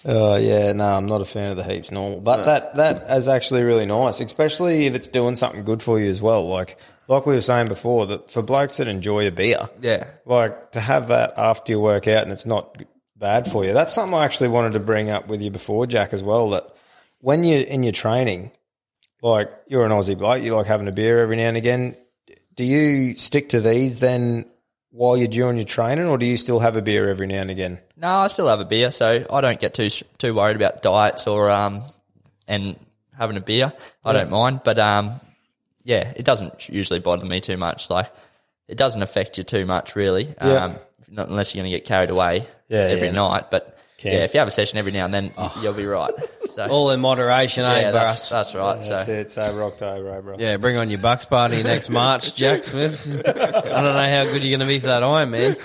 Oh 0.07 0.37
yeah, 0.37 0.73
no, 0.73 0.95
I'm 0.95 1.07
not 1.07 1.21
a 1.23 1.25
fan 1.25 1.51
of 1.51 1.57
the 1.57 1.65
heaps 1.65 1.91
normal, 1.91 2.21
but 2.21 2.45
that 2.45 2.75
that 2.77 3.11
is 3.11 3.27
actually 3.29 3.63
really 3.63 3.87
nice, 3.87 4.21
especially 4.21 4.87
if 4.87 4.95
it's 4.95 5.09
doing 5.09 5.35
something 5.37 5.65
good 5.65 5.83
for 5.83 5.99
you 5.99 6.09
as 6.11 6.21
well. 6.21 6.47
Like 6.49 6.79
like 7.09 7.27
we 7.27 7.35
were 7.35 7.41
saying 7.41 7.69
before, 7.69 8.07
that 8.07 8.31
for 8.31 8.43
blokes 8.43 8.77
that 8.79 8.89
enjoy 8.89 9.27
a 9.27 9.31
beer, 9.31 9.69
Yeah. 9.81 10.07
like 10.27 10.73
to 10.73 10.81
have 10.81 11.09
that 11.09 11.35
after 11.37 11.73
your 11.73 11.81
workout 11.81 12.23
and 12.25 12.33
it's 12.33 12.47
not 12.47 12.83
bad 13.17 13.51
for 13.51 13.65
you. 13.65 13.73
That's 13.73 13.93
something 13.95 14.15
I 14.19 14.25
actually 14.25 14.49
wanted 14.49 14.73
to 14.73 14.81
bring 14.81 15.11
up 15.11 15.29
with 15.29 15.41
you 15.43 15.51
before, 15.51 15.87
Jack, 15.87 16.13
as 16.13 16.23
well. 16.23 16.51
That 16.51 16.67
when 17.21 17.45
you're 17.45 17.61
in 17.63 17.83
your 17.83 17.93
training, 17.93 18.51
like 19.23 19.51
you're 19.69 19.85
an 19.87 19.93
Aussie 19.93 20.17
bloke, 20.19 20.43
you 20.43 20.55
like 20.55 20.67
having 20.67 20.89
a 20.89 20.93
beer 20.93 21.21
every 21.21 21.37
now 21.37 21.49
and 21.49 21.57
again. 21.57 21.97
Do 22.55 22.65
you 22.65 23.17
stick 23.17 23.51
to 23.51 23.61
these 23.61 24.01
then 24.01 24.47
while 24.95 25.17
you're 25.17 25.27
doing 25.27 25.57
your 25.57 25.65
training, 25.67 26.07
or 26.07 26.17
do 26.19 26.25
you 26.25 26.37
still 26.37 26.61
have 26.61 26.77
a 26.77 26.83
beer 26.83 27.11
every 27.11 27.27
now 27.27 27.41
and 27.41 27.51
again? 27.51 27.81
No, 27.97 28.09
I 28.09 28.29
still 28.29 28.47
have 28.49 28.61
a 28.61 28.65
beer, 28.65 28.93
so 28.93 29.27
I 29.31 29.41
don't 29.41 29.59
get 29.59 29.75
too 29.75 29.89
too 30.19 30.35
worried 30.35 30.55
about 30.57 30.83
diets 30.83 31.27
or 31.27 31.51
um 31.51 31.83
and 32.47 32.79
having 33.19 33.37
a 33.37 33.41
beer. 33.41 33.73
I 34.05 34.13
don't 34.13 34.31
mind, 34.31 34.61
but 34.65 34.79
um 34.79 35.13
yeah, 35.83 36.13
it 36.17 36.25
doesn't 36.25 36.69
usually 36.69 37.01
bother 37.01 37.27
me 37.27 37.41
too 37.41 37.57
much. 37.57 37.91
Like 37.91 38.11
it 38.69 38.79
doesn't 38.79 39.03
affect 39.03 39.37
you 39.37 39.45
too 39.45 39.67
much, 39.67 39.97
really. 39.97 40.29
Yeah. 40.41 40.65
Um, 40.65 40.77
not 41.09 41.29
unless 41.29 41.55
you're 41.55 41.63
going 41.63 41.71
to 41.73 41.77
get 41.79 41.87
carried 41.87 42.11
away 42.11 42.47
Yeah, 42.69 42.79
every 42.81 43.09
yeah. 43.09 43.13
night. 43.13 43.51
But 43.51 43.77
Can. 43.97 44.13
yeah, 44.13 44.25
if 44.25 44.35
you 44.35 44.39
have 44.41 44.49
a 44.49 44.51
session 44.51 44.77
every 44.79 44.91
now 44.93 45.05
and 45.05 45.15
then, 45.15 45.31
you'll 45.63 45.73
be 45.73 45.87
right. 45.87 46.13
So 46.51 46.67
All 46.71 46.91
in 46.91 47.01
moderation, 47.01 47.65
eh, 47.65 47.81
yeah, 47.81 47.91
that's, 47.93 48.29
that's 48.29 48.55
right. 48.55 48.83
That's 48.83 49.07
so 49.07 49.13
it. 49.13 49.31
Say 49.31 49.49
October, 49.49 50.21
bro. 50.21 50.35
Yeah, 50.37 50.57
bring 50.57 50.77
on 50.77 50.91
your 50.91 50.99
Bucks 50.99 51.25
party 51.25 51.63
next 51.63 51.91
March, 51.91 52.35
Jack 52.35 52.65
Smith. 52.65 53.23
I 53.27 53.33
don't 53.33 53.95
know 53.95 54.11
how 54.11 54.25
good 54.25 54.43
you're 54.43 54.59
going 54.59 54.61
to 54.61 54.73
be 54.73 54.81
for 54.81 54.89
that 54.89 55.03
Iron 55.05 55.31
Man. 55.31 55.57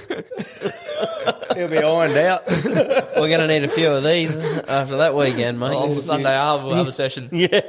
He'll 1.56 1.68
be 1.68 1.80
ironed 1.80 2.16
out. 2.18 2.44
We're 2.48 3.28
going 3.28 3.40
to 3.40 3.48
need 3.48 3.64
a 3.64 3.68
few 3.68 3.90
of 3.90 4.04
these 4.04 4.38
after 4.38 4.98
that 4.98 5.16
weekend, 5.16 5.60
mate. 5.60 5.76
on 5.76 5.96
the 5.96 6.02
Sunday 6.02 6.30
half, 6.30 6.64
we'll 6.64 6.76
have 6.76 6.88
a 6.88 6.92
session. 6.92 7.30
Yeah. 7.40 7.60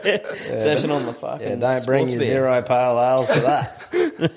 Session 0.59 0.91
on 0.91 1.07
the 1.07 1.13
fucking. 1.13 1.49
Yeah, 1.49 1.55
don't 1.57 1.87
bring 1.87 2.09
your 2.09 2.19
beer. 2.21 2.29
zero 2.29 2.63
pale 2.63 3.01
ales 3.01 3.29
to 3.29 3.41
that. 3.41 4.33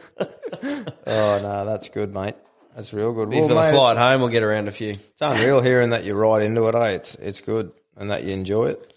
oh 1.08 1.40
no, 1.42 1.66
that's 1.66 1.90
good, 1.90 2.14
mate. 2.14 2.36
That's 2.76 2.94
real 2.94 3.14
good. 3.14 3.30
Be 3.30 3.40
for 3.40 3.50
the 3.50 3.56
mate, 3.56 3.72
flight 3.72 3.98
home, 3.98 4.22
we'll 4.22 4.30
get 4.30 4.44
around 4.44 4.68
a 4.68 4.72
few. 4.72 4.92
it's 4.92 5.22
unreal 5.22 5.62
hearing 5.62 5.92
that 5.92 6.06
you're 6.06 6.16
right 6.16 6.42
into 6.42 6.66
it. 6.68 6.76
Eh? 6.76 6.88
It's 6.90 7.16
it's 7.16 7.42
good 7.42 7.72
and 7.96 8.12
that 8.12 8.24
you 8.24 8.34
enjoy 8.34 8.70
it. 8.70 8.94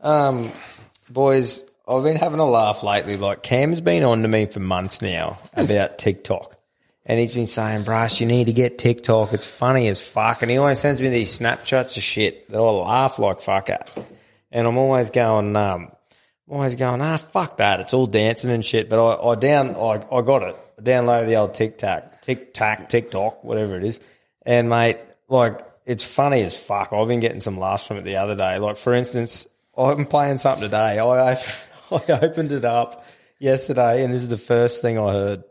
Um, 0.00 0.50
boys, 1.10 1.64
I've 1.86 2.04
been 2.04 2.16
having 2.16 2.38
a 2.38 2.48
laugh 2.48 2.82
lately. 2.82 3.16
Like 3.16 3.42
Cam's 3.42 3.80
been 3.80 4.04
on 4.04 4.22
to 4.22 4.28
me 4.28 4.46
for 4.46 4.60
months 4.60 5.02
now 5.02 5.38
about 5.54 5.98
TikTok. 5.98 6.54
And 7.04 7.18
he's 7.18 7.32
been 7.32 7.46
saying, 7.46 7.84
Brush, 7.84 8.20
you 8.20 8.26
need 8.26 8.48
to 8.48 8.52
get 8.52 8.76
TikTok. 8.76 9.32
It's 9.32 9.46
funny 9.46 9.88
as 9.88 10.06
fuck. 10.06 10.42
And 10.42 10.50
he 10.50 10.58
always 10.58 10.78
sends 10.78 11.00
me 11.00 11.08
these 11.08 11.32
snapshots 11.32 11.96
of 11.96 12.02
shit 12.02 12.46
that 12.50 12.58
I 12.58 12.60
laugh 12.60 13.18
like 13.18 13.40
fuck 13.40 13.70
at. 13.70 13.90
And 14.52 14.66
I'm 14.66 14.76
always 14.76 15.08
going, 15.08 15.56
um, 15.56 15.90
I'm 16.46 16.54
always 16.54 16.74
going, 16.74 17.00
ah, 17.00 17.16
fuck 17.16 17.56
that. 17.56 17.80
It's 17.80 17.94
all 17.94 18.06
dancing 18.06 18.50
and 18.50 18.62
shit. 18.62 18.90
But 18.90 19.02
I, 19.02 19.30
I 19.30 19.34
down, 19.36 19.74
I, 19.74 20.04
I 20.12 20.20
got 20.20 20.42
it. 20.42 20.56
I 20.78 20.82
downloaded 20.82 21.28
the 21.28 21.36
old 21.36 21.54
Tic 21.54 21.78
Tac, 22.28 22.38
Tic 22.38 22.54
Tac, 22.54 22.88
TikTok, 22.88 23.44
whatever 23.44 23.76
it 23.76 23.84
is. 23.84 24.00
And 24.44 24.68
mate, 24.68 24.98
like, 25.28 25.60
it's 25.86 26.04
funny 26.04 26.42
as 26.42 26.56
fuck. 26.56 26.92
I've 26.92 27.08
been 27.08 27.20
getting 27.20 27.40
some 27.40 27.58
laughs 27.58 27.86
from 27.86 27.96
it 27.96 28.04
the 28.04 28.16
other 28.16 28.36
day. 28.36 28.58
Like, 28.58 28.76
for 28.76 28.94
instance, 28.94 29.46
I'm 29.76 30.06
playing 30.06 30.38
something 30.38 30.62
today. 30.62 30.98
I, 30.98 31.32
I 31.32 31.38
opened 31.90 32.52
it 32.52 32.64
up 32.64 33.06
yesterday, 33.38 34.04
and 34.04 34.12
this 34.12 34.22
is 34.22 34.28
the 34.28 34.38
first 34.38 34.82
thing 34.82 34.98
I 34.98 35.12
heard. 35.12 35.44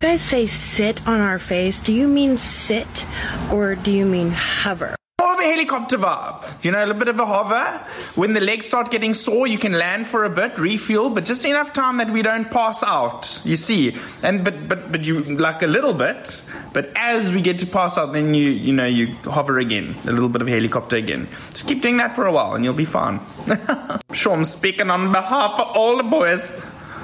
You 0.00 0.08
guys 0.08 0.22
say 0.22 0.46
sit 0.46 1.06
on 1.06 1.20
our 1.20 1.38
face. 1.38 1.82
Do 1.82 1.92
you 1.92 2.08
mean 2.08 2.38
sit 2.38 3.06
or 3.52 3.74
do 3.74 3.90
you 3.90 4.06
mean 4.06 4.30
hover? 4.30 4.96
More 5.42 5.50
of 5.50 5.56
a 5.56 5.56
helicopter 5.56 5.98
vibe. 5.98 6.64
You 6.64 6.70
know, 6.70 6.78
a 6.78 6.86
little 6.86 6.98
bit 6.98 7.08
of 7.08 7.18
a 7.18 7.26
hover. 7.26 7.84
When 8.14 8.32
the 8.32 8.40
legs 8.40 8.66
start 8.66 8.90
getting 8.90 9.14
sore, 9.14 9.46
you 9.46 9.58
can 9.58 9.72
land 9.72 10.06
for 10.06 10.24
a 10.24 10.30
bit, 10.30 10.58
refuel, 10.58 11.10
but 11.10 11.24
just 11.24 11.44
enough 11.44 11.72
time 11.72 11.98
that 11.98 12.10
we 12.10 12.22
don't 12.22 12.50
pass 12.50 12.82
out. 12.82 13.40
You 13.44 13.56
see, 13.56 13.96
and 14.22 14.44
but 14.44 14.68
but 14.68 14.92
but 14.92 15.04
you 15.04 15.22
like 15.36 15.62
a 15.62 15.66
little 15.66 15.94
bit. 15.94 16.42
But 16.72 16.92
as 16.96 17.32
we 17.32 17.40
get 17.40 17.58
to 17.60 17.66
pass 17.66 17.98
out, 17.98 18.12
then 18.12 18.34
you 18.34 18.50
you 18.50 18.72
know 18.72 18.86
you 18.86 19.14
hover 19.24 19.58
again, 19.58 19.94
a 20.04 20.12
little 20.12 20.28
bit 20.28 20.42
of 20.42 20.48
helicopter 20.48 20.96
again. 20.96 21.28
Just 21.50 21.66
keep 21.66 21.82
doing 21.82 21.96
that 21.98 22.14
for 22.14 22.26
a 22.26 22.32
while, 22.32 22.54
and 22.54 22.64
you'll 22.64 22.74
be 22.74 22.84
fine. 22.84 23.20
sure, 24.12 24.32
I'm 24.32 24.44
speaking 24.44 24.90
on 24.90 25.12
behalf 25.12 25.58
of 25.58 25.76
all 25.76 25.96
the 25.96 26.04
boys. 26.04 26.52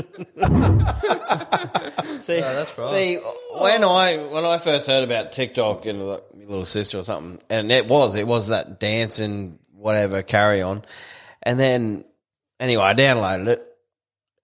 See, 2.20 2.38
that's 2.38 2.78
right. 2.78 2.90
See, 2.90 3.16
when 3.58 3.82
I 3.82 4.18
when 4.30 4.44
I 4.44 4.58
first 4.58 4.86
heard 4.86 5.02
about 5.02 5.32
TikTok 5.32 5.84
and 5.86 6.06
like, 6.06 6.22
my 6.29 6.29
little 6.50 6.64
sister 6.64 6.98
or 6.98 7.02
something, 7.02 7.40
and 7.48 7.70
it 7.70 7.88
was 7.88 8.14
it 8.14 8.26
was 8.26 8.48
that 8.48 8.80
dancing 8.80 9.58
whatever 9.72 10.22
carry 10.22 10.62
on, 10.62 10.84
and 11.42 11.58
then 11.58 12.04
anyway, 12.58 12.84
I 12.84 12.94
downloaded 12.94 13.48
it. 13.48 13.66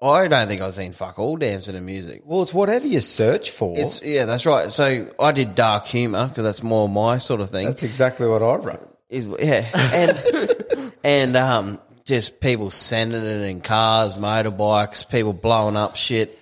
I 0.01 0.29
don't 0.29 0.47
think 0.47 0.61
I've 0.61 0.75
seen 0.75 0.93
fuck 0.93 1.19
all 1.19 1.37
dancing 1.37 1.75
and 1.75 1.87
music. 1.87 2.23
Well, 2.25 2.43
it's 2.43 2.53
whatever 2.53 2.87
you 2.87 3.01
search 3.01 3.51
for. 3.51 3.75
It's 3.77 4.03
yeah, 4.03 4.27
that's 4.27 4.45
right. 4.45 4.71
So 4.71 5.11
I 5.19 5.33
did 5.33 5.55
dark 5.55 5.87
humor 5.87 6.29
because 6.29 6.45
that's 6.45 6.63
more 6.63 6.89
my 6.89 7.19
sort 7.19 7.41
of 7.41 7.51
thing. 7.51 7.67
That's 7.67 7.83
exactly 7.83 8.27
what 8.27 8.43
I 8.43 8.57
wrote. 8.57 8.99
is 9.09 9.27
yeah, 9.39 9.69
and 9.93 10.93
and 11.05 11.37
um, 11.37 11.81
just 12.05 12.41
people 12.41 12.71
sending 12.71 13.25
it 13.25 13.43
in 13.49 13.61
cars, 13.61 14.15
motorbikes, 14.15 15.09
people 15.09 15.33
blowing 15.33 15.77
up 15.77 15.97
shit. 15.97 16.39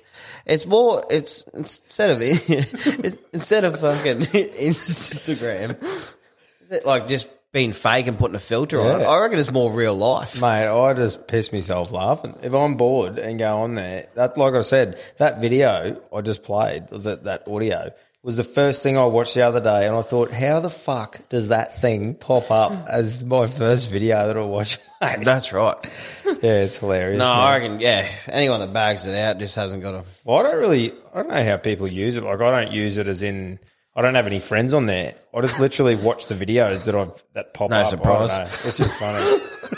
It's 0.47 0.67
more. 0.67 1.05
It's 1.11 1.45
instead 1.55 2.11
of 2.11 2.21
instead 3.33 3.65
of 3.65 3.81
fucking 3.81 4.19
Instagram, 4.21 5.83
is 5.83 6.71
it 6.71 6.87
like 6.87 7.09
just 7.09 7.29
being 7.53 7.73
fake 7.73 8.09
and 8.09 8.19
putting 8.19 8.35
a 8.35 8.41
filter 8.41 8.81
on 8.81 9.01
it? 9.01 9.05
Yeah. 9.05 9.11
I 9.11 9.21
reckon 9.21 9.39
it's 9.39 9.53
more 9.53 9.73
real 9.73 9.95
life. 9.95 10.41
Mate, 10.41 10.67
I 10.67 10.93
just 10.93 11.29
piss 11.29 11.53
myself 11.53 11.93
laughing. 11.93 12.37
If 12.43 12.53
I'm 12.53 12.77
bored 12.77 13.19
and 13.19 13.39
go 13.39 13.59
on 13.63 13.75
there, 13.75 14.09
that 14.15 14.37
like 14.37 14.55
I 14.55 14.61
said, 14.61 14.99
that 15.19 15.41
video 15.41 16.01
I 16.13 16.21
just 16.21 16.43
played, 16.43 16.89
that 16.89 17.25
that 17.25 17.49
audio, 17.49 17.93
was 18.25 18.37
the 18.37 18.43
first 18.45 18.83
thing 18.83 18.97
I 18.97 19.05
watched 19.05 19.35
the 19.35 19.43
other 19.43 19.61
day, 19.61 19.87
and 19.87 19.95
I 19.95 20.01
thought, 20.01 20.31
how 20.33 20.59
the 20.61 20.71
fuck 20.71 21.21
does 21.29 21.49
that 21.49 21.79
thing 21.81 22.15
pop 22.15 22.51
up 22.51 22.73
as 22.89 23.23
my 23.23 23.47
first 23.47 23.91
video 23.91 24.27
that 24.27 24.37
I? 24.39 25.17
Mate, 25.17 25.25
That's 25.25 25.53
right. 25.53 25.77
yeah, 26.25 26.63
it's 26.63 26.79
hilarious. 26.79 27.19
No. 27.19 27.27
I 27.27 27.59
reckon 27.59 27.81
yeah. 27.81 28.11
Anyone 28.29 28.61
that 28.61 28.73
bags 28.73 29.05
it 29.05 29.15
out 29.15 29.39
just 29.39 29.55
hasn't 29.57 29.83
got 29.83 29.95
a. 29.95 30.05
Well, 30.25 30.39
I 30.39 30.43
don't 30.45 30.59
really, 30.61 30.93
I 31.13 31.17
don't 31.23 31.29
know 31.29 31.45
how 31.45 31.59
people 31.59 31.87
use 31.87 32.17
it. 32.17 32.25
Like, 32.25 32.41
I 32.41 32.63
don't 32.65 32.73
use 32.73 32.97
it 32.97 33.09
as 33.09 33.23
in, 33.23 33.59
I 33.95 34.01
don't 34.01 34.15
have 34.15 34.27
any 34.27 34.41
friends 34.41 34.73
on 34.73 34.87
there. 34.87 35.15
I 35.35 35.41
just 35.43 35.61
literally 35.61 35.95
watch 36.03 36.27
the 36.27 36.35
videos 36.35 36.87
that 36.87 36.95
I've 36.95 37.23
that 37.35 37.53
pop 37.53 37.69
No 37.69 37.77
up. 37.77 37.87
I 37.87 37.91
surprise. 37.91 38.31
know. 38.31 38.45
It's 38.69 38.79
just 38.79 38.99
funny. 38.99 39.23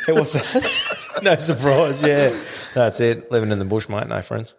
it 0.06 0.14
was 0.14 1.22
no 1.22 1.36
surprise. 1.36 2.00
Yeah, 2.00 2.30
that's 2.74 3.00
it. 3.00 3.32
Living 3.32 3.50
in 3.50 3.58
the 3.58 3.64
bush, 3.64 3.88
mate. 3.88 4.06
No 4.06 4.22
friends. 4.22 4.54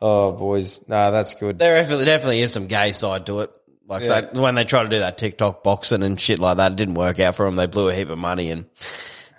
Oh, 0.00 0.32
boys, 0.32 0.80
no, 0.88 1.10
that's 1.12 1.34
good. 1.34 1.58
There 1.58 1.74
definitely, 1.76 2.04
definitely 2.06 2.40
is 2.42 2.52
some 2.52 2.66
gay 2.66 2.92
side 2.92 3.26
to 3.26 3.40
it. 3.40 3.50
Like 3.86 4.02
Yeah. 4.02 4.22
that, 4.22 4.34
when 4.34 4.54
they 4.54 4.64
try 4.64 4.82
to 4.82 4.88
do 4.88 5.00
that 5.00 5.18
TikTok 5.18 5.62
boxing 5.62 6.02
and 6.02 6.18
shit 6.20 6.38
like 6.38 6.56
that, 6.56 6.72
it 6.72 6.76
didn't 6.76 6.94
work 6.94 7.20
out 7.20 7.34
for 7.34 7.44
them. 7.46 7.56
They 7.56 7.66
blew 7.66 7.88
a 7.90 7.94
heap 7.94 8.08
of 8.08 8.16
money 8.18 8.50
and 8.50 8.64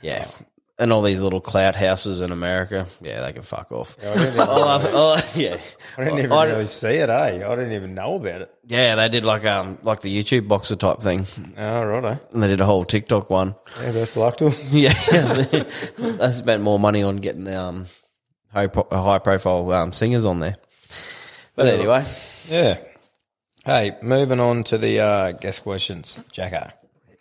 yeah, 0.01 0.27
and 0.77 0.93
all 0.93 1.01
these 1.01 1.19
little 1.21 1.41
clout 1.41 1.75
houses 1.75 2.21
in 2.21 2.31
America. 2.31 2.85
Yeah, 3.01 3.21
they 3.21 3.33
can 3.33 3.41
fuck 3.41 3.71
off. 3.71 3.97
I 3.99 4.13
didn't 4.13 4.27
even, 4.33 4.39
All 4.47 4.63
I- 4.67 4.91
all 4.91 5.11
I- 5.17 5.23
yeah, 5.33 5.57
I 5.97 6.03
didn't 6.03 6.19
even 6.19 6.31
I- 6.31 6.43
really 6.45 6.65
see 6.67 6.89
it. 6.89 7.09
Eh? 7.09 7.13
I 7.13 7.55
didn't 7.55 7.71
even 7.73 7.95
know 7.95 8.15
about 8.17 8.41
it. 8.41 8.53
yeah, 8.67 8.93
they 8.93 9.09
did 9.09 9.25
like 9.25 9.45
um 9.45 9.79
like 9.81 10.01
the 10.01 10.15
YouTube 10.15 10.47
boxer 10.47 10.75
type 10.75 10.99
thing, 11.01 11.25
Oh, 11.57 11.83
right, 11.83 12.19
and 12.31 12.43
they 12.43 12.47
did 12.47 12.61
a 12.61 12.65
whole 12.65 12.85
TikTok 12.85 13.31
one. 13.31 13.55
Yeah, 13.81 13.93
best 13.93 14.15
luck 14.15 14.37
to 14.37 14.45
'em. 14.47 14.53
Yeah, 14.71 14.93
they 15.97 16.31
spent 16.33 16.61
more 16.61 16.77
money 16.79 17.01
on 17.01 17.17
getting 17.17 17.47
um 17.47 17.87
high 18.55 18.67
pro- 18.67 18.87
high 18.91 19.19
profile 19.19 19.71
um, 19.73 19.91
singers 19.91 20.25
on 20.25 20.39
there. 20.39 20.55
But 21.55 21.67
anyway, 21.67 22.05
Yeah. 22.49 22.77
Hey, 23.65 23.97
moving 24.01 24.39
on 24.39 24.63
to 24.65 24.77
the 24.77 24.99
uh, 24.99 25.31
guest 25.33 25.63
questions, 25.63 26.19
Jacko. 26.31 26.69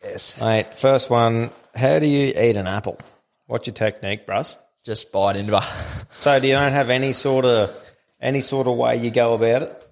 Yes. 0.03 0.39
Mate, 0.41 0.74
first 0.74 1.09
one. 1.09 1.51
How 1.74 1.99
do 1.99 2.07
you 2.07 2.35
eat 2.37 2.57
an 2.57 2.66
apple? 2.66 2.99
What's 3.47 3.66
your 3.66 3.74
technique, 3.74 4.26
brus? 4.26 4.59
Just 4.85 5.11
bite 5.12 5.37
into 5.37 5.57
it. 5.57 5.62
So, 6.16 6.39
do 6.39 6.47
you 6.47 6.53
don't 6.53 6.72
have 6.72 6.91
any 6.91 7.12
sort 7.12 7.45
of 7.45 7.74
any 8.20 8.41
sort 8.41 8.68
of 8.68 8.76
way 8.76 8.97
you 8.99 9.11
go 9.11 9.35
about 9.35 9.62
it? 9.62 9.87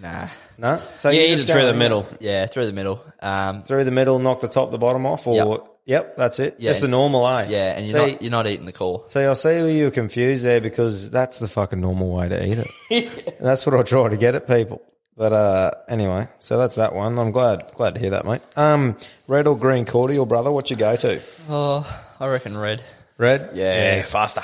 nah. 0.00 0.26
No. 0.56 0.82
So 0.96 1.10
you 1.10 1.20
eat 1.22 1.36
just 1.36 1.48
it 1.48 1.52
through 1.52 1.66
the 1.66 1.74
middle. 1.74 2.04
Yeah, 2.18 2.46
through 2.46 2.66
the 2.66 2.72
middle. 2.72 3.00
Um, 3.22 3.62
through 3.62 3.84
the 3.84 3.92
middle, 3.92 4.18
knock 4.18 4.40
the 4.40 4.48
top, 4.48 4.72
the 4.72 4.78
bottom 4.78 5.06
off, 5.06 5.26
or 5.28 5.34
Yep. 5.36 5.66
Yep, 5.88 6.18
that's 6.18 6.38
it. 6.38 6.56
Yeah. 6.58 6.72
Just 6.72 6.82
the 6.82 6.88
normal, 6.88 7.26
eh? 7.26 7.46
yeah, 7.48 7.78
and 7.78 7.88
you're 7.88 8.04
see, 8.04 8.12
not 8.12 8.22
you're 8.22 8.30
not 8.30 8.46
eating 8.46 8.66
the 8.66 8.74
core. 8.74 9.04
See, 9.06 9.20
I 9.20 9.32
see 9.32 9.48
where 9.48 9.70
you 9.70 9.84
were 9.84 9.90
confused 9.90 10.44
there 10.44 10.60
because 10.60 11.08
that's 11.08 11.38
the 11.38 11.48
fucking 11.48 11.80
normal 11.80 12.12
way 12.12 12.28
to 12.28 12.46
eat 12.46 12.58
it. 12.90 13.38
that's 13.40 13.64
what 13.64 13.74
I 13.74 13.82
try 13.84 14.06
to 14.10 14.18
get 14.18 14.34
at 14.34 14.46
people. 14.46 14.82
But 15.16 15.32
uh, 15.32 15.70
anyway, 15.88 16.28
so 16.40 16.58
that's 16.58 16.76
that 16.76 16.94
one. 16.94 17.18
I'm 17.18 17.30
glad 17.30 17.72
glad 17.74 17.94
to 17.94 18.00
hear 18.00 18.10
that, 18.10 18.26
mate. 18.26 18.42
Um, 18.54 18.98
red 19.28 19.46
or 19.46 19.56
green 19.56 19.86
cordial, 19.86 20.26
brother? 20.26 20.52
What 20.52 20.68
you 20.68 20.76
go 20.76 20.94
to? 20.94 21.22
Oh, 21.48 22.02
I 22.20 22.26
reckon 22.26 22.54
red. 22.54 22.82
Red. 23.16 23.52
Yeah, 23.54 24.02
faster. 24.02 24.42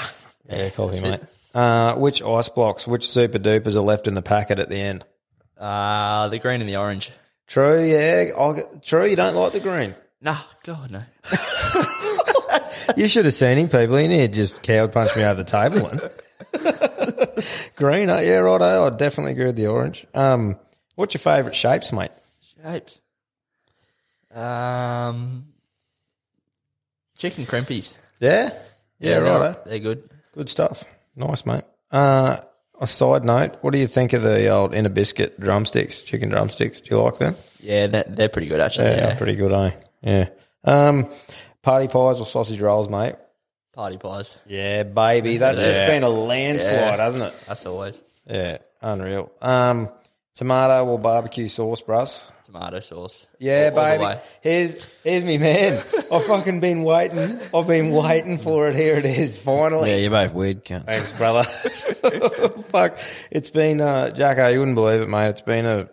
Yeah, 0.48 0.70
coffee, 0.70 1.02
mate. 1.02 1.20
Uh, 1.54 1.94
which 1.96 2.22
ice 2.22 2.48
blocks? 2.48 2.86
Which 2.86 3.06
Zooper 3.06 3.38
Doopers 3.38 3.76
are 3.76 3.80
left 3.80 4.08
in 4.08 4.14
the 4.14 4.22
packet 4.22 4.60
at 4.60 4.70
the 4.70 4.80
end? 4.80 5.04
Uh, 5.58 6.28
the 6.28 6.38
green 6.38 6.62
and 6.62 6.68
the 6.70 6.76
orange. 6.76 7.10
True. 7.46 7.84
Yeah. 7.84 8.30
I'll 8.34 8.54
get, 8.54 8.82
true. 8.82 9.04
You 9.04 9.14
don't 9.14 9.36
like 9.36 9.52
the 9.52 9.60
green. 9.60 9.94
No, 10.24 10.36
God 10.64 10.90
no. 10.90 11.02
You 12.96 13.08
should 13.08 13.24
have 13.24 13.34
seen 13.34 13.58
him, 13.58 13.68
people. 13.68 13.96
He 13.96 14.08
near 14.08 14.28
just 14.28 14.62
cowed 14.62 14.92
punched 14.92 15.16
me 15.16 15.24
over 15.24 15.42
the 15.42 15.44
table. 15.44 15.80
One. 15.82 16.00
green. 17.76 18.10
Uh, 18.10 18.18
yeah, 18.18 18.36
right. 18.36 18.62
I 18.62 18.90
definitely 18.90 19.32
agree 19.32 19.46
with 19.46 19.56
the 19.56 19.66
orange. 19.66 20.06
Um, 20.14 20.56
what's 20.94 21.14
your 21.14 21.20
favourite 21.20 21.56
shapes, 21.56 21.92
mate? 21.92 22.10
Shapes. 22.62 23.00
Um, 24.34 25.46
chicken 27.16 27.46
crimpies. 27.46 27.94
Yeah. 28.20 28.50
Yeah, 28.98 29.20
they're, 29.20 29.40
right. 29.40 29.64
They're 29.64 29.78
good. 29.78 30.08
Good 30.34 30.48
stuff. 30.48 30.84
Nice, 31.16 31.44
mate. 31.46 31.64
Uh, 31.90 32.38
a 32.80 32.86
side 32.86 33.24
note, 33.24 33.56
what 33.60 33.72
do 33.72 33.78
you 33.78 33.86
think 33.86 34.12
of 34.12 34.22
the 34.22 34.48
old 34.48 34.74
In 34.74 34.86
a 34.86 34.90
Biskit 34.90 35.38
drumsticks, 35.38 36.02
chicken 36.02 36.28
drumsticks? 36.28 36.80
Do 36.80 36.94
you 36.94 37.02
like 37.02 37.18
them? 37.18 37.36
Yeah, 37.60 37.86
they're, 37.86 38.04
they're 38.06 38.28
pretty 38.28 38.48
good 38.48 38.60
actually. 38.60 38.86
Yeah, 38.86 39.08
Yeah, 39.08 39.16
pretty 39.16 39.36
good, 39.36 39.52
eh? 39.52 39.70
Yeah. 40.04 40.28
Um, 40.64 41.08
party 41.62 41.88
pies 41.88 42.20
or 42.20 42.26
sausage 42.26 42.60
rolls, 42.60 42.88
mate? 42.88 43.16
party 43.72 43.96
pies. 43.96 44.36
Yeah, 44.46 44.84
baby. 44.84 45.36
That's 45.38 45.58
just 45.58 45.80
been 45.80 46.04
a 46.04 46.08
landslide, 46.08 46.74
Yeah. 46.74 46.96
hasn't 46.96 47.24
it? 47.24 47.34
That's 47.48 47.66
always 47.66 48.00
Yeah, 48.24 48.58
unreal. 48.80 49.32
Um, 49.42 49.88
tomato 50.36 50.84
or 50.86 50.98
barbecue 51.00 51.48
sauce, 51.48 51.80
bruss? 51.82 52.30
tomato 52.44 52.78
sauce. 52.78 53.26
Yeah, 53.40 53.70
All- 53.74 53.80
all 53.80 53.84
the 53.84 53.90
baby. 53.98 54.04
way. 54.04 54.20
Here's 54.42 54.84
here's 55.02 55.24
me 55.24 55.38
man. 55.38 55.82
I've 56.12 56.24
fucking 56.24 56.60
been 56.60 56.84
waiting. 56.84 57.18
I've 57.52 57.66
been 57.66 57.90
waiting 57.90 58.38
for 58.38 58.68
it. 58.68 58.76
Here 58.76 58.94
it 58.96 59.06
is, 59.06 59.38
finally. 59.38 59.90
Yeah, 59.90 59.96
you're 59.96 60.10
both 60.10 60.34
weird. 60.34 60.64
Cunt. 60.64 60.84
Thanks, 60.86 61.10
brother. 61.12 61.42
Fuck. 62.68 62.98
It's 63.32 63.50
been, 63.50 63.80
uh, 63.80 64.10
Jacko, 64.10 64.48
you 64.48 64.58
wouldn't 64.60 64.76
believe 64.76 65.00
it, 65.00 65.08
mate. 65.08 65.28
It's 65.30 65.40
been 65.40 65.66
a, 65.66 65.88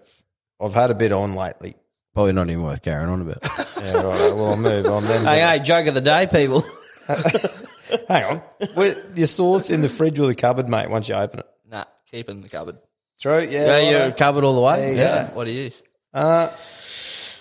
I've 0.60 0.74
had 0.76 0.92
a 0.92 0.96
bit 0.96 1.12
on 1.14 1.36
lately. 1.36 1.76
Probably 2.14 2.34
not 2.34 2.50
even 2.50 2.64
worth 2.64 2.82
carrying 2.82 3.10
on 3.10 3.22
about. 3.22 3.38
Yeah, 3.82 3.94
right. 3.94 4.36
Well, 4.36 4.46
I'll 4.52 4.58
move 4.58 4.86
on 4.86 5.04
then. 5.06 5.26
hey, 5.26 5.40
hey, 5.42 5.60
joke 5.60 5.88
of 5.88 5.96
the 5.96 6.02
day, 6.02 6.28
people. 6.32 6.64
Hang 8.08 8.24
on. 8.26 8.42
With 8.76 9.18
your 9.18 9.26
sauce 9.26 9.72
in 9.72 9.82
the 9.82 9.90
fridge 9.90 10.20
or 10.20 10.28
the 10.28 10.36
cupboard, 10.36 10.70
mate, 10.70 10.88
once 10.90 11.10
you 11.10 11.16
open 11.16 11.40
it. 11.40 11.46
Nah, 11.68 11.86
keep 12.06 12.30
it 12.30 12.32
in 12.32 12.42
the 12.42 12.50
cupboard. 12.50 12.78
True, 13.20 13.40
yeah. 13.40 13.50
Yeah, 13.50 13.74
righto. 13.74 13.90
you're 13.90 14.12
covered 14.12 14.44
all 14.44 14.54
the 14.54 14.62
way. 14.62 14.94
There 14.96 15.06
Yeah. 15.06 15.32
What 15.32 15.46
do 15.46 15.52
you 15.52 15.64
use? 15.64 15.82
Uh, 16.14 16.50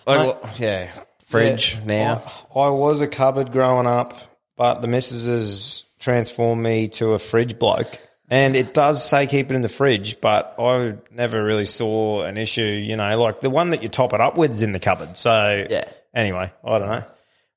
Like, 0.07 0.19
Mate. 0.21 0.27
what- 0.27 0.59
yeah. 0.61 0.91
Fridge 1.27 1.75
yeah, 1.77 1.85
now. 1.85 2.23
I, 2.57 2.61
I 2.61 2.69
was 2.71 3.03
a 3.03 3.07
cupboard 3.07 3.53
growing 3.53 3.87
up, 3.87 4.15
but 4.57 4.81
the 4.81 4.89
missus 4.89 5.27
has 5.27 5.85
transformed 5.99 6.63
me 6.63 6.89
to 6.89 7.13
a 7.13 7.19
fridge 7.19 7.59
bloke. 7.59 7.99
And 8.31 8.55
it 8.55 8.73
does 8.73 9.05
say 9.05 9.27
keep 9.27 9.51
it 9.51 9.55
in 9.57 9.61
the 9.63 9.69
fridge, 9.69 10.21
but 10.21 10.55
I 10.59 10.95
never 11.11 11.43
really 11.43 11.65
saw 11.65 12.23
an 12.23 12.37
issue, 12.37 12.63
you 12.63 12.97
know, 12.97 13.21
like 13.21 13.41
the 13.41 13.51
one 13.51 13.71
that 13.71 13.83
you 13.83 13.89
top 13.89 14.13
it 14.13 14.21
up 14.21 14.37
with 14.37 14.53
is 14.53 14.63
in 14.63 14.71
the 14.71 14.79
cupboard. 14.79 15.17
So, 15.17 15.67
Yeah. 15.69 15.85
anyway, 16.15 16.53
I 16.65 16.79
don't 16.79 16.89
know. 16.89 17.03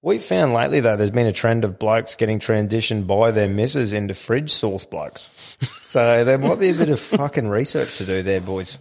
We 0.02 0.18
found 0.18 0.54
lately, 0.54 0.80
though, 0.80 0.98
there's 0.98 1.12
been 1.12 1.28
a 1.28 1.32
trend 1.32 1.64
of 1.64 1.78
blokes 1.80 2.16
getting 2.16 2.40
transitioned 2.40 3.06
by 3.08 3.30
their 3.32 3.48
missus 3.48 3.94
into 3.94 4.16
fridge 4.16 4.52
sauce 4.52 4.84
blokes. 4.84 5.30
so, 5.84 6.24
there 6.26 6.40
might 6.40 6.60
be 6.60 6.72
a 6.72 6.74
bit 6.74 6.90
of 6.90 7.00
fucking 7.00 7.48
research 7.50 8.00
to 8.00 8.06
do 8.06 8.24
there, 8.24 8.42
boys. 8.42 8.80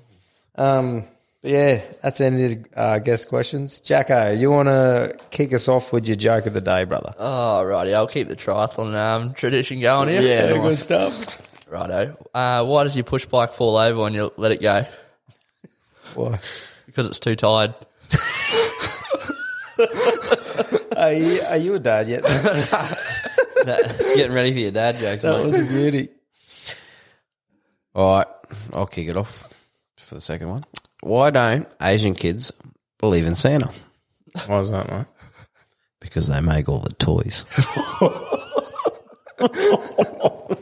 Um, 0.57 1.05
but 1.43 1.51
yeah, 1.51 1.83
that's 2.03 2.19
the 2.19 2.25
end 2.25 2.41
of 2.41 2.51
the 2.73 2.79
uh, 2.81 2.99
guest 3.01 3.29
questions. 3.29 3.81
Jacko, 3.81 4.33
you 4.33 4.51
want 4.51 4.69
to 4.69 5.17
kick 5.31 5.53
us 5.53 5.69
off 5.69 5.93
with 5.93 6.07
your 6.09 6.17
joke 6.17 6.47
of 6.47 6.55
the 6.55 6.61
day, 6.61 6.85
brother? 6.85 7.15
Oh, 7.19 7.63
righty. 7.65 7.95
I'll 7.95 8.07
keep 8.07 8.29
the 8.29 8.37
triathlon 8.37 8.95
um, 8.95 9.35
tradition 9.35 9.81
going 9.81 10.09
here. 10.09 10.23
Yeah, 10.23 10.53
good 10.61 10.75
stuff. 10.75 11.52
Righto. 11.73 12.15
Uh, 12.35 12.65
why 12.67 12.83
does 12.83 12.95
your 12.95 13.05
push 13.05 13.25
bike 13.25 13.55
fall 13.55 13.77
over 13.77 14.03
when 14.03 14.13
you 14.13 14.31
let 14.37 14.53
it 14.53 14.61
go? 14.61 14.85
Why? 16.15 16.39
Because 16.85 17.07
it's 17.07 17.19
too 17.19 17.35
tired. 17.35 17.75
Are 20.95 21.13
you, 21.15 21.41
are 21.41 21.57
you 21.57 21.75
a 21.75 21.79
dad 21.79 22.09
yet? 22.09 22.25
It's 23.65 24.15
getting 24.17 24.33
ready 24.33 24.53
for 24.53 24.59
your 24.59 24.73
dad 24.73 24.97
jokes. 24.97 25.23
that 25.23 25.37
mate. 25.39 25.47
was 25.47 25.61
a 25.61 25.65
beauty. 25.65 26.09
All 27.95 28.17
right, 28.19 28.27
I'll 28.73 28.87
kick 28.87 29.07
it 29.07 29.17
off 29.17 29.49
for 29.99 30.17
the 30.17 30.21
second 30.21 30.51
one. 30.51 30.65
Why 31.01 31.31
don't 31.31 31.69
Asian 31.81 32.15
kids 32.17 32.51
believe 32.99 33.25
in 33.25 33.37
Santa? 33.37 33.71
Why 34.47 34.59
is 34.59 34.71
that, 34.71 34.91
mate? 34.91 35.07
Because 36.01 36.27
they 36.27 36.41
make 36.41 36.69
all 36.69 36.81
the 36.81 36.93
toys. 36.95 37.45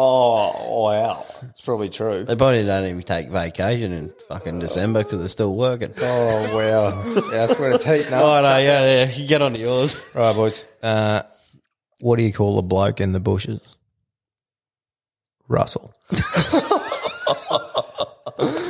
Oh, 0.00 0.84
wow. 0.84 1.26
It's 1.50 1.60
probably 1.62 1.88
true. 1.88 2.24
They 2.24 2.36
probably 2.36 2.64
don't 2.64 2.84
even 2.86 3.02
take 3.02 3.30
vacation 3.30 3.92
in 3.92 4.12
fucking 4.28 4.60
December 4.60 5.02
because 5.02 5.18
they're 5.18 5.26
still 5.28 5.52
working. 5.52 5.92
Oh, 6.00 6.56
wow. 6.56 7.14
Yeah, 7.32 7.46
that's 7.46 7.58
where 7.58 7.72
it's 7.72 7.84
heating 7.84 8.12
up. 8.12 8.22
Oh, 8.22 8.40
no, 8.42 8.58
yeah, 8.58 8.84
yeah. 9.04 9.10
You 9.10 9.26
get 9.26 9.42
on 9.42 9.54
to 9.54 9.60
yours. 9.60 10.00
Right, 10.14 10.36
boys. 10.36 10.66
Uh, 10.80 11.22
what 11.98 12.14
do 12.16 12.22
you 12.22 12.32
call 12.32 12.60
a 12.60 12.62
bloke 12.62 13.00
in 13.00 13.10
the 13.12 13.18
bushes? 13.18 13.60
Russell. 15.48 15.92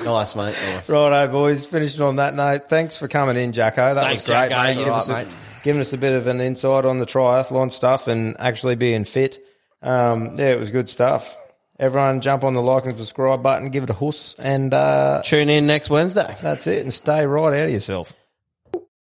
Nice, 0.05 0.35
mate. 0.35 0.57
Nice. 0.73 0.89
Righto, 0.89 1.31
boys. 1.31 1.67
Finishing 1.67 2.01
on 2.03 2.17
that 2.17 2.35
note. 2.35 2.71
Thanks 2.71 2.97
for 2.97 3.07
coming 3.09 3.37
in, 3.37 3.53
Jacko. 3.53 3.95
That 3.95 4.05
Thanks, 4.05 4.23
was 4.23 4.27
great, 4.27 4.49
Jacko. 4.49 4.63
mate. 4.63 4.69
It's 4.69 4.77
Giving 4.79 4.93
all 4.93 4.99
us, 4.99 5.09
a, 5.11 5.13
mate. 5.13 5.29
giving 5.65 5.81
us 5.83 5.93
a 5.93 5.99
bit 5.99 6.13
of 6.15 6.27
an 6.29 6.41
insight 6.41 6.87
on 6.87 6.97
the 6.97 7.05
triathlon 7.05 7.71
stuff 7.71 8.09
and 8.09 8.35
actually 8.39 8.77
being 8.77 9.05
fit. 9.05 9.39
Um, 9.83 10.35
yeah, 10.39 10.51
it 10.51 10.59
was 10.59 10.71
good 10.71 10.89
stuff. 10.89 11.37
Everyone 11.79 12.21
jump 12.21 12.43
on 12.43 12.55
the 12.55 12.63
like 12.63 12.87
and 12.87 12.99
subscribe 12.99 13.43
button, 13.43 13.71
give 13.71 13.85
it 13.85 13.91
a 13.91 13.95
huss, 13.95 14.35
and 14.39 14.75
uh, 14.75 15.23
Tune 15.25 15.49
in 15.49 15.67
next 15.67 15.91
Wednesday. 15.91 16.35
that's 16.43 16.67
it. 16.67 16.83
And 16.83 16.93
stay 16.93 17.25
right 17.25 17.57
out 17.57 17.67
of 17.67 17.71
yourself. 17.71 18.13